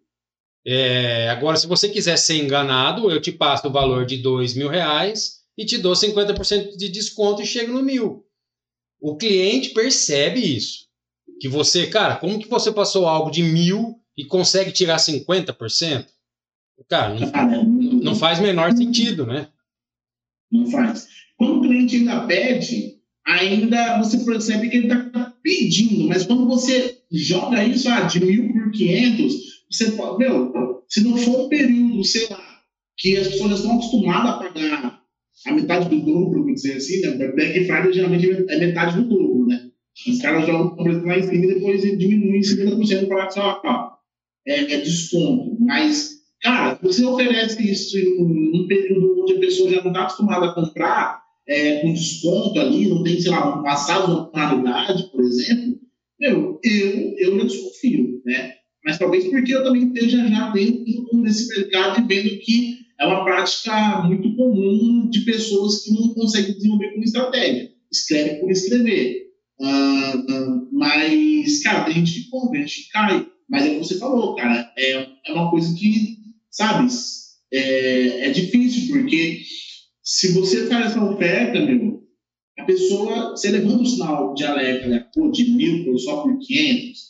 É, 0.64 1.30
agora, 1.30 1.56
se 1.56 1.66
você 1.66 1.88
quiser 1.88 2.16
ser 2.16 2.36
enganado, 2.36 3.10
eu 3.10 3.20
te 3.20 3.32
passo 3.32 3.66
o 3.66 3.72
valor 3.72 4.06
de 4.06 4.18
dois 4.18 4.54
mil 4.54 4.68
reais 4.68 5.40
e 5.58 5.64
te 5.64 5.78
dou 5.78 5.94
50% 5.94 6.76
de 6.76 6.88
desconto 6.88 7.42
e 7.42 7.46
chego 7.46 7.72
no 7.72 7.82
mil. 7.82 8.24
O 9.04 9.18
cliente 9.18 9.74
percebe 9.74 10.40
isso. 10.40 10.86
Que 11.38 11.46
você, 11.46 11.88
cara, 11.88 12.16
como 12.16 12.38
que 12.38 12.48
você 12.48 12.72
passou 12.72 13.06
algo 13.06 13.30
de 13.30 13.42
mil 13.42 13.96
e 14.16 14.24
consegue 14.24 14.72
tirar 14.72 14.96
50%? 14.96 16.06
Cara, 16.88 17.14
não, 17.14 17.64
não 17.66 18.14
faz 18.14 18.40
menor 18.40 18.72
sentido, 18.74 19.26
né? 19.26 19.48
Não 20.50 20.70
faz. 20.70 21.06
Quando 21.36 21.58
o 21.58 21.60
cliente 21.60 21.96
ainda 21.96 22.26
pede, 22.26 22.94
ainda 23.26 23.98
você 23.98 24.24
percebe 24.24 24.70
que 24.70 24.78
ele 24.78 24.86
está 24.86 25.34
pedindo, 25.42 26.08
mas 26.08 26.24
quando 26.24 26.46
você 26.46 27.02
joga 27.12 27.62
isso 27.62 27.90
ah, 27.90 28.04
de 28.04 28.24
mil 28.24 28.54
por 28.54 28.70
quinhentos, 28.70 29.34
você 29.70 29.92
pode, 29.92 30.16
meu, 30.16 30.82
se 30.88 31.04
não 31.04 31.14
for 31.18 31.44
um 31.44 31.48
período, 31.50 32.02
sei 32.04 32.26
lá, 32.30 32.62
que 32.96 33.18
as 33.18 33.28
pessoas 33.28 33.58
estão 33.58 33.76
acostumadas 33.76 34.30
a 34.30 34.38
pagar 34.38 35.03
a 35.46 35.52
metade 35.52 35.88
do 35.88 36.04
dobro, 36.04 36.42
vamos 36.42 36.62
dizer 36.62 36.76
assim, 36.76 37.00
né? 37.00 37.32
Black 37.32 37.64
Friday 37.64 37.92
geralmente 37.92 38.30
é 38.48 38.58
metade 38.58 38.96
do 38.96 39.08
dobro, 39.08 39.46
né? 39.46 39.70
Os 40.08 40.20
caras 40.20 40.46
jogam 40.46 40.66
o 40.66 40.76
preço 40.76 41.04
lá 41.04 41.18
em 41.18 41.22
cima 41.22 41.44
e 41.44 41.54
depois 41.54 41.82
diminuem 41.82 42.40
50% 42.40 43.06
para 43.06 43.30
só, 43.30 43.60
ó, 43.64 43.90
é, 44.46 44.74
é 44.74 44.80
desconto. 44.80 45.56
Mas, 45.60 46.16
cara, 46.42 46.78
você 46.82 47.04
oferece 47.04 47.70
isso 47.70 47.98
em 47.98 48.62
um 48.62 48.66
período 48.66 49.22
onde 49.22 49.34
a 49.34 49.40
pessoa 49.40 49.70
já 49.70 49.82
não 49.82 49.90
está 49.90 50.02
acostumada 50.02 50.46
a 50.46 50.54
comprar 50.54 51.22
é, 51.46 51.80
com 51.80 51.92
desconto 51.92 52.58
ali, 52.58 52.88
não 52.88 53.02
tem, 53.02 53.20
sei 53.20 53.30
lá, 53.30 53.60
uma 53.60 53.76
sazonalidade, 53.76 55.10
por 55.12 55.22
exemplo, 55.22 55.78
meu, 56.18 56.58
eu, 56.62 57.14
eu 57.18 57.36
não 57.36 57.46
desconfio, 57.46 58.22
né? 58.24 58.54
mas 58.84 58.98
talvez 58.98 59.24
porque 59.28 59.54
eu 59.54 59.64
também 59.64 59.92
esteja 59.92 60.28
já 60.28 60.50
dentro 60.50 61.22
desse 61.22 61.48
mercado 61.58 62.00
e 62.00 62.06
vendo 62.06 62.38
que 62.40 62.83
é 62.98 63.06
uma 63.06 63.24
prática 63.24 64.02
muito 64.02 64.34
comum 64.36 65.08
de 65.10 65.20
pessoas 65.20 65.82
que 65.82 65.92
não 65.92 66.14
conseguem 66.14 66.54
desenvolver 66.54 66.94
com 66.94 67.02
estratégia. 67.02 67.70
Escreve 67.90 68.40
por 68.40 68.50
escrever. 68.50 69.24
Uh, 69.60 70.18
uh, 70.18 70.68
mas, 70.72 71.62
cara, 71.62 71.84
a 71.84 71.90
gente 71.90 72.28
compra, 72.28 72.58
a 72.58 72.62
gente 72.62 72.88
cai. 72.90 73.26
Mas 73.48 73.64
é 73.64 73.68
o 73.68 73.72
que 73.72 73.78
você 73.78 73.98
falou, 73.98 74.34
cara, 74.34 74.72
é, 74.78 75.06
é 75.26 75.32
uma 75.32 75.50
coisa 75.50 75.74
que, 75.76 76.16
sabe, 76.50 76.88
é, 77.52 78.28
é 78.28 78.30
difícil, 78.30 78.92
porque 78.92 79.42
se 80.02 80.32
você 80.32 80.66
faz 80.66 80.86
essa 80.86 81.04
oferta, 81.04 81.60
meu, 81.60 82.02
a 82.58 82.64
pessoa, 82.64 83.30
você 83.30 83.50
levanta 83.50 83.82
o 83.82 83.86
sinal 83.86 84.34
de 84.34 84.44
alerta, 84.44 84.88
né? 84.88 85.06
Pô, 85.14 85.30
de 85.30 85.50
mil, 85.50 85.98
só 85.98 86.22
por 86.22 86.38
500, 86.38 87.00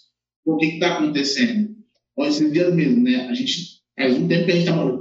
o 0.45 0.57
que 0.57 0.67
está 0.67 0.99
acontecendo? 0.99 1.75
Olha, 2.17 2.29
esses 2.29 2.53
dias 2.53 2.75
mesmo, 2.75 3.03
né? 3.03 3.27
A 3.29 3.35
gente 3.35 3.81
faz 3.97 4.17
um 4.17 4.27
tempo 4.27 4.47
que 4.47 4.51
a 4.51 4.55
gente 4.55 4.65
está 4.65 4.77
morando, 4.77 4.99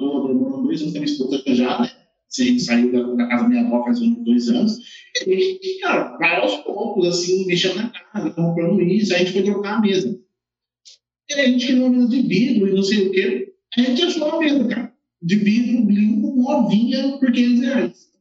morando 0.73 0.79
dois 0.79 0.81
anos 0.81 0.91
com 0.91 0.97
a 0.97 1.01
minha 1.01 1.05
esposa 1.05 1.43
já, 1.55 1.81
né? 1.81 1.91
A 2.39 2.43
gente 2.43 2.63
saiu 2.63 2.91
da, 2.91 3.13
da, 3.13 3.27
casa 3.27 3.43
da 3.43 3.49
minha 3.49 3.61
avó 3.61 3.83
faz 3.83 4.01
uns 4.01 4.23
dois 4.23 4.49
anos. 4.49 4.79
E 5.27 5.83
a 5.83 5.87
cara, 5.87 6.17
vai 6.17 6.35
aos 6.37 6.55
poucos, 6.63 7.07
assim, 7.07 7.45
mexendo 7.45 7.75
na 7.75 7.89
casa, 7.89 8.31
comprando 8.31 8.81
isso. 8.81 9.13
Aí 9.13 9.21
a 9.21 9.23
gente 9.23 9.33
foi 9.33 9.43
trocar 9.43 9.77
a 9.77 9.81
mesa. 9.81 10.19
E 11.29 11.33
a 11.33 11.45
gente 11.45 11.67
queria 11.67 11.81
uma 11.81 11.91
mesa 11.91 12.07
de 12.07 12.21
vidro 12.23 12.67
e 12.67 12.73
não 12.73 12.83
sei 12.83 13.07
o 13.07 13.11
quê. 13.11 13.53
A 13.77 13.81
gente 13.81 14.01
achou 14.01 14.27
uma 14.27 14.39
mesa, 14.39 14.67
cara, 14.67 14.93
de 15.21 15.35
vidro 15.35 15.87
limpo, 15.87 16.35
novinha, 16.35 17.17
por 17.19 17.31
500 17.31 17.61
reais. 17.61 18.13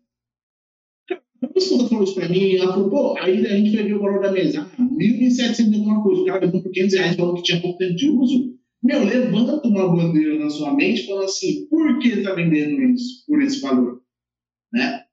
A 1.42 1.48
pessoa 1.48 1.88
falou 1.88 2.04
isso 2.04 2.14
pra 2.14 2.28
mim, 2.28 2.54
ela 2.54 2.72
falou, 2.72 2.90
pô, 2.90 3.18
aí 3.18 3.44
a 3.46 3.56
gente 3.56 3.74
foi 3.74 3.84
ver 3.84 3.94
o 3.94 4.00
valor 4.00 4.22
da 4.22 4.30
mesa, 4.30 4.70
ah, 4.78 4.82
1.700 4.82 5.74
alguma 5.74 6.02
coisa, 6.02 6.22
o 6.22 6.24
cara 6.24 6.44
levou 6.44 6.62
por 6.62 6.70
500 6.70 6.94
reais, 6.94 7.16
falou 7.16 7.34
que 7.34 7.42
tinha 7.42 7.60
pouco 7.60 7.78
tempo 7.78 7.96
de 7.96 8.08
uso. 8.08 8.51
Meu, 8.82 9.04
levanta 9.04 9.66
uma 9.66 9.94
bandeira 9.94 10.38
na 10.38 10.50
sua 10.50 10.74
mente 10.74 11.02
e 11.02 11.06
fala 11.06 11.24
assim, 11.24 11.66
por 11.68 12.00
que 12.00 12.08
está 12.08 12.34
vendendo 12.34 12.82
isso, 12.82 13.24
por 13.26 13.40
esse 13.40 13.60
valor? 13.60 14.02
Né? 14.72 15.04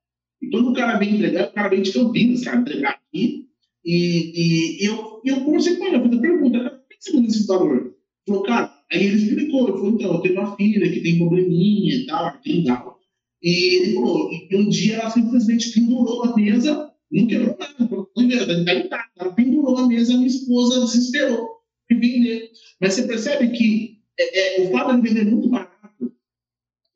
E 0.42 0.50
quando 0.50 0.70
o 0.70 0.74
cara 0.74 0.98
vem 0.98 1.14
entregar, 1.14 1.48
o 1.48 1.52
cara 1.52 1.68
vem 1.68 1.82
de 1.82 1.92
Campinas, 1.92 2.42
cara, 2.42 2.60
entregar 2.60 2.90
aqui, 2.90 3.46
e, 3.84 4.82
e 4.82 4.86
eu, 4.86 5.20
eu 5.24 5.44
conversei 5.44 5.76
com 5.76 5.86
ele, 5.86 5.96
eu 5.96 6.02
fiz 6.02 6.18
a 6.18 6.20
pergunta, 6.20 6.70
por 6.70 6.88
que 6.88 6.96
você 6.98 7.12
vende 7.12 7.28
esse 7.28 7.46
valor? 7.46 7.94
Falou, 8.26 8.42
cara, 8.42 8.72
aí 8.90 9.04
ele 9.04 9.16
explicou, 9.16 9.68
ele 9.68 9.78
falou, 9.78 9.92
então, 9.92 10.14
eu 10.14 10.20
tenho 10.20 10.34
uma 10.40 10.56
filha 10.56 10.92
que 10.92 11.00
tem 11.00 11.18
probleminha 11.18 11.94
e 11.94 12.06
tal, 12.06 12.40
tem 12.42 12.64
tal. 12.64 12.98
E 13.40 13.76
ele 13.76 13.94
falou, 13.94 14.30
e 14.32 14.56
um 14.56 14.68
dia 14.68 14.96
ela 14.96 15.10
simplesmente 15.10 15.72
pendurou 15.72 16.24
a 16.24 16.34
mesa, 16.34 16.92
não 17.10 17.26
quebrou 17.28 17.56
nada, 17.56 19.04
ela 19.16 19.32
pendurou 19.32 19.78
a 19.78 19.86
mesa, 19.86 20.14
minha 20.14 20.26
esposa 20.26 20.80
desesperou 20.80 21.59
e 21.59 21.59
vender. 22.00 22.50
Mas 22.80 22.94
você 22.94 23.02
percebe 23.02 23.50
que 23.50 23.98
é, 24.18 24.62
é, 24.62 24.68
o 24.68 24.72
fato 24.72 25.00
de 25.00 25.08
vender 25.08 25.30
muito 25.30 25.48
barato 25.48 26.12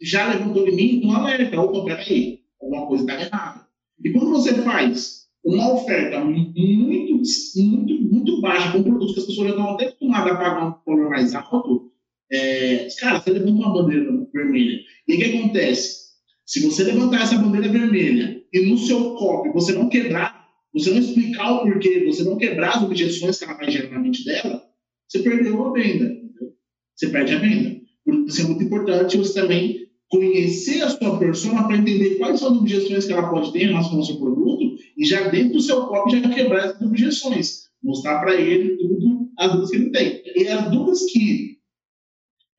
já 0.00 0.28
levantou 0.28 0.68
em 0.68 0.76
mim 0.76 1.02
um 1.04 1.12
alerta, 1.12 1.60
opa, 1.60 1.84
peraí, 1.84 2.40
alguma 2.60 2.86
coisa 2.86 3.04
está 3.04 3.20
errada. 3.20 3.66
E 4.04 4.10
quando 4.10 4.30
você 4.30 4.54
faz 4.62 5.24
uma 5.44 5.72
oferta 5.74 6.24
muito, 6.24 6.58
muito, 6.58 8.02
muito 8.12 8.40
baixa 8.40 8.72
com 8.72 8.82
produtos 8.82 9.14
que 9.14 9.20
as 9.20 9.26
pessoas 9.26 9.48
já 9.48 9.54
estão 9.54 9.70
até 9.70 9.86
acostumadas 9.86 10.32
a 10.32 10.36
pagar 10.36 10.66
um 10.66 10.74
valor 10.86 11.10
mais 11.10 11.34
alto, 11.34 11.92
é, 12.32 12.88
cara, 12.98 13.20
você 13.20 13.30
levanta 13.30 13.52
uma 13.52 13.72
bandeira 13.72 14.26
vermelha. 14.32 14.80
E 15.06 15.14
o 15.14 15.18
que 15.18 15.24
acontece? 15.24 16.04
Se 16.46 16.60
você 16.60 16.84
levantar 16.84 17.22
essa 17.22 17.38
bandeira 17.38 17.68
vermelha 17.68 18.42
e 18.52 18.66
no 18.66 18.76
seu 18.78 19.14
copy 19.14 19.50
você 19.50 19.72
não 19.72 19.88
quebrar, 19.88 20.44
você 20.72 20.90
não 20.90 20.98
explicar 20.98 21.52
o 21.52 21.62
porquê, 21.62 22.04
você 22.04 22.24
não 22.24 22.36
quebrar 22.36 22.76
as 22.76 22.82
objeções 22.82 23.38
que 23.38 23.44
ela 23.44 23.54
vai 23.54 23.70
gerar 23.70 23.90
na 23.90 24.00
mente 24.00 24.24
dela, 24.24 24.62
você 25.08 25.18
perdeu 25.20 25.64
a 25.64 25.72
venda. 25.72 26.04
Entendeu? 26.04 26.52
Você 26.94 27.08
perde 27.08 27.34
a 27.34 27.38
venda. 27.38 27.80
Por 28.04 28.14
isso 28.26 28.40
é 28.40 28.44
muito 28.44 28.62
importante 28.64 29.16
você 29.16 29.40
também 29.40 29.84
conhecer 30.08 30.82
a 30.82 30.90
sua 30.90 31.18
persona 31.18 31.66
para 31.66 31.76
entender 31.76 32.16
quais 32.16 32.38
são 32.38 32.52
as 32.52 32.58
objeções 32.58 33.06
que 33.06 33.12
ela 33.12 33.30
pode 33.30 33.52
ter 33.52 33.62
em 33.64 33.66
relação 33.68 33.96
ao 33.96 34.04
seu 34.04 34.16
produto 34.16 34.76
e 34.96 35.04
já 35.04 35.28
dentro 35.28 35.54
do 35.54 35.60
seu 35.60 35.86
copy 35.86 36.20
já 36.20 36.28
quebrar 36.28 36.66
essas 36.66 36.82
objeções. 36.82 37.64
Mostrar 37.82 38.20
para 38.20 38.34
ele 38.40 38.76
tudo 38.76 39.28
as 39.38 39.50
dúvidas 39.50 39.70
que 39.70 39.76
ele 39.76 39.90
tem. 39.90 40.22
E 40.36 40.48
as 40.48 40.70
dúvidas 40.70 41.02
que 41.10 41.54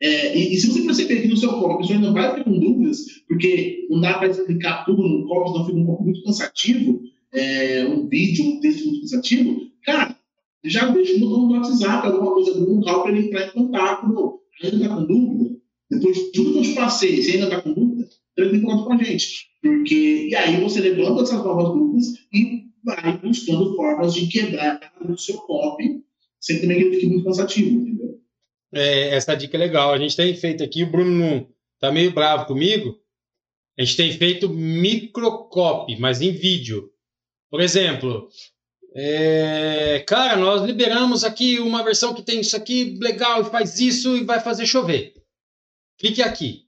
é, 0.01 0.37
e, 0.37 0.53
e, 0.53 0.57
se 0.57 0.67
você 0.67 0.81
perceber 0.81 1.21
que 1.21 1.27
no 1.29 1.37
seu 1.37 1.49
corpo 1.53 1.75
a 1.75 1.77
pessoa 1.77 1.99
não 1.99 2.13
vai 2.13 2.31
ficar 2.31 2.43
com 2.43 2.59
dúvidas, 2.59 2.99
porque 3.27 3.87
não 3.89 4.01
dá 4.01 4.15
para 4.15 4.27
explicar 4.27 4.83
tudo 4.85 5.01
no 5.01 5.25
corpo, 5.25 5.51
senão 5.51 5.65
fica 5.65 5.77
um 5.77 5.85
pouco 5.85 6.03
muito 6.03 6.23
cansativo, 6.23 7.01
é, 7.33 7.85
um 7.87 8.07
vídeo, 8.07 8.45
um 8.45 8.59
texto 8.59 8.85
muito 8.85 9.01
cansativo, 9.01 9.61
cara, 9.83 10.15
já 10.65 10.87
deixa 10.87 11.17
no 11.19 11.51
WhatsApp, 11.51 12.07
alguma 12.07 12.33
coisa 12.33 12.53
do 12.53 12.73
local 12.73 13.03
para 13.03 13.11
ele 13.11 13.27
entrar 13.27 13.47
em 13.47 13.51
contato. 13.51 14.41
Ainda 14.63 14.75
está 14.75 14.95
com 14.95 15.05
dúvida? 15.05 15.55
Depois 15.89 16.15
de 16.15 16.31
tudo 16.31 16.53
que 16.53 16.57
eu 16.57 16.63
te 16.63 16.73
passei, 16.73 17.21
você 17.21 17.31
ainda 17.31 17.45
está 17.45 17.61
com 17.61 17.73
dúvida? 17.73 18.07
Entre 18.37 18.57
em 18.57 18.61
contato 18.61 18.85
com 18.85 18.93
a 18.93 19.03
gente. 19.03 19.47
Porque, 19.61 20.27
e 20.29 20.35
aí 20.35 20.61
você 20.61 20.79
levanta 20.81 21.23
essas 21.23 21.43
novas 21.43 21.73
dúvidas 21.73 22.05
e 22.33 22.65
vai 22.83 23.17
buscando 23.17 23.75
formas 23.75 24.13
de 24.13 24.27
quebrar 24.27 24.79
o 25.07 25.17
seu 25.17 25.37
copy, 25.37 26.03
sem 26.39 26.61
também 26.61 26.77
que 26.77 26.83
ele 26.83 26.95
fique 26.95 27.07
muito 27.07 27.25
cansativo, 27.25 27.81
entendeu? 27.81 28.19
É, 28.73 29.15
essa 29.15 29.35
dica 29.35 29.57
é 29.57 29.59
legal. 29.59 29.93
A 29.93 29.97
gente 29.97 30.15
tem 30.15 30.35
feito 30.35 30.63
aqui, 30.63 30.83
o 30.83 30.91
Bruno 30.91 31.47
tá 31.79 31.91
meio 31.91 32.13
bravo 32.13 32.45
comigo. 32.45 32.95
A 33.77 33.83
gente 33.83 33.97
tem 33.97 34.11
feito 34.13 34.49
microcopy, 34.49 35.97
mas 35.99 36.21
em 36.21 36.31
vídeo. 36.31 36.89
Por 37.49 37.61
exemplo, 37.61 38.29
é, 38.97 39.99
cara, 40.07 40.37
nós 40.37 40.63
liberamos 40.63 41.25
aqui 41.25 41.59
uma 41.59 41.83
versão 41.83 42.13
que 42.13 42.23
tem 42.23 42.39
isso 42.39 42.55
aqui, 42.55 42.97
legal, 43.01 43.41
e 43.41 43.49
faz 43.49 43.77
isso 43.79 44.15
e 44.15 44.23
vai 44.23 44.39
fazer 44.39 44.65
chover. 44.65 45.13
Clique 45.99 46.21
aqui. 46.21 46.65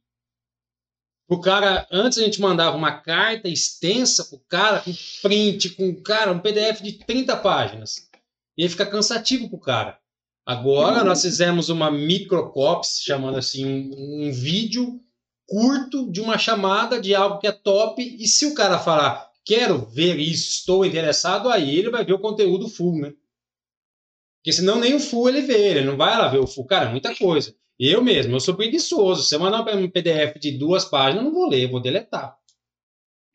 O 1.29 1.39
cara, 1.39 1.87
antes 1.89 2.17
a 2.17 2.23
gente 2.23 2.41
mandava 2.41 2.75
uma 2.75 2.99
carta 2.99 3.47
extensa 3.47 4.25
pro 4.25 4.39
cara, 4.49 4.81
com 4.81 4.93
print, 5.21 5.69
com 5.71 6.01
cara, 6.01 6.31
um 6.33 6.39
PDF 6.39 6.81
de 6.81 6.93
30 6.93 7.37
páginas. 7.37 8.09
E 8.57 8.63
aí 8.63 8.69
fica 8.69 8.85
cansativo 8.85 9.49
pro 9.49 9.59
cara. 9.59 9.97
Agora 10.45 11.03
nós 11.05 11.21
fizemos 11.21 11.69
uma 11.69 11.89
microcopy, 11.89 12.87
chamando 12.87 13.37
assim, 13.37 13.65
um, 13.65 14.27
um 14.27 14.31
vídeo 14.31 15.01
curto 15.45 16.11
de 16.11 16.19
uma 16.19 16.37
chamada 16.37 16.99
de 16.99 17.15
algo 17.15 17.39
que 17.39 17.47
é 17.47 17.51
top. 17.51 18.01
E 18.01 18.27
se 18.27 18.45
o 18.45 18.53
cara 18.53 18.79
falar, 18.79 19.26
quero 19.47 19.85
ver 19.85 20.19
isso, 20.19 20.59
estou 20.59 20.85
interessado, 20.85 21.49
aí 21.49 21.77
ele 21.77 21.89
vai 21.89 22.03
ver 22.03 22.13
o 22.13 22.19
conteúdo 22.19 22.67
full, 22.67 22.99
né? 22.99 23.13
Porque 24.39 24.51
senão 24.51 24.79
nem 24.79 24.93
o 24.93 24.99
full 24.99 25.29
ele 25.29 25.41
vê, 25.41 25.69
ele 25.69 25.85
não 25.85 25.95
vai 25.95 26.17
lá 26.17 26.27
ver 26.27 26.39
o 26.39 26.47
full. 26.47 26.65
Cara, 26.65 26.89
é 26.89 26.91
muita 26.91 27.15
coisa. 27.15 27.55
Eu 27.79 28.03
mesmo, 28.03 28.35
eu 28.35 28.39
sou 28.39 28.55
preguiçoso. 28.55 29.23
Se 29.23 29.35
eu 29.35 29.39
mandar 29.39 29.61
um 29.75 29.89
PDF 29.89 30.37
de 30.39 30.51
duas 30.57 30.83
páginas, 30.85 31.23
eu 31.23 31.31
não 31.31 31.33
vou 31.33 31.49
ler, 31.49 31.69
vou 31.69 31.79
deletar. 31.79 32.37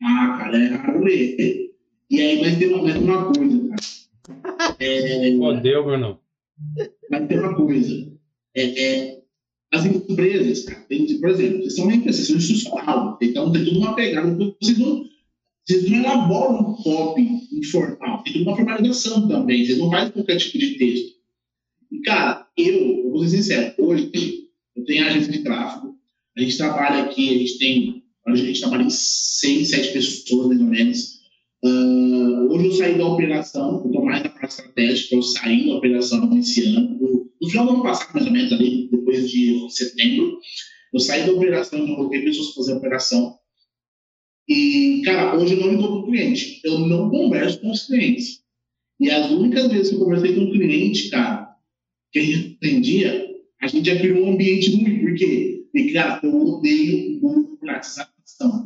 Ah, 0.01 0.37
cara, 0.37 0.57
é 0.57 0.67
raro 0.67 1.03
ler. 1.03 1.71
E 2.09 2.21
aí, 2.21 2.41
mas 2.41 2.57
tem 2.57 2.73
uma, 2.73 2.83
uma 2.83 3.33
coisa, 3.33 3.69
cara. 3.69 3.83
É, 4.79 5.37
Fodeu, 5.37 5.83
Bruno. 5.83 6.19
Mas 7.09 7.27
tem 7.27 7.39
uma 7.39 7.55
coisa. 7.55 8.13
É, 8.55 8.83
é, 8.83 9.21
as 9.73 9.85
empresas, 9.85 10.63
cara, 10.65 10.81
tem, 10.81 11.19
por 11.19 11.29
exemplo, 11.29 11.59
vocês 11.59 11.75
são 11.75 11.85
uma 11.85 11.95
empresa, 11.95 12.17
vocês 12.17 12.27
são 12.27 12.37
institucional, 12.37 13.17
então 13.21 13.51
tem 13.51 13.65
tudo 13.65 13.79
uma 13.79 13.95
pegada. 13.95 14.55
Vocês 14.61 14.77
não, 14.77 15.03
vocês 15.65 15.89
não 15.89 15.99
elaboram 15.99 16.59
um 16.59 16.75
copy 16.75 17.47
informal, 17.53 18.21
tem 18.23 18.41
uma 18.43 18.55
formalização 18.55 19.27
também. 19.27 19.65
Vocês 19.65 19.77
não 19.77 19.89
fazem 19.89 20.11
qualquer 20.11 20.37
tipo 20.37 20.57
de 20.57 20.77
texto. 20.77 21.13
E, 21.91 22.01
cara, 22.01 22.47
eu, 22.57 23.05
eu 23.05 23.11
vou 23.11 23.23
ser 23.23 23.37
sincero, 23.37 23.73
hoje 23.77 24.11
eu 24.75 24.85
tenho 24.85 25.05
agência 25.05 25.31
de 25.31 25.43
tráfego, 25.43 25.95
a 26.35 26.41
gente 26.41 26.57
trabalha 26.57 27.03
aqui, 27.03 27.29
a 27.29 27.37
gente 27.37 27.57
tem, 27.59 28.03
a 28.27 28.35
gente 28.35 28.59
trabalha 28.59 28.83
em 28.83 28.89
seis, 28.89 29.69
sete 29.69 29.93
pessoas, 29.93 30.47
mais 30.47 30.59
ou 30.59 30.67
menos. 30.67 31.13
Uh, 31.63 32.51
hoje 32.51 32.65
eu 32.65 32.71
saí 32.73 32.97
da 32.97 33.07
operação, 33.07 33.79
eu 33.79 33.85
estou 33.85 34.03
mais 34.03 34.21
na 34.21 34.29
parte 34.29 34.49
estratégica, 34.49 35.15
eu 35.15 35.21
saí 35.21 35.67
da 35.67 35.75
operação 35.75 36.37
esse 36.37 36.65
ano, 36.65 36.97
no, 36.99 37.31
no 37.41 37.49
final 37.49 37.65
do 37.65 37.73
ano 37.73 37.83
passado, 37.83 38.13
mais 38.13 38.25
ou 38.25 38.33
menos, 38.33 38.51
ali, 38.51 38.89
depois 38.91 39.29
de 39.29 39.69
setembro, 39.69 40.39
eu 40.93 40.99
saí 40.99 41.25
da 41.25 41.31
operação, 41.31 41.79
eu 41.79 41.95
coloquei 41.95 42.21
pessoas 42.21 42.47
para 42.47 42.55
fazer 42.55 42.73
a 42.73 42.77
operação. 42.77 43.42
E, 44.47 45.01
cara, 45.05 45.37
hoje 45.37 45.53
eu 45.53 45.61
não 45.61 45.71
lido 45.71 45.87
com 45.87 46.03
cliente, 46.03 46.59
eu 46.63 46.79
não 46.79 47.09
converso 47.09 47.61
com 47.61 47.71
os 47.71 47.85
clientes. 47.85 48.43
E 48.99 49.09
as 49.09 49.31
únicas 49.31 49.71
vezes 49.71 49.89
que 49.89 49.95
eu 49.95 49.99
conversei 49.99 50.35
com 50.35 50.41
um 50.41 50.51
cliente, 50.51 51.09
cara, 51.09 51.55
que 52.11 52.19
a 52.19 52.23
gente 52.23 52.57
entendia, 52.61 53.29
a 53.61 53.67
gente 53.67 53.89
já 53.89 53.97
criou 53.99 54.25
um 54.25 54.33
ambiente 54.33 54.75
ruim. 54.75 54.99
Por 54.99 55.15
quê? 55.15 55.65
Porque, 55.71 55.93
cara, 55.93 56.19
eu 56.23 56.35
odeio 56.35 57.19
burocratização. 57.19 58.11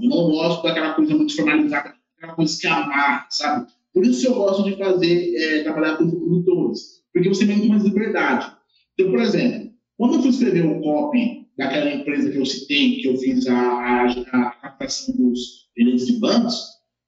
Eu 0.01 0.09
não 0.09 0.29
gosto 0.31 0.63
daquela 0.63 0.93
coisa 0.93 1.15
muito 1.15 1.35
formalizada, 1.35 1.93
aquela 2.17 2.33
coisa 2.33 2.59
que 2.59 2.67
amarra, 2.67 3.27
sabe? 3.29 3.71
Por 3.93 4.05
isso 4.05 4.27
eu 4.27 4.35
gosto 4.35 4.63
de 4.63 4.75
fazer, 4.75 5.35
é, 5.35 5.63
trabalhar 5.63 5.97
com 5.97 6.09
produtores, 6.09 7.03
porque 7.13 7.29
você 7.29 7.45
tem 7.45 7.57
muito 7.57 7.69
mais 7.69 7.83
liberdade. 7.83 8.51
Então, 8.93 9.11
por 9.11 9.19
exemplo, 9.19 9.71
quando 9.97 10.15
eu 10.15 10.21
fui 10.21 10.29
escrever 10.29 10.65
um 10.65 10.81
copy 10.81 11.47
daquela 11.57 11.91
empresa 11.91 12.29
que 12.29 12.37
eu 12.37 12.45
citei, 12.45 12.97
que 12.97 13.07
eu 13.07 13.17
fiz 13.17 13.47
a, 13.47 13.55
a, 13.55 14.05
a 14.07 14.51
captação 14.51 15.15
dos 15.15 15.66
gerentes 15.77 16.07
de 16.07 16.19
bancos, 16.19 16.55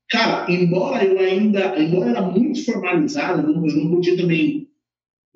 cara, 0.10 0.52
embora 0.52 1.04
eu 1.04 1.20
ainda, 1.20 1.82
embora 1.82 2.12
era 2.12 2.22
muito 2.22 2.64
formalizado, 2.66 3.42
eu 3.42 3.54
não, 3.54 3.68
eu 3.68 3.76
não 3.76 3.92
podia 3.92 4.16
também 4.16 4.70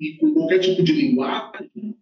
e 0.00 0.16
com 0.18 0.34
qualquer 0.34 0.58
tipo 0.58 0.82
de 0.82 0.92
linguagem, 0.92 1.96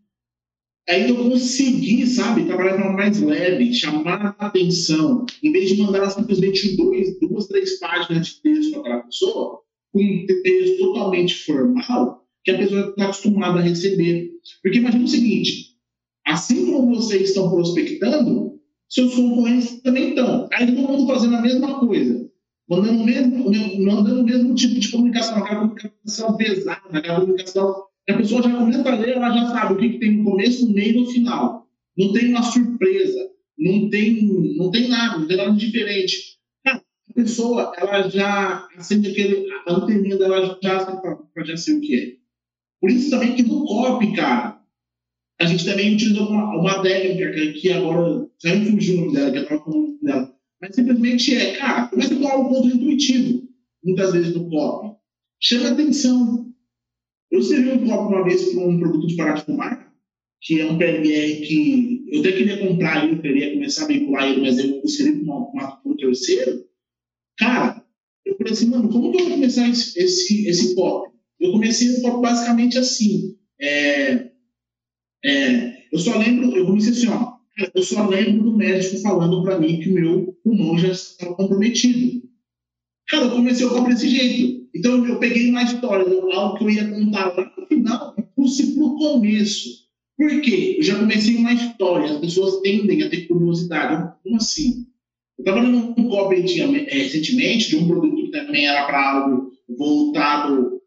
aí 0.89 1.09
eu 1.09 1.17
consegui, 1.17 2.07
sabe, 2.07 2.47
trabalhar 2.47 2.77
de 2.77 2.83
forma 2.83 2.97
mais 2.97 3.21
leve, 3.21 3.75
chamar 3.75 4.35
a 4.39 4.47
atenção, 4.47 5.27
em 5.43 5.53
vez 5.53 5.71
de 5.71 5.83
mandar 5.83 6.11
simplesmente 6.11 6.77
dois, 6.77 7.19
duas, 7.21 7.47
três 7.47 7.79
páginas 7.79 8.27
de 8.27 8.43
texto 8.43 8.73
para 8.73 8.81
aquela 8.81 9.03
pessoa, 9.03 9.61
com 9.93 10.03
um 10.03 10.27
texto 10.27 10.79
totalmente 10.79 11.35
formal, 11.35 12.27
que 12.45 12.51
a 12.51 12.59
pessoa 12.59 12.89
está 12.89 13.05
acostumada 13.05 13.61
a 13.61 13.63
receber. 13.63 14.31
Porque 14.63 14.79
imagina 14.79 15.05
o 15.05 15.09
seguinte, 15.09 15.77
assim 16.27 16.73
como 16.73 16.97
vocês 16.97 17.29
estão 17.29 17.51
prospectando, 17.51 18.52
seus 18.93 19.15
concorrentes 19.15 19.81
também 19.83 20.11
estão. 20.11 20.49
Aí 20.53 20.67
todo 20.67 20.89
mundo 20.89 21.07
fazendo 21.07 21.37
a 21.37 21.43
mesma 21.43 21.79
coisa 21.79 22.31
mandando 22.69 23.03
o 23.03 23.05
mesmo, 23.05 23.85
mandando 23.85 24.21
o 24.21 24.25
mesmo 24.25 24.55
tipo 24.55 24.81
de 24.81 24.91
comunicação, 24.91 25.39
aquela 25.39 25.69
comunicação 25.69 26.37
pesada, 26.37 26.81
aquela 26.99 27.21
comunicação 27.21 27.85
a 28.09 28.15
pessoa 28.15 28.43
já 28.43 28.57
começa 28.57 28.89
a 28.89 28.97
ler, 28.97 29.17
ela 29.17 29.31
já 29.31 29.47
sabe 29.49 29.75
o 29.75 29.77
que, 29.77 29.91
que 29.91 29.99
tem 29.99 30.17
no 30.17 30.25
começo, 30.25 30.67
no 30.67 30.75
meio 30.75 30.91
e 30.91 31.01
no 31.01 31.07
final. 31.07 31.67
Não 31.97 32.13
tem 32.13 32.31
uma 32.31 32.43
surpresa, 32.43 33.31
não 33.57 33.89
tem, 33.91 34.27
não 34.57 34.71
tem 34.71 34.89
nada, 34.89 35.19
não 35.19 35.29
tem 35.29 35.37
nada 35.37 35.53
diferente. 35.53 36.39
a 36.67 36.81
pessoa, 37.15 37.73
ela 37.77 38.09
já 38.09 38.67
acende 38.77 39.11
aquele, 39.11 39.47
a 39.67 39.73
anteninha 39.73 40.19
dela 40.19 40.59
já 40.61 40.85
para 40.97 41.45
já 41.45 41.57
ser 41.57 41.75
o 41.75 41.81
que 41.81 41.95
é. 41.95 42.13
Por 42.81 42.91
isso 42.91 43.11
também 43.11 43.37
que 43.37 43.45
no 43.45 43.65
copy, 43.65 44.13
cara, 44.15 44.61
a 45.43 45.45
gente 45.45 45.65
também 45.65 45.93
utilizou 45.93 46.29
uma, 46.29 46.57
uma 46.57 46.83
técnica 46.83 47.33
que 47.53 47.73
agora, 47.73 48.29
já 48.41 48.55
me 48.55 48.71
fugiu 48.71 48.95
o 48.95 49.01
nome 49.01 49.13
dela, 49.13 49.31
que 49.33 49.39
eu 49.39 49.43
estava 49.43 49.65
falando 49.65 49.99
dela, 50.01 50.37
mas 50.61 50.75
simplesmente 50.77 51.35
é, 51.35 51.57
cara, 51.57 51.89
começa 51.89 52.15
com 52.15 52.29
algo 52.29 52.49
ponto 52.49 52.69
intuitivo, 52.69 53.43
muitas 53.85 54.13
vezes 54.13 54.35
no 54.35 54.49
copy. 54.49 54.97
Chama 55.41 55.71
atenção. 55.71 56.47
Eu 57.29 57.41
escrevi 57.41 57.71
um 57.71 57.89
copy 57.89 58.15
uma 58.15 58.25
vez 58.25 58.53
para 58.53 58.65
um 58.65 58.79
produto 58.79 59.07
de 59.09 59.17
parar 59.17 59.33
de 59.33 59.45
fumar, 59.45 59.93
que 60.41 60.61
é 60.61 60.71
um 60.71 60.79
PLR 60.79 61.47
que 61.47 62.05
eu 62.13 62.21
até 62.21 62.33
queria 62.33 62.59
comprar 62.69 63.05
ele, 63.05 63.17
eu 63.17 63.23
queria 63.23 63.53
começar 63.53 63.85
a 63.85 63.89
vincular 63.89 64.29
ele, 64.29 64.43
mas 64.43 64.59
eu 64.59 64.81
escrevi 64.85 65.25
para 65.25 65.81
um 65.85 65.97
terceiro. 65.97 66.65
Cara, 67.37 67.85
eu 68.25 68.37
falei 68.37 68.53
assim, 68.53 68.67
mano, 68.67 68.89
como 68.89 69.11
que 69.11 69.21
eu 69.21 69.25
vou 69.25 69.35
começar 69.35 69.69
esse, 69.69 69.99
esse, 69.99 70.47
esse 70.47 70.75
copy? 70.77 71.11
Eu 71.41 71.51
comecei 71.51 71.91
o 71.91 72.03
copy 72.03 72.23
basicamente 72.23 72.79
assim. 72.79 73.37
É, 73.61 74.32
é, 75.25 75.85
eu 75.93 75.99
só 75.99 76.19
lembro, 76.19 76.57
eu 76.57 76.67
comecei 76.67 76.93
assim, 76.93 77.09
ó, 77.09 77.35
eu 77.75 77.83
só 77.83 78.07
lembro 78.09 78.45
do 78.45 78.57
médico 78.57 78.99
falando 78.99 79.43
para 79.43 79.59
mim 79.59 79.81
que 79.81 79.91
o 79.91 79.95
meu 79.95 80.37
pulmão 80.43 80.79
já 80.79 80.89
estava 80.89 81.35
comprometido. 81.35 82.23
Cara, 83.09 83.27
eu 83.27 83.31
comecei 83.31 83.67
a 83.67 83.71
orar 83.71 83.89
desse 83.89 84.09
jeito. 84.09 84.69
Então 84.75 85.07
eu 85.07 85.19
peguei 85.19 85.51
uma 85.51 85.63
história, 85.63 86.07
algo 86.33 86.57
que 86.57 86.65
eu 86.65 86.71
ia 86.71 86.89
contar 86.89 87.37
lá 87.37 87.53
no 87.59 87.67
final, 87.67 88.17
trouxe 88.35 88.75
para 88.75 88.85
o 88.85 88.97
começo. 88.97 89.83
Por 90.17 90.41
quê? 90.41 90.77
Eu 90.79 90.83
já 90.83 90.99
comecei 90.99 91.37
uma 91.37 91.53
história, 91.53 92.13
as 92.13 92.21
pessoas 92.21 92.61
tendem 92.61 93.03
a 93.03 93.11
ter 93.11 93.27
curiosidade. 93.27 94.15
Como 94.23 94.37
assim? 94.37 94.87
Eu 95.39 95.45
estava 95.45 95.63
num 95.63 95.95
copo 96.09 96.31
recentemente 96.31 97.69
de 97.69 97.77
um 97.77 97.87
produto 97.87 98.17
que 98.17 98.31
também 98.31 98.67
era 98.67 98.87
para 98.87 99.13
algo 99.13 99.53
voltado 99.77 100.81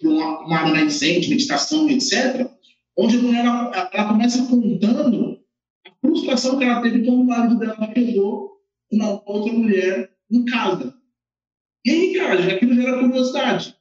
para 0.00 0.10
uma, 0.10 0.46
uma 0.46 0.56
área 0.58 0.84
meditação, 0.84 1.88
etc., 1.90 2.48
onde 2.96 3.16
a 3.16 3.22
mulher 3.22 3.44
ela, 3.44 3.90
ela 3.92 4.08
começa 4.08 4.46
contando 4.46 5.38
frustração 6.00 6.58
que 6.58 6.64
ela 6.64 6.82
teve 6.82 7.04
quando 7.04 7.20
o 7.20 7.24
marido 7.24 7.58
dela 7.58 7.88
pegou 7.88 8.56
uma 8.90 9.22
outra 9.26 9.52
mulher 9.52 10.10
em 10.30 10.44
casa. 10.44 10.94
E 11.84 11.90
aí, 11.90 12.14
cara, 12.14 12.54
aquilo 12.54 12.74
gera 12.74 12.98
curiosidade. 12.98 13.74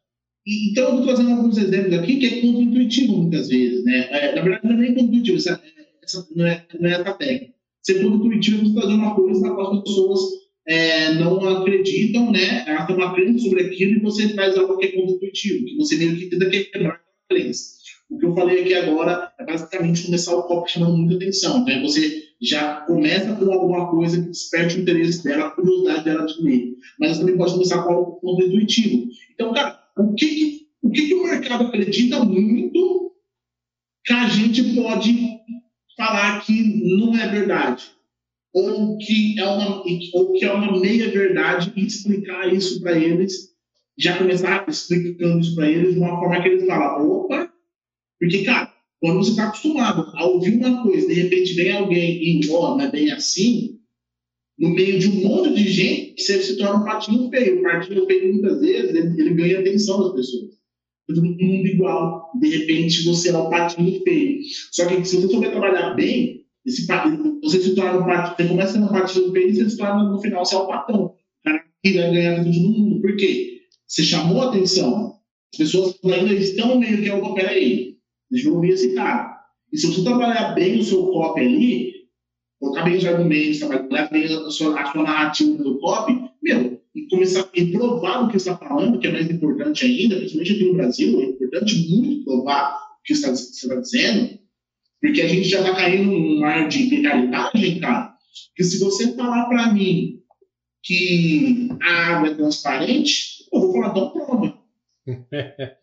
E, 0.45 0.71
então, 0.71 0.83
eu 0.83 0.89
estou 0.91 1.05
trazendo 1.07 1.31
alguns 1.31 1.57
exemplos 1.57 1.93
aqui 1.93 2.17
que 2.17 2.25
é 2.25 2.41
contra-intuitivo 2.41 3.17
muitas 3.17 3.47
vezes. 3.47 3.83
Né? 3.83 4.07
É, 4.11 4.35
na 4.35 4.41
verdade, 4.41 4.67
não 4.67 4.73
é 4.73 4.77
nem 4.77 4.93
contra-intuitivo, 4.93 5.37
essa, 5.37 5.61
essa, 6.03 6.27
não, 6.35 6.45
é, 6.45 6.65
não 6.79 6.89
é 6.89 6.93
essa 6.93 7.13
técnica. 7.13 7.53
Ser 7.81 8.03
contra-intuitivo 8.03 8.57
é 8.57 8.63
você 8.63 8.73
trazer 8.75 8.93
uma 8.93 9.15
coisa 9.15 9.41
na 9.41 9.55
qual 9.55 9.73
as 9.73 9.83
pessoas 9.83 10.19
é, 10.67 11.13
não 11.15 11.57
acreditam, 11.57 12.31
né? 12.31 12.63
elas 12.67 12.85
têm 12.85 12.95
uma 12.95 13.13
crença 13.13 13.39
sobre 13.39 13.63
aquilo 13.63 13.97
e 13.97 14.01
você 14.01 14.29
traz 14.29 14.57
algo 14.57 14.77
que 14.77 14.85
é 14.85 14.91
contra-intuitivo, 14.91 15.65
que 15.65 15.77
você 15.77 15.95
meio 15.95 16.17
que 16.17 16.29
tenta 16.29 16.49
quebrar 16.49 16.93
a 16.93 17.33
crença. 17.33 17.75
O 18.09 18.17
que 18.17 18.25
eu 18.25 18.35
falei 18.35 18.61
aqui 18.61 18.73
agora 18.73 19.31
é 19.39 19.45
basicamente 19.45 20.05
começar 20.05 20.35
o 20.35 20.43
copo 20.43 20.69
chamando 20.69 20.97
muita 20.97 21.15
atenção. 21.15 21.63
Né? 21.65 21.81
Você 21.81 22.23
já 22.41 22.81
começa 22.81 23.35
com 23.35 23.51
alguma 23.51 23.89
coisa 23.89 24.21
que 24.21 24.29
desperte 24.29 24.77
o 24.77 24.81
interesse 24.81 25.23
dela, 25.23 25.47
a 25.47 25.51
curiosidade 25.51 26.05
dela 26.05 26.25
de 26.25 26.41
ler. 26.41 26.75
Mas 26.99 27.17
também 27.17 27.37
pode 27.37 27.53
começar 27.53 27.83
com 27.83 27.93
algo 27.93 28.43
intuitivo. 28.43 29.07
Então, 29.33 29.53
cara, 29.53 29.79
o 29.97 30.13
que, 30.13 30.67
o 30.83 30.91
que, 30.91 31.07
que 31.07 31.13
o 31.15 31.23
mercado 31.23 31.65
acredita 31.65 32.23
muito 32.23 33.11
que 34.05 34.13
a 34.13 34.27
gente 34.27 34.75
pode 34.75 35.39
falar 35.97 36.41
que 36.41 36.97
não 36.97 37.17
é 37.17 37.27
verdade. 37.27 37.85
Ou 38.53 38.97
que 38.97 39.39
é 39.39 39.45
uma, 39.45 39.83
ou 40.13 40.31
que 40.33 40.45
é 40.45 40.53
uma 40.53 40.79
meia 40.79 41.09
verdade 41.11 41.73
e 41.75 41.85
explicar 41.85 42.53
isso 42.53 42.79
para 42.79 42.97
eles, 42.97 43.53
já 43.97 44.17
começar 44.17 44.65
explicando 44.67 45.39
isso 45.39 45.55
para 45.55 45.69
eles 45.69 45.93
de 45.93 45.99
uma 45.99 46.19
forma 46.19 46.41
que 46.41 46.47
eles 46.49 46.65
falam, 46.65 47.09
opa, 47.09 47.51
porque, 48.19 48.43
cara, 48.43 48.73
quando 49.01 49.17
você 49.17 49.31
está 49.31 49.47
acostumado 49.47 50.11
a 50.15 50.25
ouvir 50.25 50.57
uma 50.57 50.83
coisa, 50.83 51.07
de 51.07 51.13
repente 51.13 51.53
vem 51.53 51.71
alguém 51.71 52.23
e, 52.23 52.49
ó, 52.49 52.73
oh, 52.73 52.77
não 52.77 52.85
é 52.85 52.91
bem 52.91 53.11
assim, 53.11 53.75
no 54.57 54.69
meio 54.69 54.97
de 54.99 55.09
um 55.09 55.27
monte 55.27 55.53
de 55.53 55.69
gente, 55.69 56.21
você 56.21 56.41
se 56.41 56.57
torna 56.57 56.81
um 56.81 56.85
patinho 56.85 57.29
feio. 57.29 57.59
O 57.59 57.63
patinho 57.63 58.05
feio, 58.05 58.33
muitas 58.33 58.61
vezes, 58.61 58.95
ele, 58.95 59.21
ele 59.21 59.33
ganha 59.33 59.59
atenção 59.59 60.01
das 60.01 60.13
pessoas. 60.13 60.55
Todo 61.07 61.23
mundo 61.23 61.67
igual. 61.67 62.31
De 62.39 62.49
repente, 62.49 63.03
você 63.03 63.29
é 63.29 63.37
um 63.37 63.49
patinho 63.49 64.01
feio. 64.03 64.39
Só 64.71 64.85
que 64.85 65.03
se 65.05 65.17
você 65.17 65.27
souber 65.27 65.51
trabalhar 65.51 65.93
bem, 65.93 66.45
esse 66.65 66.87
patinho, 66.87 67.39
você 67.43 67.61
se 67.61 67.75
torna 67.75 67.99
um 67.99 68.05
patinho, 68.05 68.35
você 68.35 68.47
começa 68.47 68.73
sendo 68.73 68.85
um 68.85 68.89
patinho 68.89 69.31
feio 69.31 69.49
e 69.49 69.55
você 69.55 69.69
se 69.69 69.77
torna, 69.77 70.03
no 70.03 70.21
final, 70.21 70.45
você 70.45 70.55
é 70.55 70.57
um 70.57 70.67
patão. 70.67 71.05
O 71.05 71.13
cara 71.43 71.63
que 71.83 71.93
vai 71.93 72.11
ganhar 72.11 72.43
de 72.43 72.57
todo 72.57 72.69
mundo. 72.69 73.01
Por 73.01 73.15
quê? 73.17 73.61
Você 73.87 74.03
chamou 74.03 74.41
a 74.41 74.49
atenção. 74.49 75.15
As 75.53 75.57
pessoas 75.57 75.95
ainda 76.03 76.33
estão 76.33 76.79
meio 76.79 77.01
que, 77.01 77.09
opa, 77.09 77.35
peraí, 77.35 77.94
deixa 78.35 78.49
eu 78.49 78.95
cara. 78.95 79.35
E 79.71 79.77
se 79.77 79.87
você 79.87 80.03
trabalhar 80.03 80.53
bem 80.53 80.79
o 80.79 80.83
seu 80.83 81.05
copy 81.07 81.41
ali, 81.41 81.93
colocar 82.59 82.83
bem 82.83 82.97
os 82.97 83.05
argumentos, 83.05 83.59
trabalhar 83.59 84.09
bem 84.09 84.25
a 84.25 84.49
sua, 84.49 84.79
a 84.79 84.91
sua 84.91 85.03
narrativa 85.03 85.63
do 85.63 85.79
copy, 85.79 86.13
meu, 86.41 86.81
e 86.93 87.07
começar 87.09 87.41
a 87.41 87.77
provar 87.77 88.23
o 88.23 88.29
que 88.29 88.37
está 88.37 88.57
falando, 88.57 88.99
que 88.99 89.07
é 89.07 89.11
mais 89.11 89.29
importante 89.29 89.85
ainda, 89.85 90.15
principalmente 90.15 90.53
aqui 90.53 90.63
no 90.65 90.73
Brasil, 90.73 91.21
é 91.21 91.25
importante 91.25 91.89
muito 91.89 92.25
provar 92.25 92.75
o 92.75 93.03
que 93.03 93.15
você 93.15 93.31
está 93.31 93.75
dizendo, 93.75 94.39
porque 95.01 95.21
a 95.21 95.27
gente 95.27 95.47
já 95.47 95.59
está 95.59 95.75
caindo 95.75 96.11
num 96.11 96.39
mar 96.39 96.67
de 96.67 96.83
ilegalidade, 96.83 97.79
cara, 97.79 98.15
que 98.55 98.63
se 98.63 98.79
você 98.79 99.13
falar 99.13 99.45
para 99.45 99.73
mim 99.73 100.19
que 100.83 101.69
a 101.81 102.15
água 102.15 102.29
é 102.29 102.35
transparente, 102.35 103.45
eu 103.51 103.59
vou 103.59 103.73
falar, 103.73 103.89
então 103.89 104.11
prova. 104.11 104.65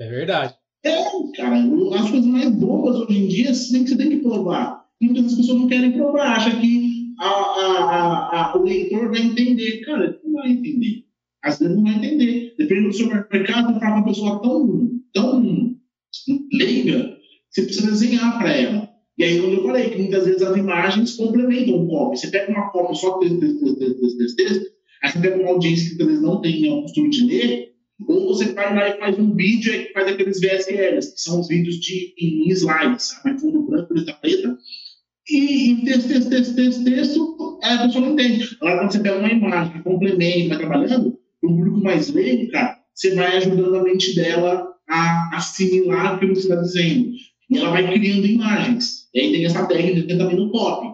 É 0.00 0.08
verdade. 0.08 0.61
É, 0.84 1.04
cara, 1.36 1.58
as 1.58 2.10
coisas 2.10 2.26
mais 2.26 2.50
bobas 2.50 2.96
hoje 2.96 3.18
em 3.18 3.28
dia 3.28 3.54
você 3.54 3.72
tem 3.72 4.10
que, 4.10 4.16
provar. 4.16 4.84
Muitas 5.00 5.34
pessoas 5.34 5.58
não 5.58 5.68
querem 5.68 5.92
provar, 5.92 6.36
acham 6.36 6.60
que 6.60 7.12
a, 7.20 7.26
a, 7.26 8.52
a, 8.52 8.58
o 8.58 8.62
leitor 8.62 9.10
vai 9.10 9.20
entender. 9.20 9.80
Cara, 9.84 10.18
não 10.24 10.32
vai 10.32 10.50
entender. 10.50 11.04
Às 11.42 11.58
vezes 11.58 11.76
não 11.76 11.84
vai 11.84 11.94
entender. 11.94 12.54
Dependendo 12.58 12.88
do 12.88 12.94
seu 12.94 13.06
mercado, 13.06 13.78
para 13.78 13.94
uma 13.94 14.04
pessoa 14.04 14.40
tão, 14.42 14.90
tão 15.12 15.76
leiga, 16.52 17.16
você 17.50 17.62
precisa 17.62 17.90
desenhar 17.90 18.38
para 18.38 18.52
ela. 18.52 18.88
E 19.18 19.24
aí, 19.24 19.40
onde 19.40 19.56
eu 19.56 19.62
falei 19.62 19.90
que 19.90 19.98
muitas 19.98 20.24
vezes 20.24 20.42
as 20.42 20.56
imagens 20.56 21.16
complementam 21.16 21.84
o 21.84 21.88
copy. 21.88 22.18
Você 22.18 22.28
pega 22.28 22.50
uma 22.50 22.70
copy 22.70 22.96
só 22.96 23.18
texto, 23.18 23.38
texto, 23.38 23.76
texto, 23.76 24.00
texto, 24.00 24.18
texto, 24.18 24.36
texto, 24.36 24.66
aí 25.02 25.10
você 25.10 25.18
pega 25.20 25.40
uma 25.40 25.50
audiência 25.50 25.96
que 25.96 26.04
vezes 26.04 26.22
não 26.22 26.40
tem 26.40 26.72
o 26.72 26.82
costume 26.82 27.10
de 27.10 27.26
ler, 27.26 27.71
ou 28.08 28.28
você 28.28 28.52
vai 28.52 28.74
lá 28.74 28.88
e 28.88 28.98
faz 28.98 29.18
um 29.18 29.34
vídeo 29.34 29.72
e 29.72 29.92
faz 29.92 30.08
aqueles 30.08 30.40
VSLs, 30.40 31.14
que 31.14 31.20
são 31.20 31.40
os 31.40 31.48
vídeos 31.48 31.76
de, 31.76 32.14
em 32.18 32.48
slides, 32.50 33.04
sabe? 33.04 33.40
Fundo 33.40 33.62
branco, 33.62 33.94
letra 33.94 34.14
preta. 34.14 34.56
E, 35.28 35.72
e 35.72 35.84
texto, 35.84 36.08
texto, 36.08 36.30
texto, 36.30 36.54
texto, 36.54 36.84
texto, 36.84 37.58
a 37.62 37.78
pessoa 37.84 38.06
não 38.06 38.12
entende. 38.12 38.56
Agora, 38.60 38.78
quando 38.78 38.92
você 38.92 38.98
pega 39.00 39.18
uma 39.18 39.28
imagem 39.28 39.72
que 39.72 39.82
complementa, 39.82 40.48
vai 40.48 40.58
trabalhando, 40.58 41.08
o 41.42 41.48
público 41.48 41.78
mais 41.78 42.08
leigo, 42.08 42.50
cara, 42.50 42.78
você 42.94 43.14
vai 43.14 43.36
ajudando 43.36 43.76
a 43.76 43.82
mente 43.82 44.14
dela 44.14 44.68
a 44.88 45.36
assimilar 45.36 46.14
aquilo 46.14 46.34
que 46.34 46.40
você 46.40 46.48
está 46.48 46.60
dizendo. 46.60 47.12
E 47.50 47.58
ela 47.58 47.70
vai 47.70 47.92
criando 47.92 48.26
imagens. 48.26 49.08
E 49.14 49.20
aí 49.20 49.32
tem 49.32 49.44
essa 49.44 49.66
técnica 49.66 50.16
também 50.16 50.36
no 50.36 50.50
top. 50.50 50.88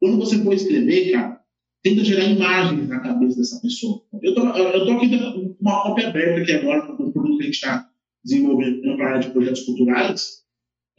Quando 0.00 0.18
você 0.18 0.42
for 0.42 0.52
escrever, 0.52 1.12
cara, 1.12 1.40
tenta 1.82 2.04
gerar 2.04 2.24
imagens 2.24 2.88
na 2.88 3.00
cabeça 3.00 3.38
dessa 3.38 3.60
pessoa. 3.60 4.02
Eu 4.22 4.34
tô 4.34 4.42
aqui 4.42 5.18
com 5.18 5.56
uma 5.60 5.82
cópia 5.82 6.08
aberta 6.08 6.40
aqui 6.40 6.52
agora, 6.52 6.86
com 6.86 6.92
o 7.04 7.12
produto 7.12 7.36
que 7.38 7.42
a 7.42 7.46
gente 7.46 7.54
está 7.54 7.88
desenvolvendo 8.24 8.96
para 8.96 9.04
a 9.04 9.08
área 9.10 9.20
de 9.20 9.30
projetos 9.30 9.62
culturais. 9.62 10.42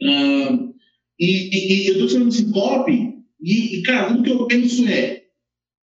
Uh, 0.02 0.74
e, 1.18 1.24
e, 1.26 1.84
e, 1.84 1.86
eu 1.86 1.92
estou 1.92 2.06
escrevendo 2.06 2.34
esse 2.34 2.52
copy, 2.52 3.14
e, 3.40 3.78
e, 3.78 3.82
cara, 3.82 4.08
tudo 4.08 4.22
que 4.22 4.30
eu 4.30 4.46
penso 4.46 4.86
é, 4.88 5.24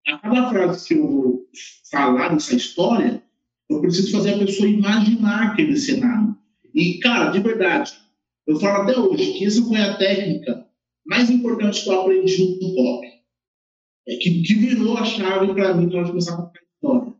a 0.07 0.19
cada 0.19 0.51
frase 0.51 0.89
que 0.89 0.95
eu 0.95 1.09
vou 1.09 1.47
falar 1.91 2.35
dessa 2.35 2.55
história, 2.55 3.23
eu 3.71 3.81
preciso 3.81 4.13
fazer 4.13 4.35
a 4.35 4.39
pessoa 4.39 4.69
imaginar 4.69 5.53
aquele 5.53 5.77
cenário. 5.77 6.37
E, 6.75 6.99
cara, 6.99 7.31
de 7.31 7.39
verdade, 7.41 7.93
eu 8.47 8.59
falo 8.59 8.83
até 8.83 8.99
hoje 8.99 9.39
que 9.39 9.47
essa 9.47 9.63
foi 9.63 9.79
a 9.79 9.97
técnica 9.97 10.67
mais 11.07 11.31
importante 11.31 11.83
que 11.83 11.89
eu 11.89 12.01
aprendi 12.01 12.59
no 12.61 12.75
copy 12.75 13.10
é, 14.07 14.17
que, 14.17 14.43
que 14.43 14.55
virou 14.55 14.97
a 14.97 15.05
chave 15.05 15.53
para 15.53 15.75
mim 15.75 15.89
para 15.89 16.09
começar 16.09 16.35
a 16.35 16.37
contar 16.37 16.61
história. 16.75 17.15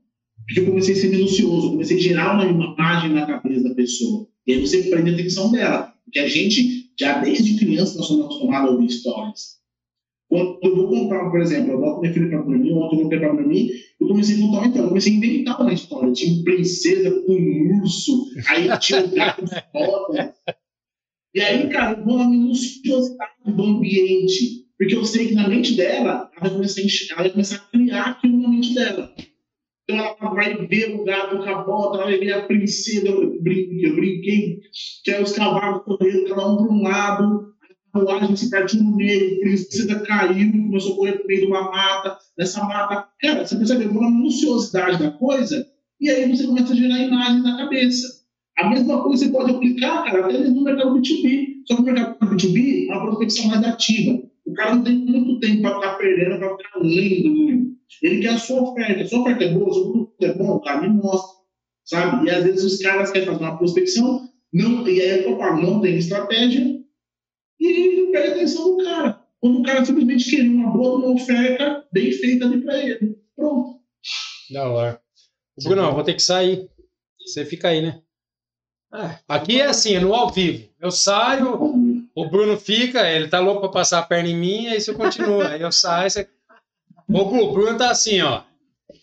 Porque 0.47 0.61
eu 0.61 0.67
comecei 0.67 0.95
a 0.95 0.99
ser 0.99 1.11
minucioso, 1.11 1.71
comecei 1.71 1.97
a 1.97 2.01
gerar 2.01 2.35
uma 2.35 2.45
imagem 2.45 3.13
na 3.13 3.27
cabeça 3.27 3.69
da 3.69 3.75
pessoa. 3.75 4.27
E 4.47 4.53
aí 4.53 4.67
você 4.67 4.83
prende 4.85 5.11
a 5.11 5.15
atenção 5.15 5.53
dela. 5.53 5.95
Porque 6.05 6.19
a 6.19 6.29
gente, 6.29 6.91
já 6.99 7.21
desde 7.21 7.59
criança, 7.59 7.97
nós 7.97 8.07
somos 8.07 8.25
acostumados 8.25 8.69
a 8.69 8.73
ouvir 8.73 8.87
histórias. 8.87 9.61
Quando 10.29 10.59
eu 10.63 10.77
vou 10.77 10.89
contar, 10.89 11.29
por 11.29 11.41
exemplo, 11.41 11.73
eu 11.73 11.81
boto 11.81 12.01
minha 12.01 12.13
filha 12.13 12.29
para 12.29 12.45
mim, 12.45 12.69
eu 12.69 12.75
vou 12.75 13.09
para 13.09 13.33
mim, 13.47 13.69
eu 14.01 14.07
comecei 14.07 14.37
a 14.37 14.39
contar 14.39 14.59
uma 14.59 14.67
história, 14.67 14.85
eu 14.85 14.89
comecei 14.89 15.13
a 15.13 15.17
inventar 15.17 15.61
uma 15.61 15.73
história. 15.73 16.13
Tinha 16.13 16.35
uma 16.35 16.45
princesa 16.45 17.11
com 17.11 17.33
um 17.33 17.81
urso, 17.83 18.27
aí 18.49 18.79
tinha 18.79 19.05
um 19.05 19.11
gato 19.11 19.45
de 19.45 19.63
foda. 19.73 20.35
E 21.35 21.41
aí, 21.41 21.69
cara, 21.69 21.97
na 21.97 22.29
minuciosidade 22.29 23.33
do 23.47 23.63
ambiente. 23.63 24.70
Porque 24.81 24.97
eu 24.97 25.05
sei 25.05 25.29
que 25.29 25.35
na 25.35 25.47
mente 25.47 25.77
dela, 25.77 26.31
ela 26.35 26.41
vai 26.41 26.51
começar 26.51 26.81
a, 26.81 27.13
ela 27.13 27.23
vai 27.23 27.31
começar 27.31 27.57
a 27.57 27.71
criar 27.71 28.03
aquilo 28.05 28.41
na 28.41 28.49
mente 28.49 28.75
dela. 28.75 29.13
Então 29.85 29.99
ela 29.99 30.35
vai 30.35 30.67
ver 30.67 30.95
o 30.95 31.05
gato 31.05 31.37
com 31.37 31.45
a 31.45 31.63
bota, 31.63 31.99
ela 31.99 32.07
vai 32.07 32.19
ver 32.19 32.33
a 32.33 32.47
princesa, 32.47 33.07
eu 33.07 33.43
brinquei, 33.43 33.87
eu 33.87 33.95
brinquei 33.95 34.61
que 35.05 35.11
é 35.11 35.21
os 35.21 35.33
cavalos 35.33 35.83
correndo, 35.85 36.31
cada 36.31 36.49
um 36.49 36.57
para 36.57 36.75
um 36.75 36.83
lado, 36.83 37.53
a 37.93 37.99
carruagem 37.99 38.35
se 38.35 38.49
partiu 38.49 38.83
no 38.83 38.97
meio, 38.97 39.37
a 39.37 39.41
princesa 39.41 40.01
caiu, 40.01 40.51
começou 40.51 40.95
a 40.95 40.97
correr 40.97 41.19
no 41.19 41.27
meio 41.27 41.41
de 41.41 41.47
uma 41.47 41.71
mata, 41.71 42.17
nessa 42.39 42.65
mata. 42.65 43.07
Cara, 43.21 43.47
você 43.47 43.57
percebe 43.57 43.85
uma 43.85 44.11
minuciosidade 44.11 44.99
da 44.99 45.11
coisa, 45.11 45.67
e 46.01 46.09
aí 46.09 46.35
você 46.35 46.47
começa 46.47 46.73
a 46.73 46.77
gerar 46.77 47.03
imagens 47.03 47.43
na 47.43 47.59
cabeça. 47.59 48.25
A 48.57 48.71
mesma 48.71 49.03
coisa 49.03 49.27
você 49.27 49.31
pode 49.31 49.51
aplicar, 49.51 50.05
cara, 50.05 50.25
até 50.25 50.39
no 50.39 50.65
mercado 50.65 50.95
B2B. 50.95 51.65
Só 51.67 51.77
que 51.77 51.83
o 51.83 51.85
mercado 51.85 52.17
B2B 52.19 52.89
é 52.89 52.93
uma 52.95 53.03
prospecção 53.03 53.49
mais 53.49 53.63
ativa. 53.63 54.30
O 54.47 54.53
cara 54.55 54.75
não 54.75 54.85
tem 54.85 54.97
muito 54.97 55.41
tempo 55.41 55.63
para 55.63 55.75
ficar 55.75 55.95
perdendo, 55.95 56.39
para 56.39 56.57
ficar 56.57 56.79
lendo 56.81 57.29
muito. 57.29 57.71
Ele 58.03 58.21
quer 58.23 58.29
a 58.31 58.39
sua 58.39 58.63
oferta. 58.63 59.03
A 59.03 59.07
sua 59.07 59.21
oferta 59.21 59.45
é 59.45 59.53
boa, 59.53 59.69
o 59.69 59.75
seu 59.75 59.83
produto 59.91 60.23
é 60.23 60.35
bom, 60.35 60.57
o 60.57 60.61
cara 60.61 60.81
me 60.81 60.89
mostra. 60.89 61.41
Sabe? 61.85 62.27
E 62.27 62.31
às 62.31 62.45
vezes 62.45 62.65
os 62.65 62.79
caras 62.79 63.11
querem 63.11 63.27
fazer 63.27 63.43
uma 63.43 63.59
prospecção, 63.59 64.29
não, 64.53 64.87
e 64.87 65.01
aí 65.01 65.09
é 65.09 65.27
eu 65.27 65.37
falo, 65.37 65.63
não 65.63 65.81
tem 65.81 65.97
estratégia, 65.97 66.81
e 67.59 67.97
não 67.97 68.13
pega 68.13 68.33
atenção 68.33 68.77
do 68.77 68.85
cara. 68.85 69.25
Quando 69.41 69.61
o 69.61 69.63
cara 69.63 69.85
simplesmente 69.85 70.29
queria 70.29 70.51
uma 70.51 70.71
boa 70.71 70.99
uma 70.99 71.15
oferta 71.15 71.87
bem 71.93 72.13
feita 72.13 72.45
ali 72.45 72.63
para 72.63 72.79
ele. 72.79 73.17
Pronto. 73.35 73.81
Da 74.53 74.69
hora. 74.69 75.01
Bruno, 75.63 75.95
vou 75.95 76.05
ter 76.05 76.15
que 76.15 76.23
sair. 76.23 76.69
Você 77.21 77.45
fica 77.45 77.69
aí, 77.69 77.83
né? 77.83 78.03
É, 78.93 79.19
aqui 79.29 79.61
é 79.61 79.67
assim, 79.67 79.99
no 79.99 80.15
ao 80.15 80.31
vivo. 80.31 80.69
Eu 80.81 80.91
saio, 80.91 81.59
o 82.21 82.29
Bruno 82.29 82.57
fica, 82.59 83.09
ele 83.09 83.29
tá 83.29 83.39
louco 83.39 83.63
para 83.63 83.71
passar 83.71 84.01
a 84.01 84.03
perna 84.03 84.29
em 84.29 84.37
mim, 84.37 84.67
aí 84.69 84.81
você 84.81 84.93
continua. 84.93 85.49
aí 85.49 85.63
eu 85.63 85.73
saio. 85.73 86.11
Você... 86.11 86.29
O, 87.09 87.19
o 87.19 87.53
Bruno 87.53 87.79
tá 87.79 87.91
assim, 87.91 88.21
ó. 88.21 88.43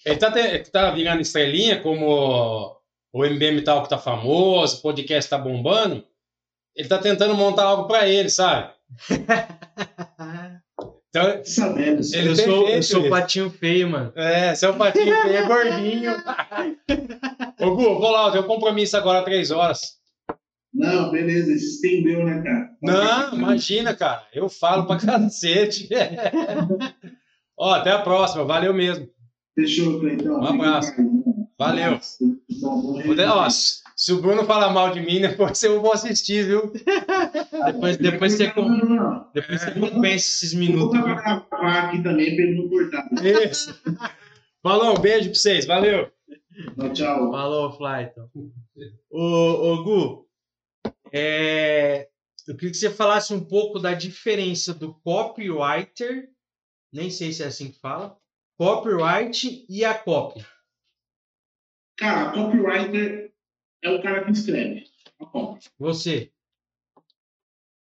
Ele 0.06 0.18
tá, 0.18 0.32
te, 0.32 0.60
tá 0.70 0.92
virando 0.92 1.22
estrelinha, 1.22 1.82
como 1.82 2.78
o 3.12 3.26
MBM 3.26 3.62
tal 3.64 3.84
que 3.84 3.90
tá 3.90 3.98
famoso, 3.98 4.78
o 4.78 4.82
podcast 4.82 5.30
tá 5.30 5.38
bombando. 5.38 6.04
Ele 6.76 6.88
tá 6.88 7.00
tentando 7.00 7.34
montar 7.34 7.64
algo 7.64 7.88
para 7.88 8.08
ele, 8.08 8.30
sabe? 8.30 8.72
Então, 11.10 11.44
Sabemos. 11.44 12.14
Ele 12.14 12.30
eu 12.30 12.36
sou, 12.36 12.70
eu 12.70 12.84
sou 12.84 13.06
o 13.06 13.10
patinho 13.10 13.50
feio, 13.50 13.90
mano. 13.90 14.12
É, 14.16 14.54
seu 14.54 14.76
patinho 14.76 15.16
feio 15.24 15.38
é 15.38 15.44
gordinho. 15.48 16.12
Ô, 17.60 17.76
Gu, 17.76 18.00
vou 18.00 18.12
lá, 18.12 18.28
eu 18.28 18.32
tenho 18.34 18.44
um 18.44 18.48
compromisso 18.48 18.96
agora 18.98 19.20
às 19.20 19.26
três 19.26 19.50
horas. 19.50 19.97
Não, 20.74 21.12
beleza, 21.12 21.58
se 21.58 21.76
estendeu, 21.76 22.26
né, 22.26 22.42
cara? 22.42 22.70
Não, 22.82 23.34
imagina, 23.38 23.96
cara. 23.96 24.24
Eu 24.34 24.50
falo 24.50 24.86
pra 24.86 24.98
cacete. 24.98 25.90
Ó, 27.58 27.74
até 27.74 27.92
a 27.92 28.02
próxima. 28.02 28.44
Valeu 28.44 28.74
mesmo. 28.74 29.08
Fechou, 29.56 30.00
Cleitão. 30.00 30.40
Um 30.40 30.46
abraço. 30.46 30.94
Valeu. 31.58 32.00
Ó, 33.34 33.50
se 33.50 34.14
o 34.14 34.22
Bruno 34.22 34.46
falar 34.46 34.70
mal 34.72 34.92
de 34.92 35.02
mim, 35.02 35.22
depois 35.22 35.62
eu 35.64 35.82
vou 35.82 35.92
assistir, 35.92 36.46
viu? 36.46 36.72
depois, 37.66 37.98
depois 37.98 38.34
você, 38.34 38.52
com... 38.52 38.70
depois 39.34 39.62
você 39.62 39.72
compensa 39.72 40.16
esses 40.16 40.54
minutos. 40.54 41.00
Eu 41.00 41.08
vou 41.08 41.16
gravar 41.16 41.80
aqui 41.80 42.04
também 42.04 42.36
pra 42.36 42.46
ele 42.46 42.62
não 42.62 42.70
cortar. 42.70 43.10
Isso. 43.24 43.76
Falou, 44.62 44.96
um 44.96 45.02
beijo 45.02 45.32
pra 45.32 45.40
vocês. 45.40 45.66
Valeu. 45.66 46.12
Tchau, 46.78 46.94
tchau. 46.94 47.32
Falou, 47.32 47.72
Flyton. 47.76 48.30
Ô, 49.10 49.22
ô, 49.22 49.84
Gu, 49.84 50.27
É, 51.12 52.10
eu 52.48 52.56
queria 52.56 52.72
que 52.72 52.78
você 52.78 52.90
falasse 52.90 53.34
um 53.34 53.44
pouco 53.44 53.80
da 53.80 53.94
diferença 53.94 54.74
do 54.74 54.94
copywriter, 55.02 56.30
nem 56.94 57.10
sei 57.10 57.32
se 57.32 57.44
é 57.44 57.48
assim 57.48 57.72
que 57.72 57.80
fala, 57.80 58.18
copyright 58.58 59.66
e 59.70 59.84
a 59.84 59.94
copy. 59.94 60.46
Cara, 61.98 62.32
copywriter 62.32 63.34
é 63.84 63.90
o 63.90 64.02
cara 64.02 64.24
que 64.24 64.32
escreve 64.32 64.86
a 65.20 65.26
copy. 65.26 65.66
Você. 65.78 66.32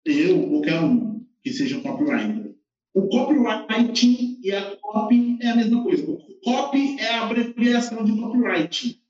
Eu, 0.04 0.48
qualquer 0.48 0.80
um 0.80 1.26
que 1.42 1.52
seja 1.52 1.80
copywriter. 1.80 2.56
O 2.94 3.08
copywriting 3.08 4.40
e 4.42 4.52
a 4.52 4.76
copy 4.76 5.38
é 5.42 5.50
a 5.50 5.56
mesma 5.56 5.82
coisa. 5.82 6.10
O 6.10 6.40
copy 6.40 6.98
é 6.98 7.14
a 7.14 7.24
abreviação 7.24 8.04
de 8.04 8.18
copywriting. 8.18 9.00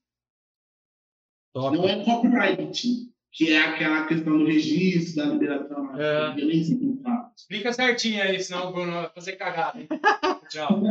Top. 1.55 1.77
Não 1.77 1.89
é 1.89 2.05
copywriting, 2.05 3.15
que 3.37 3.53
é 3.53 3.61
aquela 3.61 4.07
questão 4.07 4.39
do 4.39 4.47
registro, 4.47 5.17
da 5.23 5.31
liberação. 5.31 6.01
É. 6.01 6.35
Eu 6.39 6.47
nem 6.47 6.65
sei 6.65 6.79
como 6.79 7.03
fala. 7.03 7.31
Explica 7.37 7.71
certinho 7.71 8.23
aí, 8.23 8.41
senão 8.41 8.71
o 8.71 8.73
Bruno 8.73 8.93
vai 8.93 9.11
fazer 9.15 9.33
cagada. 9.33 9.79
hein? 9.79 9.87
Tchau. 10.49 10.83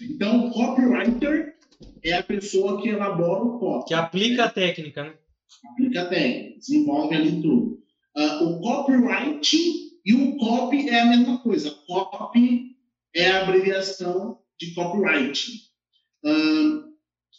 Então, 0.00 0.46
o 0.46 0.50
copywriter 0.52 1.56
é 2.04 2.12
a 2.12 2.22
pessoa 2.22 2.80
que 2.80 2.88
elabora 2.88 3.42
o 3.42 3.58
copy. 3.58 3.88
Que 3.88 3.94
aplica 3.94 4.44
a 4.44 4.50
técnica, 4.50 5.02
né? 5.02 5.14
aplica 5.72 6.06
técnica, 6.06 6.58
desenvolve 6.58 7.16
ali 7.16 7.42
tudo. 7.42 7.80
Ah, 8.16 8.44
o 8.44 8.60
copywriting 8.60 9.90
e 10.06 10.14
o 10.14 10.36
copy 10.36 10.88
é 10.88 11.00
a 11.00 11.06
mesma 11.06 11.38
coisa. 11.38 11.74
Copy 11.88 12.76
é 13.12 13.28
a 13.28 13.42
abreviação 13.42 14.38
de 14.56 14.72
copywriting. 14.72 15.52
Ah, 16.24 16.89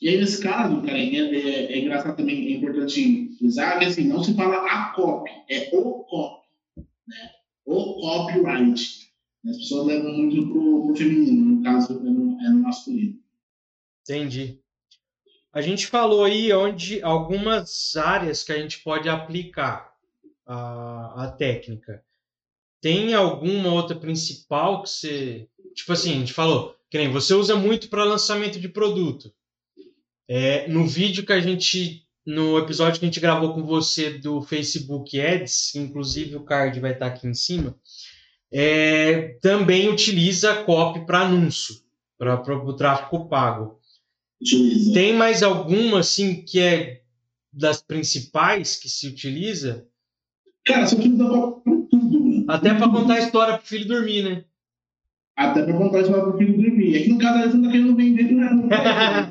e 0.01 0.09
aí, 0.09 0.17
nesse 0.17 0.41
caso, 0.41 0.81
cara, 0.81 0.97
é, 0.97 1.15
é- 1.15 1.73
é 1.73 1.79
engraçado 1.79 2.17
também, 2.17 2.47
é 2.47 2.57
importante 2.57 3.29
frisar 3.37 3.77
que 3.77 3.85
assim, 3.85 4.05
não 4.05 4.23
se 4.23 4.33
fala 4.33 4.57
a 4.57 4.91
copy, 4.93 5.29
é 5.49 5.69
o 5.73 6.03
copy. 6.03 6.47
Né? 7.07 7.29
O 7.65 8.01
copyright. 8.01 9.11
As 9.47 9.57
pessoas 9.57 9.87
levam 9.87 10.11
muito 10.13 10.51
pro, 10.51 10.85
pro 10.87 10.95
feminino, 10.95 11.55
no 11.55 11.63
caso, 11.63 11.93
é 11.93 12.09
no, 12.09 12.41
é 12.41 12.49
no 12.49 12.61
masculino. 12.61 13.19
Entendi. 14.01 14.59
A 15.53 15.61
gente 15.61 15.87
falou 15.87 16.23
aí 16.23 16.51
onde 16.53 17.01
algumas 17.03 17.95
áreas 17.95 18.43
que 18.43 18.51
a 18.51 18.57
gente 18.57 18.79
pode 18.79 19.09
aplicar 19.09 19.93
a, 20.45 21.25
a 21.25 21.31
técnica. 21.31 22.03
Tem 22.81 23.13
alguma 23.13 23.71
outra 23.73 23.95
principal 23.95 24.81
que 24.81 24.89
você. 24.89 25.47
Tipo 25.75 25.93
assim, 25.93 26.11
a 26.11 26.19
gente 26.19 26.33
falou, 26.33 26.75
que 26.89 26.97
nem 26.97 27.11
você 27.11 27.33
usa 27.33 27.55
muito 27.55 27.89
para 27.89 28.03
lançamento 28.03 28.59
de 28.59 28.67
produto. 28.67 29.31
É, 30.33 30.65
no 30.69 30.87
vídeo 30.87 31.25
que 31.25 31.33
a 31.33 31.41
gente. 31.41 32.07
No 32.25 32.57
episódio 32.57 32.97
que 32.97 33.05
a 33.05 33.09
gente 33.09 33.19
gravou 33.19 33.53
com 33.53 33.65
você 33.65 34.11
do 34.11 34.41
Facebook 34.41 35.19
Ads, 35.19 35.75
inclusive 35.75 36.37
o 36.37 36.43
card 36.43 36.79
vai 36.79 36.93
estar 36.93 37.07
aqui 37.07 37.27
em 37.27 37.33
cima, 37.33 37.75
é, 38.49 39.37
também 39.41 39.89
utiliza 39.89 40.63
copy 40.63 41.05
para 41.05 41.21
anúncio, 41.21 41.75
para 42.17 42.39
o 42.39 42.73
tráfego 42.73 43.27
pago. 43.27 43.79
Utiliza. 44.39 44.93
Tem 44.93 45.13
mais 45.13 45.43
alguma, 45.43 45.99
assim, 45.99 46.45
que 46.45 46.61
é 46.61 47.01
das 47.51 47.81
principais 47.81 48.77
que 48.77 48.87
se 48.87 49.07
utiliza? 49.07 49.85
Cara, 50.65 50.87
você 50.87 50.95
utiliza 50.95 51.25
para 51.25 51.75
tudo, 51.89 52.19
né? 52.23 52.45
Até 52.47 52.73
para 52.73 52.89
contar 52.89 53.15
a 53.15 53.19
história 53.19 53.57
pro 53.57 53.67
filho 53.67 53.87
dormir, 53.87 54.23
né? 54.23 54.45
Até 55.35 55.63
para 55.63 55.73
contar 55.73 56.01
isso 56.01 56.11
para 56.11 56.29
o 56.29 56.37
filho 56.37 56.55
dormir. 56.55 56.95
É 56.95 57.03
que 57.03 57.09
no 57.09 57.17
caso, 57.17 57.39
vezes, 57.39 57.55
não 57.55 57.63
tá 57.63 57.71
querendo 57.71 57.95
vender 57.97 58.31
nada. 58.31 59.29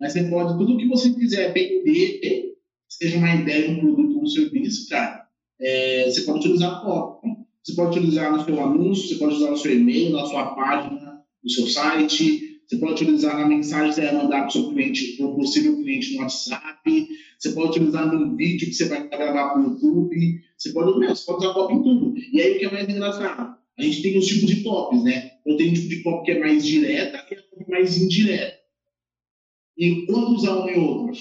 Mas 0.00 0.12
você 0.12 0.24
pode, 0.24 0.58
tudo 0.58 0.78
que 0.78 0.88
você 0.88 1.12
quiser 1.12 1.52
vender, 1.52 2.54
seja 2.88 3.18
uma 3.18 3.34
ideia, 3.34 3.70
um 3.70 3.80
produto 3.80 4.20
um 4.20 4.26
serviço, 4.26 4.88
cara, 4.88 5.26
é, 5.60 6.04
você 6.04 6.22
pode 6.22 6.40
utilizar 6.40 6.82
copy. 6.82 7.28
Você 7.62 7.74
pode 7.74 7.98
utilizar 7.98 8.32
no 8.32 8.44
seu 8.44 8.58
anúncio, 8.60 9.08
você 9.08 9.14
pode 9.16 9.34
usar 9.34 9.50
no 9.50 9.56
seu 9.56 9.76
e-mail, 9.76 10.12
na 10.12 10.24
sua 10.24 10.54
página, 10.54 11.20
no 11.44 11.50
seu 11.50 11.66
site, 11.66 12.60
você 12.66 12.76
pode 12.78 12.92
utilizar 12.92 13.36
na 13.38 13.46
mensagem 13.46 13.90
que 13.90 13.96
você 13.96 14.00
vai 14.02 14.14
mandar 14.14 14.38
para 14.40 14.48
o 14.48 14.52
seu 14.52 14.70
cliente, 14.70 15.16
para 15.16 15.26
o 15.26 15.36
possível 15.36 15.76
cliente 15.76 16.14
no 16.14 16.22
WhatsApp, 16.22 17.08
você 17.38 17.52
pode 17.52 17.70
utilizar 17.70 18.06
no 18.10 18.36
vídeo 18.36 18.68
que 18.68 18.74
você 18.74 18.88
vai 18.88 19.08
gravar 19.08 19.50
para 19.50 19.60
o 19.60 19.64
YouTube, 19.64 20.40
você 20.56 20.72
pode, 20.72 20.98
meu, 20.98 21.14
você 21.14 21.26
pode 21.26 21.44
usar 21.44 21.54
copy 21.54 21.74
em 21.74 21.82
tudo. 21.82 22.14
E 22.32 22.40
aí 22.40 22.56
o 22.56 22.58
que 22.60 22.64
é 22.64 22.72
mais 22.72 22.88
engraçado? 22.88 23.56
A 23.78 23.82
gente 23.82 24.02
tem 24.02 24.18
os 24.18 24.26
tipos 24.26 24.46
de 24.46 24.62
copies, 24.62 25.02
né? 25.02 25.32
Eu 25.44 25.56
tenho 25.56 25.70
um 25.70 25.74
tipo 25.74 25.88
de 25.88 26.02
copy 26.02 26.24
que 26.24 26.30
é 26.32 26.38
mais 26.38 26.64
direta 26.64 27.26
e 27.30 27.34
a 27.34 27.42
copy 27.42 27.70
mais 27.70 28.00
indireta. 28.00 28.59
E 29.80 30.06
quando 30.06 30.34
usar 30.36 30.56
um 30.64 30.68
e 30.68 30.78
outro? 30.78 31.18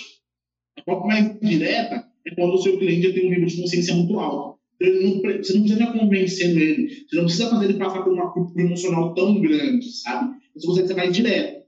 A 0.78 0.82
copy 0.84 1.08
mais 1.08 1.40
direta 1.40 2.06
é 2.28 2.36
quando 2.36 2.54
o 2.56 2.58
seu 2.62 2.78
cliente 2.78 3.08
já 3.08 3.14
tem 3.14 3.28
um 3.28 3.30
nível 3.30 3.46
de 3.48 3.62
consciência 3.62 3.96
muito 3.96 4.20
alto. 4.20 4.60
Ele 4.82 5.00
não 5.04 5.12
você 5.22 5.54
não 5.54 5.62
precisa 5.62 5.78
ficar 5.78 5.94
convencendo 6.00 6.60
ele, 6.60 6.90
você 7.10 7.16
não 7.16 7.24
precisa 7.26 7.50
fazer 7.50 7.66
ele 7.66 7.78
passar 7.80 8.02
por 8.04 8.14
uma 8.14 8.32
culpa 8.34 8.62
emocional 8.62 9.14
tão 9.14 9.42
grande, 9.42 9.92
sabe? 10.02 10.36
Você 10.56 10.68
consegue 10.68 10.94
mais 10.94 11.14
direto. 11.16 11.64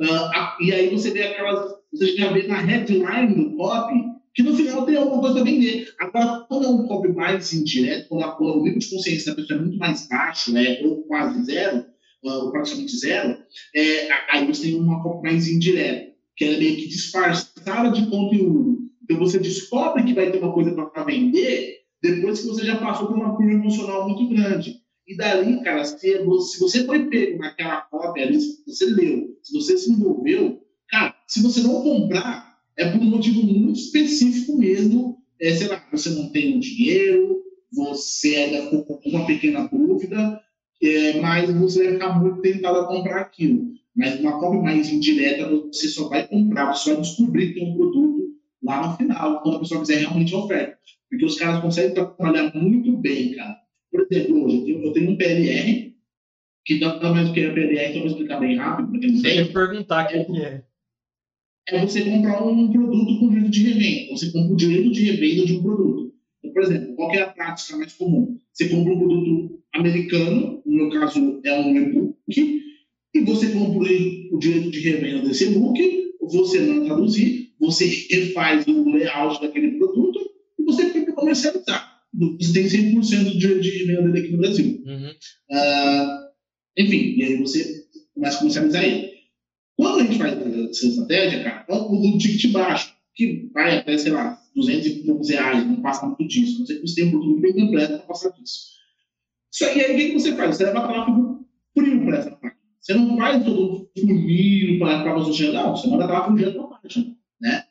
Ah, 0.00 0.30
a- 0.34 0.58
e 0.60 0.72
aí 0.72 0.88
você 0.90 1.10
vê 1.10 1.22
aquelas. 1.22 1.74
Você 1.92 2.16
já 2.16 2.32
vê 2.32 2.46
na 2.46 2.60
headline 2.60 3.34
do 3.34 3.56
copy 3.56 3.94
que 4.34 4.42
no 4.42 4.54
final 4.54 4.84
tem 4.84 4.96
alguma 4.96 5.20
coisa 5.20 5.36
para 5.36 5.44
vender. 5.44 5.88
Agora, 5.98 6.44
quando 6.48 6.66
é 6.66 6.68
um 6.68 6.86
copy 6.86 7.08
mais 7.08 7.52
indireto, 7.54 8.08
quando, 8.08 8.24
a- 8.24 8.38
o 8.38 8.62
nível 8.62 8.78
de 8.78 8.90
consciência 8.90 9.32
da 9.34 9.36
pessoa 9.40 9.58
é 9.58 9.62
muito 9.62 9.78
mais 9.78 10.06
baixo, 10.08 10.52
né, 10.52 10.80
ou 10.82 11.02
quase 11.04 11.42
zero, 11.44 11.86
ah, 12.26 12.38
ou 12.38 12.52
praticamente 12.52 12.94
zero, 12.96 13.38
é, 13.74 14.10
a- 14.12 14.26
aí 14.32 14.46
você 14.46 14.62
tem 14.64 14.74
uma 14.76 15.02
copy 15.02 15.22
mais 15.22 15.48
indireta, 15.48 16.12
que 16.36 16.44
é 16.44 16.58
meio 16.58 16.76
que 16.76 16.88
disfarçada 16.88 17.90
de 17.90 18.06
conteúdo. 18.08 18.78
Então 19.02 19.18
você 19.18 19.38
descobre 19.38 20.04
que 20.04 20.14
vai 20.14 20.30
ter 20.30 20.38
uma 20.38 20.52
coisa 20.52 20.72
para 20.72 21.04
vender 21.04 21.76
depois 22.02 22.40
que 22.40 22.46
você 22.46 22.64
já 22.64 22.76
passou 22.76 23.08
por 23.08 23.16
uma 23.16 23.36
curva 23.36 23.52
emocional 23.52 24.08
muito 24.08 24.28
grande. 24.28 24.76
E 25.06 25.16
dali, 25.16 25.62
cara, 25.62 25.84
se 25.84 26.18
você, 26.24 26.52
se 26.52 26.60
você 26.60 26.84
foi 26.84 27.08
pego 27.08 27.38
naquela 27.38 27.82
cópia 27.82 28.26
ali, 28.26 28.40
se 28.40 28.62
você 28.66 28.86
leu, 28.86 29.38
se 29.42 29.52
você 29.52 29.78
se 29.78 29.90
envolveu, 29.92 30.60
cara, 30.88 31.14
se 31.28 31.40
você 31.40 31.62
não 31.62 31.82
comprar, 31.82 32.58
é 32.76 32.90
por 32.90 33.00
um 33.00 33.04
motivo 33.04 33.42
muito 33.42 33.78
específico 33.78 34.58
mesmo. 34.58 35.16
É, 35.40 35.54
sei 35.54 35.68
lá, 35.68 35.84
você 35.92 36.10
não 36.10 36.30
tem 36.30 36.56
o 36.56 36.60
dinheiro, 36.60 37.42
você 37.72 38.36
ainda 38.36 38.70
ficou 38.70 38.98
com 38.98 39.10
uma 39.10 39.26
pequena 39.26 39.68
dúvida, 39.68 40.40
é, 40.82 41.20
mas 41.20 41.50
você 41.52 41.84
vai 41.84 41.92
ficar 41.92 42.18
muito 42.18 42.40
tentado 42.40 42.78
a 42.78 42.86
comprar 42.86 43.20
aquilo. 43.20 43.76
Mas 43.96 44.20
uma 44.20 44.38
compra 44.38 44.60
mais 44.60 44.90
indireta, 44.90 45.48
você 45.48 45.88
só 45.88 46.08
vai 46.08 46.26
comprar, 46.28 46.72
você 46.72 46.90
só 46.90 46.92
vai 46.94 47.02
descobrir 47.02 47.48
que 47.48 47.54
tem 47.60 47.72
um 47.72 47.76
produto 47.76 48.26
lá 48.62 48.86
no 48.88 48.96
final, 48.96 49.42
quando 49.42 49.56
a 49.56 49.60
pessoa 49.60 49.80
fizer 49.80 49.96
realmente 49.98 50.34
a 50.34 50.38
oferta. 50.38 50.78
Porque 51.08 51.24
os 51.24 51.38
caras 51.38 51.62
conseguem 51.62 51.94
trabalhar 51.94 52.52
muito 52.54 52.96
bem, 52.98 53.32
cara. 53.34 53.56
Por 53.90 54.06
exemplo, 54.10 54.44
hoje 54.44 54.56
eu 54.58 54.64
tenho, 54.64 54.82
eu 54.84 54.92
tenho 54.92 55.10
um 55.10 55.16
PLR, 55.16 55.94
que 56.64 56.80
nada 56.80 57.10
mais 57.12 57.28
do 57.28 57.34
que 57.34 57.40
é 57.40 57.52
PLR, 57.52 57.84
então 57.84 57.96
eu 57.96 58.00
vou 58.00 58.10
explicar 58.10 58.40
bem 58.40 58.56
rápido, 58.56 58.90
para 58.90 59.00
quem 59.00 59.10
não 59.10 59.16
Eu 59.16 59.22
tem. 59.22 59.36
ia 59.36 59.52
perguntar 59.52 60.04
o 60.04 60.08
que 60.08 60.24
que 60.24 60.42
é. 60.42 60.62
É 61.68 61.80
você 61.84 62.04
comprar 62.04 62.44
um 62.44 62.70
produto 62.70 63.18
com 63.18 63.28
direito 63.28 63.50
de 63.50 63.62
revenda. 63.64 64.12
Você 64.12 64.30
compra 64.30 64.52
o 64.52 64.56
direito 64.56 64.92
de 64.92 65.10
revenda 65.10 65.46
de 65.46 65.52
um 65.54 65.62
produto. 65.62 66.14
Então, 66.38 66.52
por 66.52 66.62
exemplo, 66.62 66.94
qual 66.94 67.12
é 67.12 67.22
a 67.22 67.28
prática 67.28 67.76
mais 67.76 67.92
comum? 67.94 68.38
Você 68.52 68.68
compra 68.68 68.92
um 68.92 68.98
produto 68.98 69.62
americano, 69.74 70.62
no 70.64 70.76
meu 70.76 70.90
caso 70.90 71.40
é 71.44 71.58
um 71.60 71.76
e-book, 71.76 72.62
e 73.16 73.24
você 73.24 73.48
compra 73.48 73.88
o 74.32 74.38
direito 74.38 74.70
de 74.70 74.80
revenda 74.80 75.26
desse 75.28 75.44
e-book, 75.44 75.80
você 76.20 76.60
manda 76.60 76.86
traduzir, 76.86 77.52
você 77.58 77.86
refaz 78.10 78.66
o 78.66 78.90
layout 78.90 79.40
daquele 79.40 79.78
produto 79.78 80.18
e 80.58 80.64
você 80.64 80.90
tem 80.90 81.04
que 81.04 81.12
comercializar. 81.12 81.96
Você 82.40 82.52
tem 82.52 82.64
100% 82.64 83.24
do 83.24 83.38
direito 83.38 83.60
de 83.60 83.84
revenda 83.84 84.18
aqui 84.18 84.32
no 84.32 84.38
Brasil. 84.38 84.82
Uhum. 84.84 85.10
Ah, 85.50 86.28
enfim, 86.78 87.16
e 87.16 87.22
aí 87.22 87.36
você 87.36 87.86
começa 88.14 88.36
a 88.36 88.38
comercializar 88.38 88.84
ele. 88.84 89.12
Quando 89.76 90.00
a 90.00 90.04
gente 90.04 90.18
faz 90.18 90.34
essa 90.34 90.86
estratégia, 90.86 91.44
cara, 91.44 91.66
é 91.68 91.74
um 91.74 91.84
produto 91.84 92.18
ticket 92.18 92.50
baixo, 92.50 92.94
que 93.14 93.50
vai 93.52 93.78
até, 93.78 93.96
sei 93.98 94.12
lá, 94.12 94.38
200 94.54 94.86
e 94.86 94.90
poucos 95.04 95.28
reais, 95.28 95.66
não 95.66 95.82
passa 95.82 96.06
muito 96.06 96.26
disso. 96.26 96.58
Não 96.60 96.66
sei 96.66 96.76
que 96.76 96.86
você 96.86 96.94
tem 96.94 97.08
um 97.08 97.10
produto 97.10 97.40
bem 97.40 97.52
completo 97.52 97.98
para 97.98 98.06
passar 98.06 98.30
disso. 98.30 98.76
Só 99.50 99.72
que 99.72 99.80
aí 99.80 99.94
o 99.94 99.96
que 99.96 100.12
você 100.12 100.34
faz? 100.34 100.56
Você 100.56 100.64
leva 100.64 100.86
tráfego 100.86 101.46
frio 101.74 102.04
para 102.04 102.18
essa 102.18 102.30
página. 102.30 102.55
Você 102.86 102.94
não 102.94 103.16
faz 103.16 103.44
todo 103.44 103.90
funil 103.98 104.78
para 104.78 105.14
você 105.14 105.32
chegar, 105.32 105.64
não. 105.64 105.76
Você 105.76 105.88
manda 105.88 106.06
tráfego 106.06 106.36
direto 106.36 106.68
para 106.68 106.78
página. 106.78 107.16
Né? 107.40 107.64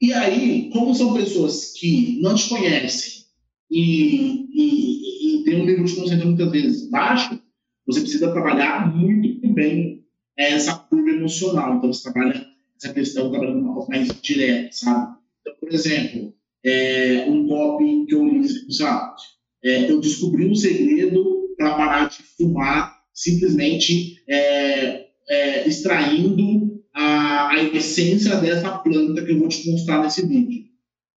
E 0.00 0.12
aí, 0.12 0.70
como 0.72 0.94
são 0.94 1.14
pessoas 1.14 1.72
que 1.72 2.20
não 2.22 2.36
te 2.36 2.48
conhecem 2.48 3.24
e, 3.68 4.46
e, 4.54 5.40
e 5.40 5.44
tem 5.44 5.60
um 5.60 5.66
nível 5.66 5.84
de 5.84 5.96
consciência 5.96 6.24
muitas 6.24 6.48
vezes 6.52 6.88
baixo, 6.88 7.40
você 7.84 8.00
precisa 8.02 8.30
trabalhar 8.30 8.94
muito 8.94 9.52
bem 9.52 10.04
essa 10.38 10.76
curva 10.76 11.10
emocional. 11.10 11.78
Então, 11.78 11.92
você 11.92 12.04
trabalha 12.04 12.46
essa 12.80 12.94
questão 12.94 13.28
trabalhando 13.32 13.62
uma 13.62 13.74
forma 13.74 13.96
mais 13.96 14.08
direta, 14.22 14.68
sabe? 14.70 15.16
Então, 15.40 15.54
por 15.58 15.72
exemplo, 15.72 16.32
é, 16.64 17.26
um 17.28 17.48
copy 17.48 18.06
que 18.06 18.14
eu 18.14 18.24
li, 18.24 18.48
sabe? 18.72 19.16
É, 19.64 19.90
eu 19.90 20.00
descobri 20.00 20.48
um 20.48 20.54
segredo 20.54 21.48
para 21.56 21.74
parar 21.74 22.08
de 22.08 22.22
fumar 22.36 22.95
simplesmente 23.16 24.22
é, 24.28 25.06
é, 25.28 25.66
extraindo 25.66 26.84
a, 26.94 27.48
a 27.48 27.62
essência 27.62 28.36
dessa 28.36 28.78
planta 28.78 29.24
que 29.24 29.32
eu 29.32 29.38
vou 29.38 29.48
te 29.48 29.68
mostrar 29.70 30.02
nesse 30.02 30.24
vídeo. 30.26 30.66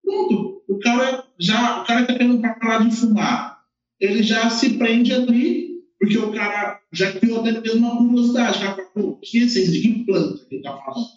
Pronto, 0.03 0.63
o 0.67 0.79
cara 0.79 1.25
já, 1.37 1.81
o 1.81 1.85
cara 1.85 2.01
que 2.01 2.13
tá 2.13 2.17
querendo 2.17 2.41
parar 2.41 2.87
de 2.87 2.95
fumar, 2.95 3.59
ele 3.99 4.23
já 4.23 4.49
se 4.49 4.77
prende 4.77 5.13
ali, 5.13 5.81
porque 5.99 6.17
o 6.17 6.31
cara 6.31 6.79
já 6.93 7.11
criou 7.11 7.41
até 7.41 7.59
mesmo 7.59 7.85
uma 7.85 7.97
curiosidade, 7.97 8.59
cara 8.59 8.81
pô, 8.93 9.19
que 9.21 9.39
isso? 9.39 9.71
De 9.71 9.81
que 9.81 10.05
planta 10.05 10.45
que 10.45 10.55
ele 10.55 10.63
tá 10.63 10.77
falando? 10.77 11.07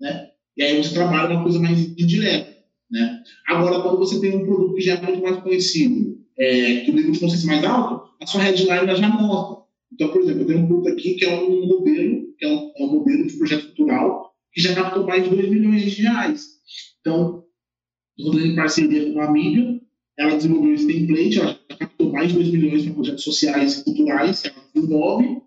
Né? 0.00 0.30
E 0.56 0.62
aí 0.62 0.76
você 0.76 0.94
trabalha 0.94 1.34
uma 1.34 1.42
coisa 1.42 1.58
mais 1.58 1.78
indireta. 1.78 2.56
Né? 2.90 3.22
Agora, 3.48 3.82
quando 3.82 3.98
você 3.98 4.20
tem 4.20 4.36
um 4.36 4.44
produto 4.44 4.74
que 4.74 4.80
já 4.80 4.94
é 4.94 5.02
muito 5.02 5.22
mais 5.22 5.42
conhecido, 5.42 6.18
é, 6.38 6.80
que 6.80 6.90
o 6.90 6.94
nível 6.94 7.12
de 7.12 7.20
consciência 7.20 7.46
é 7.46 7.54
mais 7.54 7.64
alto, 7.64 8.10
a 8.20 8.26
sua 8.26 8.42
headline 8.42 8.96
já 8.96 9.08
mostra. 9.08 9.59
Então, 9.92 10.08
por 10.08 10.22
exemplo, 10.22 10.42
eu 10.42 10.46
tenho 10.46 10.60
um 10.60 10.66
produto 10.66 10.88
aqui 10.88 11.14
que 11.14 11.24
é 11.24 11.42
um 11.42 11.66
modelo, 11.66 12.34
que 12.38 12.46
é 12.46 12.48
um, 12.48 12.72
é 12.76 12.84
um 12.84 12.92
modelo 12.92 13.26
de 13.26 13.36
projeto 13.36 13.66
cultural, 13.66 14.32
que 14.52 14.62
já 14.62 14.74
captou 14.74 15.06
mais 15.06 15.24
de 15.24 15.30
2 15.30 15.48
milhões 15.48 15.82
de 15.92 16.02
reais. 16.02 16.46
Então, 17.00 17.44
estou 18.16 18.40
em 18.40 18.54
parceria 18.54 19.04
com 19.04 19.12
uma 19.12 19.26
amiga, 19.26 19.80
ela 20.18 20.36
desenvolveu 20.36 20.74
esse 20.74 20.86
template, 20.86 21.38
ela 21.38 21.58
já 21.70 21.76
captou 21.76 22.12
mais 22.12 22.28
de 22.28 22.34
2 22.34 22.50
milhões 22.50 22.84
para 22.84 22.94
projetos 22.94 23.24
sociais 23.24 23.78
e 23.78 23.84
culturais, 23.84 24.44
ela 24.44 24.64
desenvolve, 24.74 25.42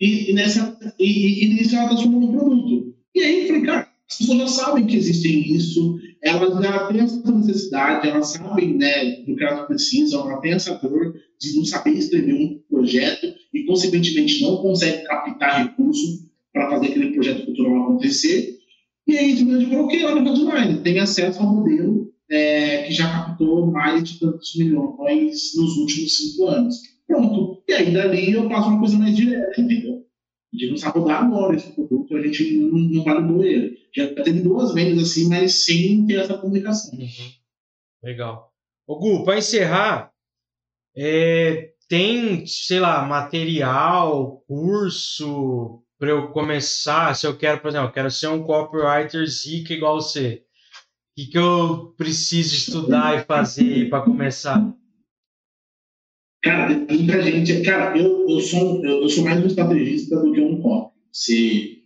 e, 0.00 0.30
e, 0.30 0.32
nessa, 0.32 0.78
e, 0.98 1.04
e, 1.04 1.44
e 1.44 1.54
nisso 1.54 1.76
ela 1.76 1.88
transformou 1.88 2.20
no 2.20 2.32
produto. 2.32 2.94
E 3.14 3.20
aí, 3.20 3.40
eu 3.42 3.46
falei, 3.46 3.62
cara, 3.62 3.92
as 4.08 4.18
pessoas 4.18 4.38
já 4.38 4.46
sabem 4.48 4.86
que 4.86 4.96
existem 4.96 5.54
isso, 5.54 5.98
elas 6.22 6.62
já 6.62 6.86
têm 6.86 7.00
essa 7.00 7.32
necessidade, 7.32 8.08
elas 8.08 8.28
sabem 8.28 8.76
né, 8.76 9.22
do 9.26 9.34
que 9.34 9.44
elas 9.44 9.66
precisam, 9.66 10.30
elas 10.30 10.40
têm 10.40 10.52
essa 10.52 10.74
dor 10.76 11.14
de 11.40 11.56
não 11.56 11.64
saber 11.64 11.90
escrever 11.92 12.32
um 12.32 12.60
projeto 12.70 13.26
e, 13.52 13.64
consequentemente, 13.64 14.40
não 14.42 14.58
consegue 14.58 15.02
captar 15.04 15.64
recurso 15.64 16.30
para 16.52 16.70
fazer 16.70 16.88
aquele 16.88 17.12
projeto 17.12 17.46
cultural 17.46 17.82
acontecer. 17.82 18.56
E 19.06 19.18
aí, 19.18 19.32
a 19.32 19.36
gente 19.36 19.66
falou, 19.66 19.86
ok, 19.86 20.04
olha 20.04 20.22
Headline, 20.22 20.80
tem 20.82 21.00
acesso 21.00 21.40
ao 21.40 21.52
modelo 21.52 22.12
é, 22.30 22.84
que 22.84 22.92
já 22.92 23.10
captou 23.10 23.66
mais 23.66 24.04
de 24.04 24.20
tantos 24.20 24.54
milhões 24.56 25.56
nos 25.56 25.76
últimos 25.76 26.16
cinco 26.16 26.46
anos. 26.46 26.76
Pronto. 27.06 27.62
E 27.68 27.72
aí, 27.72 27.92
dali, 27.92 28.32
eu 28.32 28.48
faço 28.48 28.68
uma 28.68 28.78
coisa 28.78 28.96
mais 28.96 29.16
direta? 29.16 29.60
Não 30.52 30.76
sabe 30.76 30.98
rodar 30.98 31.24
agora 31.24 31.56
esse 31.56 31.72
produto, 31.72 32.14
a 32.14 32.22
gente 32.22 32.58
não, 32.58 32.78
não 32.78 33.04
validou 33.04 33.44
ele. 33.44 33.78
Já 33.94 34.08
teve 34.14 34.40
duas 34.40 34.74
vendas 34.74 35.02
assim, 35.02 35.28
mas 35.28 35.64
sem 35.64 36.06
ter 36.06 36.20
essa 36.20 36.36
comunicação. 36.36 36.98
Uhum. 36.98 37.30
Legal. 38.02 38.52
Ô 38.86 38.98
Gu, 38.98 39.24
para 39.24 39.38
encerrar, 39.38 40.12
é, 40.94 41.72
tem, 41.88 42.46
sei 42.46 42.80
lá, 42.80 43.04
material, 43.04 44.42
curso 44.46 45.82
para 45.98 46.10
eu 46.10 46.28
começar? 46.32 47.14
Se 47.14 47.26
eu 47.26 47.36
quero, 47.36 47.60
por 47.60 47.68
exemplo, 47.68 47.88
eu 47.88 47.92
quero 47.92 48.10
ser 48.10 48.28
um 48.28 48.42
copywriter 48.42 49.26
zica 49.26 49.72
igual 49.72 50.00
você. 50.00 50.44
O 51.12 51.14
que, 51.14 51.26
que 51.26 51.38
eu 51.38 51.94
preciso 51.96 52.54
estudar 52.54 53.16
e 53.16 53.24
fazer 53.24 53.88
para 53.88 54.04
começar? 54.04 54.60
Cara, 56.42 56.76
muita 56.90 57.22
gente. 57.22 57.62
Cara, 57.62 57.96
eu, 57.96 58.28
eu, 58.28 58.40
sou, 58.40 58.84
eu, 58.84 59.02
eu 59.02 59.08
sou 59.08 59.24
mais 59.24 59.42
um 59.42 59.46
estrategista 59.46 60.20
do 60.20 60.32
que 60.32 60.40
um 60.40 60.60
copy. 60.60 60.92
Se, 61.12 61.84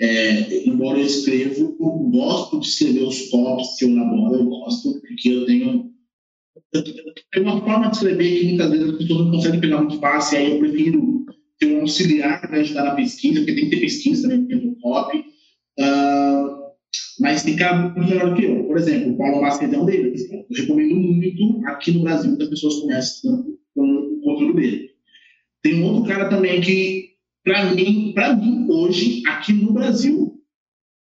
é, 0.00 0.68
embora 0.68 0.98
eu 0.98 1.06
escrevo, 1.06 1.76
eu 1.78 1.90
gosto 2.10 2.58
de 2.58 2.66
escrever 2.66 3.04
os 3.04 3.28
copies 3.28 3.76
que 3.78 3.84
eu 3.84 3.90
elaboro, 3.90 4.34
eu 4.34 4.44
gosto, 4.46 5.00
porque 5.00 5.28
eu 5.28 5.46
tenho. 5.46 5.94
Uma 7.36 7.64
forma 7.64 7.88
de 7.90 7.96
escrever 7.96 8.40
que 8.40 8.46
muitas 8.48 8.70
vezes 8.70 8.90
as 8.90 8.98
pessoas 8.98 9.20
não 9.20 9.30
conseguem 9.30 9.60
pegar 9.60 9.78
muito 9.78 10.00
fácil, 10.00 10.38
aí 10.38 10.50
eu 10.50 10.58
prefiro 10.58 11.26
ter 11.58 11.76
um 11.76 11.80
auxiliar 11.82 12.40
para 12.40 12.60
ajudar 12.60 12.84
na 12.84 12.94
pesquisa, 12.96 13.40
porque 13.40 13.54
tem 13.54 13.64
que 13.64 13.76
ter 13.76 13.80
pesquisa 13.80 14.22
também 14.22 14.44
dentro 14.46 14.70
do 14.70 14.76
copy. 14.80 15.18
Uh, 15.78 16.64
mas 17.20 17.44
tem 17.44 17.54
cara 17.54 17.88
do 17.88 18.34
que 18.34 18.44
eu. 18.44 18.64
Por 18.64 18.76
exemplo, 18.76 19.12
o 19.12 19.18
Paulo 19.18 19.40
Macedo 19.40 19.74
é 19.74 19.78
um 19.78 19.86
deles. 19.86 20.28
Eu 20.32 20.44
recomendo 20.50 20.96
muito 20.96 21.66
aqui 21.66 21.92
no 21.92 22.02
Brasil 22.02 22.36
que 22.36 22.42
as 22.42 22.48
pessoas 22.48 22.80
conhecem 22.80 23.30
tanto 23.30 23.63
com 23.74 23.82
o 23.82 24.20
controle 24.22 24.54
dele. 24.54 24.90
Tem 25.62 25.82
um 25.82 25.84
outro 25.84 26.04
cara 26.04 26.28
também 26.28 26.60
que, 26.60 27.10
para 27.42 27.74
mim, 27.74 28.12
para 28.14 28.36
mim, 28.36 28.66
hoje, 28.68 29.22
aqui 29.26 29.52
no 29.52 29.72
Brasil, 29.72 30.34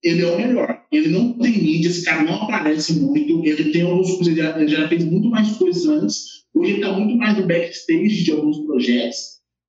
ele 0.04 0.24
é 0.24 0.28
o 0.28 0.38
melhor. 0.38 0.84
Ele 0.92 1.10
não 1.10 1.34
tem 1.34 1.52
mídia, 1.52 1.90
esse 1.90 2.06
cara 2.06 2.24
não 2.24 2.44
aparece 2.44 3.00
muito, 3.00 3.46
ele 3.46 3.72
tem 3.72 3.82
alguns 3.82 4.26
ele 4.26 4.36
já, 4.36 4.60
ele 4.60 4.68
já 4.70 4.88
fez 4.88 5.04
muito 5.04 5.30
mais 5.30 5.52
coisas 5.58 5.86
antes. 5.86 6.38
Hoje 6.54 6.72
ele 6.72 6.82
está 6.82 6.94
muito 6.94 7.16
mais 7.18 7.38
no 7.38 7.48
backstage 7.48 8.24
de 8.24 8.32
alguns 8.32 8.60
projetos, 8.66 9.18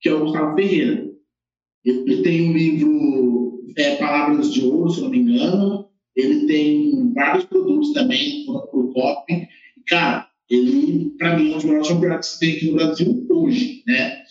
que 0.01 0.09
é 0.09 0.15
o 0.15 0.21
Gustavo 0.21 0.57
Ferreira. 0.57 1.09
Ele 1.85 2.23
tem 2.23 2.49
um 2.49 2.53
livro 2.53 3.63
é, 3.77 3.97
Palavras 3.97 4.53
de 4.53 4.65
Ouro, 4.65 4.91
se 4.91 5.01
não 5.01 5.11
me 5.11 5.19
engano. 5.19 5.89
Ele 6.17 6.47
tem 6.47 7.13
vários 7.15 7.45
produtos 7.45 7.93
também 7.93 8.45
por 8.47 8.93
copy. 8.93 9.49
Cara, 9.87 10.28
ele, 10.51 11.11
para 11.19 11.37
mim, 11.37 11.53
é 11.53 11.55
um 11.55 11.57
dos 11.57 11.65
maiores 11.65 11.89
campeonatos 11.89 12.35
que 12.35 12.41
tem 12.41 12.57
aqui 12.57 12.67
no 12.67 12.75
Brasil 12.75 13.27
hoje, 13.31 13.83
né? 13.87 14.23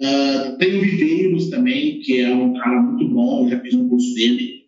Uh, 0.00 0.58
tem 0.58 0.76
o 0.76 0.80
Viveiros 0.80 1.48
também, 1.48 2.00
que 2.00 2.20
é 2.20 2.34
um 2.34 2.54
cara 2.54 2.82
muito 2.82 3.08
bom, 3.08 3.44
eu 3.44 3.50
já 3.50 3.60
fiz 3.60 3.74
um 3.74 3.88
curso 3.88 4.14
dele. 4.14 4.64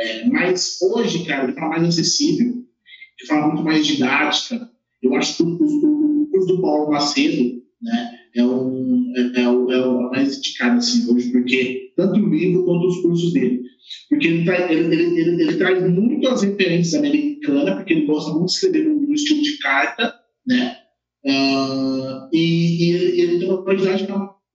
É, 0.00 0.28
mas 0.28 0.78
hoje, 0.80 1.24
cara, 1.24 1.44
ele 1.44 1.54
fala 1.54 1.70
mais 1.70 1.88
acessível, 1.88 2.46
ele 2.46 3.26
fala 3.26 3.48
muito 3.48 3.64
mais 3.64 3.86
didática. 3.86 4.70
Eu 5.02 5.14
acho 5.14 5.36
que 5.36 5.42
o, 5.42 5.46
o, 5.46 6.22
o 6.22 6.26
curso 6.30 6.46
do 6.46 6.62
Paulo 6.62 6.90
Macedo, 6.92 7.62
né, 7.82 8.10
é, 8.36 8.44
um, 8.44 9.12
é, 9.16 9.40
é, 9.40 9.48
o, 9.48 9.72
é 9.72 9.86
o 9.86 10.10
mais 10.10 10.38
indicado 10.38 10.78
assim 10.78 11.10
hoje, 11.10 11.32
porque 11.32 11.92
tanto 11.96 12.20
o 12.20 12.28
livro 12.28 12.64
quanto 12.64 12.86
os 12.86 13.00
cursos 13.00 13.32
dele. 13.32 13.62
Porque 14.08 14.26
ele, 14.26 14.44
traz, 14.44 14.70
ele, 14.70 14.94
ele, 14.94 15.20
ele, 15.20 15.42
ele 15.42 15.56
traz 15.56 16.42
referências 16.42 16.94
americanas, 16.94 17.74
porque 17.74 17.94
ele 17.94 18.06
gosta 18.06 18.32
muito 18.32 18.46
de 18.46 18.52
escrever 18.52 18.84
no 18.88 19.14
estilo 19.14 19.42
de 19.42 19.58
carta, 19.58 20.14
né? 20.48 20.78
Uh, 21.24 22.28
e, 22.32 22.86
e 22.86 22.90
ele, 23.20 23.38
tem 23.38 23.48
uma 23.48 23.62
qualidade 23.62 24.06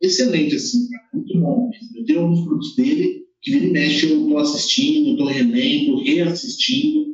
excelente, 0.01 0.55
assim, 0.55 0.89
muito 1.13 1.39
bom. 1.39 1.69
Eu 1.95 2.05
tenho 2.05 2.19
alguns 2.21 2.43
produtos 2.43 2.75
dele 2.75 3.23
que 3.41 3.51
vira 3.51 3.71
mexe, 3.71 4.09
eu 4.09 4.21
estou 4.21 4.37
assistindo, 4.39 5.11
estou 5.11 5.27
relendo, 5.27 6.03
reassistindo. 6.03 7.13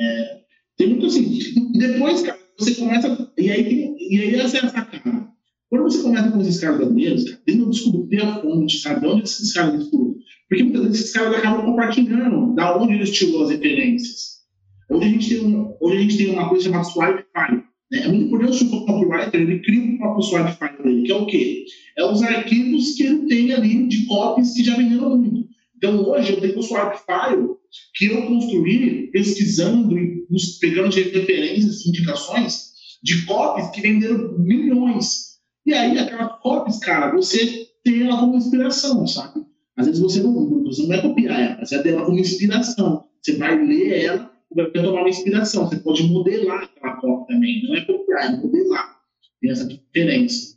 É, 0.00 0.40
tem 0.76 0.88
muito 0.88 1.06
assim. 1.06 1.38
Depois, 1.72 2.22
cara, 2.22 2.38
você 2.58 2.74
começa. 2.74 3.32
E 3.38 3.50
aí, 3.50 3.94
e 3.98 4.20
aí 4.20 4.34
essa 4.36 4.58
é 4.58 4.66
a 4.66 4.68
sacada. 4.68 5.28
Quando 5.68 5.82
você 5.84 6.02
começa 6.02 6.30
com 6.30 6.40
esses 6.42 6.60
caras 6.60 6.76
brasileiros, 6.76 7.24
cara, 7.24 7.42
tem 7.46 7.58
que 7.58 7.70
descobrir 7.70 8.20
a 8.20 8.40
fonte, 8.40 8.78
sabe? 8.78 9.00
De 9.00 9.06
onde 9.06 9.22
esses 9.22 9.52
caras 9.52 9.78
descobrem. 9.78 10.16
Porque 10.48 10.62
muitas 10.64 10.82
vezes 10.82 11.00
esses 11.00 11.12
caras 11.14 11.34
acabam 11.34 11.64
compartilhando 11.64 12.54
da 12.54 12.78
onde 12.78 12.92
eles 12.92 13.10
tirou 13.10 13.44
as 13.44 13.50
referências. 13.50 14.42
Hoje 14.90 15.06
a 15.06 15.08
gente 15.08 15.28
tem, 15.30 15.46
um, 15.46 15.74
hoje 15.80 15.96
a 15.96 16.00
gente 16.00 16.16
tem 16.18 16.30
uma 16.30 16.48
coisa 16.48 16.64
chamada 16.64 16.84
swipe 16.84 17.24
file 17.34 17.62
é 17.92 18.08
muito 18.08 18.30
curioso 18.30 18.64
o 18.64 18.86
copywriter, 18.86 19.40
ele 19.40 19.60
cria 19.60 19.82
um 19.82 19.98
próprio 19.98 20.22
swipe 20.22 20.52
file 20.52 20.82
dele, 20.82 21.02
que 21.06 21.12
é 21.12 21.14
o 21.14 21.26
quê? 21.26 21.64
É 21.96 22.04
os 22.04 22.22
arquivos 22.22 22.94
que 22.94 23.02
ele 23.02 23.26
tem 23.26 23.52
ali 23.52 23.86
de 23.86 24.06
copies 24.06 24.54
que 24.54 24.64
já 24.64 24.76
venderam 24.76 25.18
muito. 25.18 25.48
Então, 25.76 26.08
hoje, 26.08 26.32
eu 26.32 26.40
tenho 26.40 26.58
um 26.58 26.62
swipe 26.62 26.96
file 27.04 27.48
que 27.94 28.06
eu 28.06 28.26
construí 28.26 29.10
pesquisando 29.10 29.98
e 29.98 30.24
pegando 30.60 30.88
de 30.88 31.02
referências, 31.02 31.86
indicações 31.86 32.72
de 33.02 33.26
copies 33.26 33.68
que 33.70 33.80
venderam 33.80 34.38
milhões. 34.38 35.32
E 35.66 35.74
aí, 35.74 35.98
aquelas 35.98 36.40
copies, 36.40 36.78
cara, 36.78 37.12
você 37.12 37.66
tem 37.84 38.02
ela 38.02 38.18
como 38.18 38.36
inspiração, 38.36 39.06
sabe? 39.06 39.44
Às 39.76 39.86
vezes 39.86 40.00
você 40.00 40.22
não, 40.22 40.62
você 40.64 40.82
não 40.82 40.88
vai 40.88 41.02
copiar 41.02 41.40
ela, 41.40 41.64
você 41.64 41.82
ter 41.82 41.90
ela 41.90 42.04
como 42.04 42.18
inspiração. 42.18 43.04
Você 43.20 43.36
vai 43.36 43.56
ler 43.64 44.04
ela 44.04 44.31
vai 44.54 44.70
tomar 44.70 45.00
uma 45.00 45.08
inspiração. 45.08 45.68
Você 45.68 45.76
pode 45.76 46.04
modelar 46.04 46.64
aquela 46.64 46.96
cópia 46.96 47.34
também. 47.34 47.62
Não 47.64 47.76
é 47.76 47.80
copiar, 47.82 48.32
é 48.32 48.36
modelar. 48.36 49.00
Tem 49.40 49.50
essa 49.50 49.66
diferença. 49.66 50.56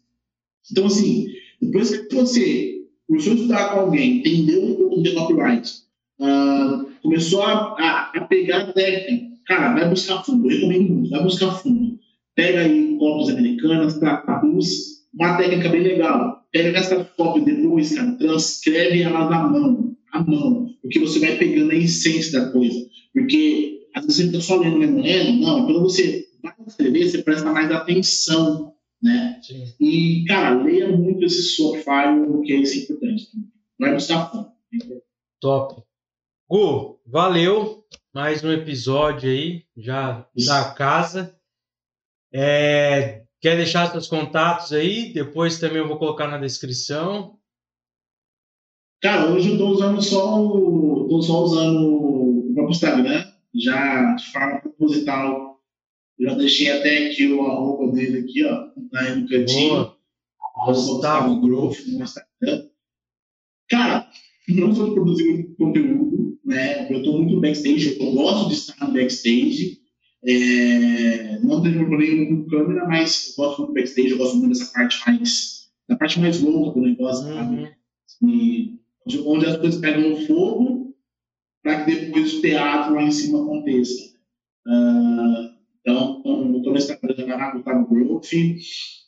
Então, 0.71 0.85
assim, 0.87 1.27
depois 1.61 1.95
que 1.95 2.15
você 2.15 2.75
começou 3.07 3.33
a 3.33 3.35
estudar 3.35 3.69
com 3.69 3.79
alguém, 3.81 4.17
entendeu 4.17 4.63
um 4.63 4.75
pouco 4.75 5.01
de 5.01 5.13
copyright, 5.13 5.71
uh, 6.19 6.85
começou 7.01 7.43
a, 7.43 7.75
a, 7.77 8.11
a, 8.15 8.21
pegar 8.21 8.61
a 8.61 8.73
técnica, 8.73 9.35
cara, 9.45 9.73
vai 9.73 9.89
buscar 9.89 10.23
fundo. 10.23 10.49
Eu 10.49 10.55
recomendo 10.55 10.93
muito, 10.93 11.09
vai 11.09 11.23
buscar 11.23 11.51
fundo. 11.51 11.99
Pega 12.35 12.61
aí 12.61 12.97
cópias 12.97 13.29
americanas, 13.29 13.99
traduz, 13.99 14.67
uma 15.13 15.37
técnica 15.37 15.69
bem 15.69 15.81
legal. 15.81 16.43
Pega 16.51 16.77
essas 16.77 17.07
cópias 17.15 17.45
depois, 17.45 17.95
cara, 17.95 18.11
transcreve 18.13 19.01
elas 19.01 19.31
à 19.31 19.47
mão, 19.47 19.95
à 20.11 20.23
mão, 20.23 20.69
porque 20.81 20.99
você 20.99 21.19
vai 21.19 21.37
pegando 21.37 21.71
a 21.71 21.75
essência 21.75 22.39
da 22.39 22.51
coisa. 22.51 22.85
Porque 23.13 23.74
às 23.95 24.05
vezes 24.05 24.17
você 24.17 24.25
está 24.25 24.41
só 24.41 24.57
lendo, 24.57 24.77
lendo, 24.77 25.01
lendo. 25.01 25.39
Não, 25.39 25.65
quando 25.65 25.81
você 25.83 26.27
vai 26.43 26.53
escrever, 26.67 27.09
você 27.09 27.23
presta 27.23 27.51
mais 27.51 27.71
atenção, 27.71 28.75
né? 29.01 29.39
Sim. 29.41 29.73
E, 29.79 30.25
cara, 30.27 30.61
leia 30.61 30.89
muito 30.89 31.25
esse 31.25 31.55
software, 31.55 32.25
porque 32.27 32.55
isso 32.55 32.77
é 32.77 32.83
importante. 32.83 33.27
Vai 33.79 33.93
buscar 33.93 34.29
fonte. 34.29 34.51
Top. 35.39 35.81
Gu, 36.49 36.99
valeu. 37.05 37.85
Mais 38.13 38.43
um 38.43 38.51
episódio 38.51 39.29
aí, 39.29 39.63
já 39.77 40.27
da 40.45 40.73
casa. 40.73 41.33
É, 42.33 43.23
quer 43.41 43.55
deixar 43.55 43.91
seus 43.91 44.07
contatos 44.07 44.73
aí? 44.73 45.13
Depois 45.13 45.57
também 45.57 45.77
eu 45.77 45.87
vou 45.87 45.97
colocar 45.97 46.27
na 46.27 46.37
descrição. 46.37 47.39
Cara, 49.01 49.31
hoje 49.31 49.49
eu 49.49 49.53
estou 49.53 49.69
usando 49.69 50.01
só 50.01 50.41
o. 50.41 51.07
tô 51.09 51.21
só 51.21 51.43
usando 51.43 52.49
o 52.49 52.53
próprio 52.53 52.71
Instagram 52.71 53.24
já 53.55 54.13
de 54.13 54.31
forma 54.31 54.59
proposital 54.59 55.59
Já 56.19 56.33
deixei 56.33 56.69
até 56.71 57.07
aqui 57.07 57.27
o 57.27 57.41
arroba 57.41 57.91
dele 57.91 58.19
aqui, 58.19 58.43
ó, 58.43 58.69
aí 58.95 59.15
no 59.15 59.27
cantinho. 59.27 59.91
Gustavo 60.65 61.41
Growth 61.41 61.79
no 61.87 62.03
Instagram. 62.03 62.69
Cara, 63.69 64.09
não 64.47 64.73
sou 64.73 64.89
de 64.89 64.93
produzir 64.93 65.29
muito 65.29 65.55
conteúdo, 65.55 66.39
né? 66.45 66.91
Eu 66.91 66.99
estou 66.99 67.21
muito 67.21 67.41
backstage, 67.41 67.97
eu 67.99 68.11
gosto 68.13 68.49
de 68.49 68.55
estar 68.55 68.87
no 68.87 68.93
backstage. 68.93 69.79
É, 70.27 71.39
não 71.39 71.61
tenho 71.61 71.85
problema 71.85 72.25
com 72.27 72.47
câmera, 72.47 72.87
mas 72.87 73.35
eu 73.37 73.43
gosto 73.43 73.57
muito 73.59 73.71
do 73.71 73.73
backstage, 73.73 74.09
eu 74.09 74.17
gosto 74.17 74.37
muito 74.37 74.57
dessa 74.57 74.71
parte 74.71 74.97
mais, 75.05 75.69
da 75.87 75.95
parte 75.95 76.19
mais 76.19 76.41
louca 76.41 76.79
do 76.79 76.85
negócio, 76.85 77.27
Uhum. 77.27 77.67
E, 78.23 78.79
onde 79.25 79.45
as 79.45 79.57
coisas 79.57 79.79
pegam 79.79 80.15
fogo 80.25 80.84
para 81.65 81.83
que 81.83 81.95
depois 81.95 82.35
o 82.35 82.41
teatro 82.41 82.93
lá 82.93 83.01
em 83.01 83.09
cima 83.09 83.41
aconteça. 83.41 84.13
Ah, 84.67 85.49
então, 85.81 86.21
eu 86.23 86.57
estou 86.57 86.71
no 86.71 86.77
Instagram 86.77 87.15
da 87.25 87.51
Gustavo 87.51 87.87
Growth 87.87 88.33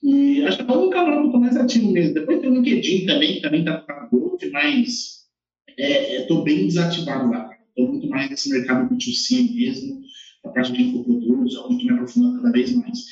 e 0.03 0.43
acho 0.43 0.65
que 0.65 0.71
é 0.71 0.75
um 0.75 0.89
canal 0.89 1.13
que 1.13 1.19
eu 1.19 1.25
estou 1.25 1.39
mais 1.39 1.55
ativo 1.55 1.91
mesmo. 1.91 2.15
Depois 2.15 2.39
tem 2.39 2.49
o 2.49 2.55
LinkedIn 2.55 3.05
também, 3.05 3.35
que 3.35 3.41
também 3.41 3.59
está 3.59 3.77
com 3.77 4.17
Growth, 4.17 4.41
mas 4.51 5.27
estou 5.77 6.41
é, 6.41 6.45
bem 6.45 6.65
desativado 6.65 7.29
lá. 7.29 7.47
Estou 7.69 7.89
muito 7.89 8.09
mais 8.09 8.27
nesse 8.31 8.49
mercado 8.49 8.91
B2C 8.91 9.53
mesmo, 9.53 10.01
a 10.43 10.49
parte 10.49 10.73
de 10.73 10.81
infoprodutos, 10.81 11.53
eu 11.53 11.69
muito 11.69 11.85
me 11.85 11.91
aprofundando 11.91 12.41
cada 12.41 12.51
vez 12.51 12.75
mais. 12.75 13.05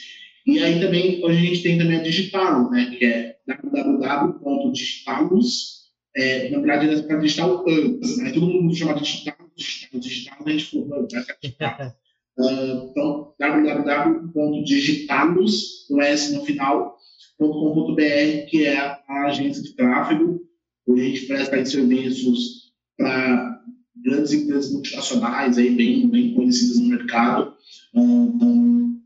E 0.47 0.57
aí 0.59 0.79
também, 0.79 1.23
hoje 1.23 1.37
a 1.37 1.41
gente 1.41 1.61
tem 1.61 1.77
também 1.77 1.99
a 1.99 2.03
Digitalos, 2.03 2.71
né, 2.71 2.95
que 2.97 3.05
é 3.05 3.35
www.digitalos, 3.47 5.75
é, 6.15 6.49
na 6.49 6.59
verdade, 6.59 7.05
é 7.09 7.17
digital 7.17 7.65
antes, 7.67 8.17
né, 8.17 8.31
todo 8.31 8.47
mundo 8.47 8.73
chama 8.73 8.93
de 8.93 9.01
digital, 9.01 9.34
digital, 9.55 9.99
digital, 9.99 10.37
a 10.45 10.49
gente 10.49 10.65
falou, 10.65 10.87
vai 10.89 11.07
ser 11.23 11.37
digital. 11.41 11.95
Uh, 12.37 12.89
então, 12.91 13.33
www.digitalos, 13.39 15.85
com 15.87 16.01
S 16.01 16.33
no 16.33 16.43
final, 16.43 16.97
.com.br, 17.37 18.49
que 18.49 18.65
é 18.65 18.77
a 18.77 19.27
agência 19.27 19.63
de 19.63 19.73
tráfego, 19.75 20.41
onde 20.87 21.01
a 21.01 21.05
gente 21.05 21.25
presta 21.25 21.65
serviços 21.65 22.73
para 22.97 23.61
grandes 24.03 24.33
empresas 24.33 24.71
multinacionais, 24.71 25.57
aí 25.57 25.71
bem, 25.71 26.07
bem 26.09 26.33
conhecidas 26.33 26.77
no 26.77 26.89
mercado. 26.89 27.55
Uh, 27.93 28.99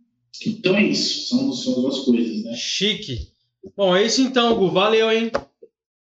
então 0.46 0.76
é 0.76 0.88
isso, 0.88 1.28
são, 1.28 1.54
são 1.54 1.74
as 1.74 1.82
duas 1.82 2.00
coisas, 2.00 2.44
né? 2.44 2.54
Chique. 2.54 3.28
Bom, 3.76 3.96
é 3.96 4.06
isso 4.06 4.22
então, 4.22 4.58
Gu. 4.58 4.72
Valeu, 4.72 5.12
hein? 5.12 5.32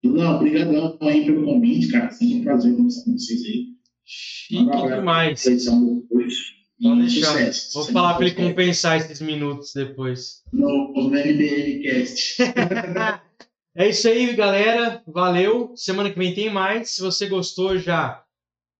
Não, 0.02 0.36
obrigadão 0.36 0.96
aí 1.02 1.24
pelo 1.24 1.44
convite, 1.44 1.88
cara. 1.88 2.10
Sempre 2.10 2.36
um 2.36 2.44
prazer 2.44 2.76
conversar 2.76 3.04
com 3.04 3.12
vocês 3.12 3.44
aí. 3.44 3.66
Chique 4.12 4.64
demais. 4.64 5.44
Pode 5.44 7.00
deixar. 7.02 7.32
Sucesso. 7.32 7.74
Vou 7.74 7.84
falar 7.92 8.14
para 8.14 8.26
ele 8.26 8.34
compensar 8.34 8.96
esses 8.96 9.20
minutos 9.20 9.72
depois. 9.72 10.42
No, 10.52 10.92
no 10.92 11.16
MBLcast. 11.16 12.42
é 13.76 13.88
isso 13.88 14.08
aí, 14.08 14.34
galera. 14.34 15.00
Valeu. 15.06 15.72
Semana 15.76 16.10
que 16.10 16.18
vem 16.18 16.34
tem 16.34 16.50
mais. 16.50 16.90
Se 16.90 17.00
você 17.00 17.28
gostou, 17.28 17.78
já 17.78 18.24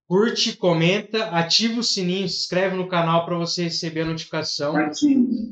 curte, 0.09 0.57
comenta, 0.57 1.26
ativa 1.26 1.78
o 1.78 1.85
sininho, 1.85 2.28
se 2.28 2.39
inscreve 2.39 2.74
no 2.74 2.89
canal 2.89 3.24
para 3.24 3.39
você 3.39 3.64
receber 3.64 4.01
a 4.01 4.07
notificação 4.07 4.74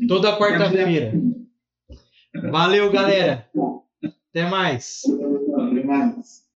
toda 0.08 0.36
quarta-feira. 0.36 1.12
Valeu, 2.50 2.90
galera. 2.90 3.48
Até 4.30 4.48
mais. 4.48 5.02
Até 5.04 5.84
mais. 5.84 6.47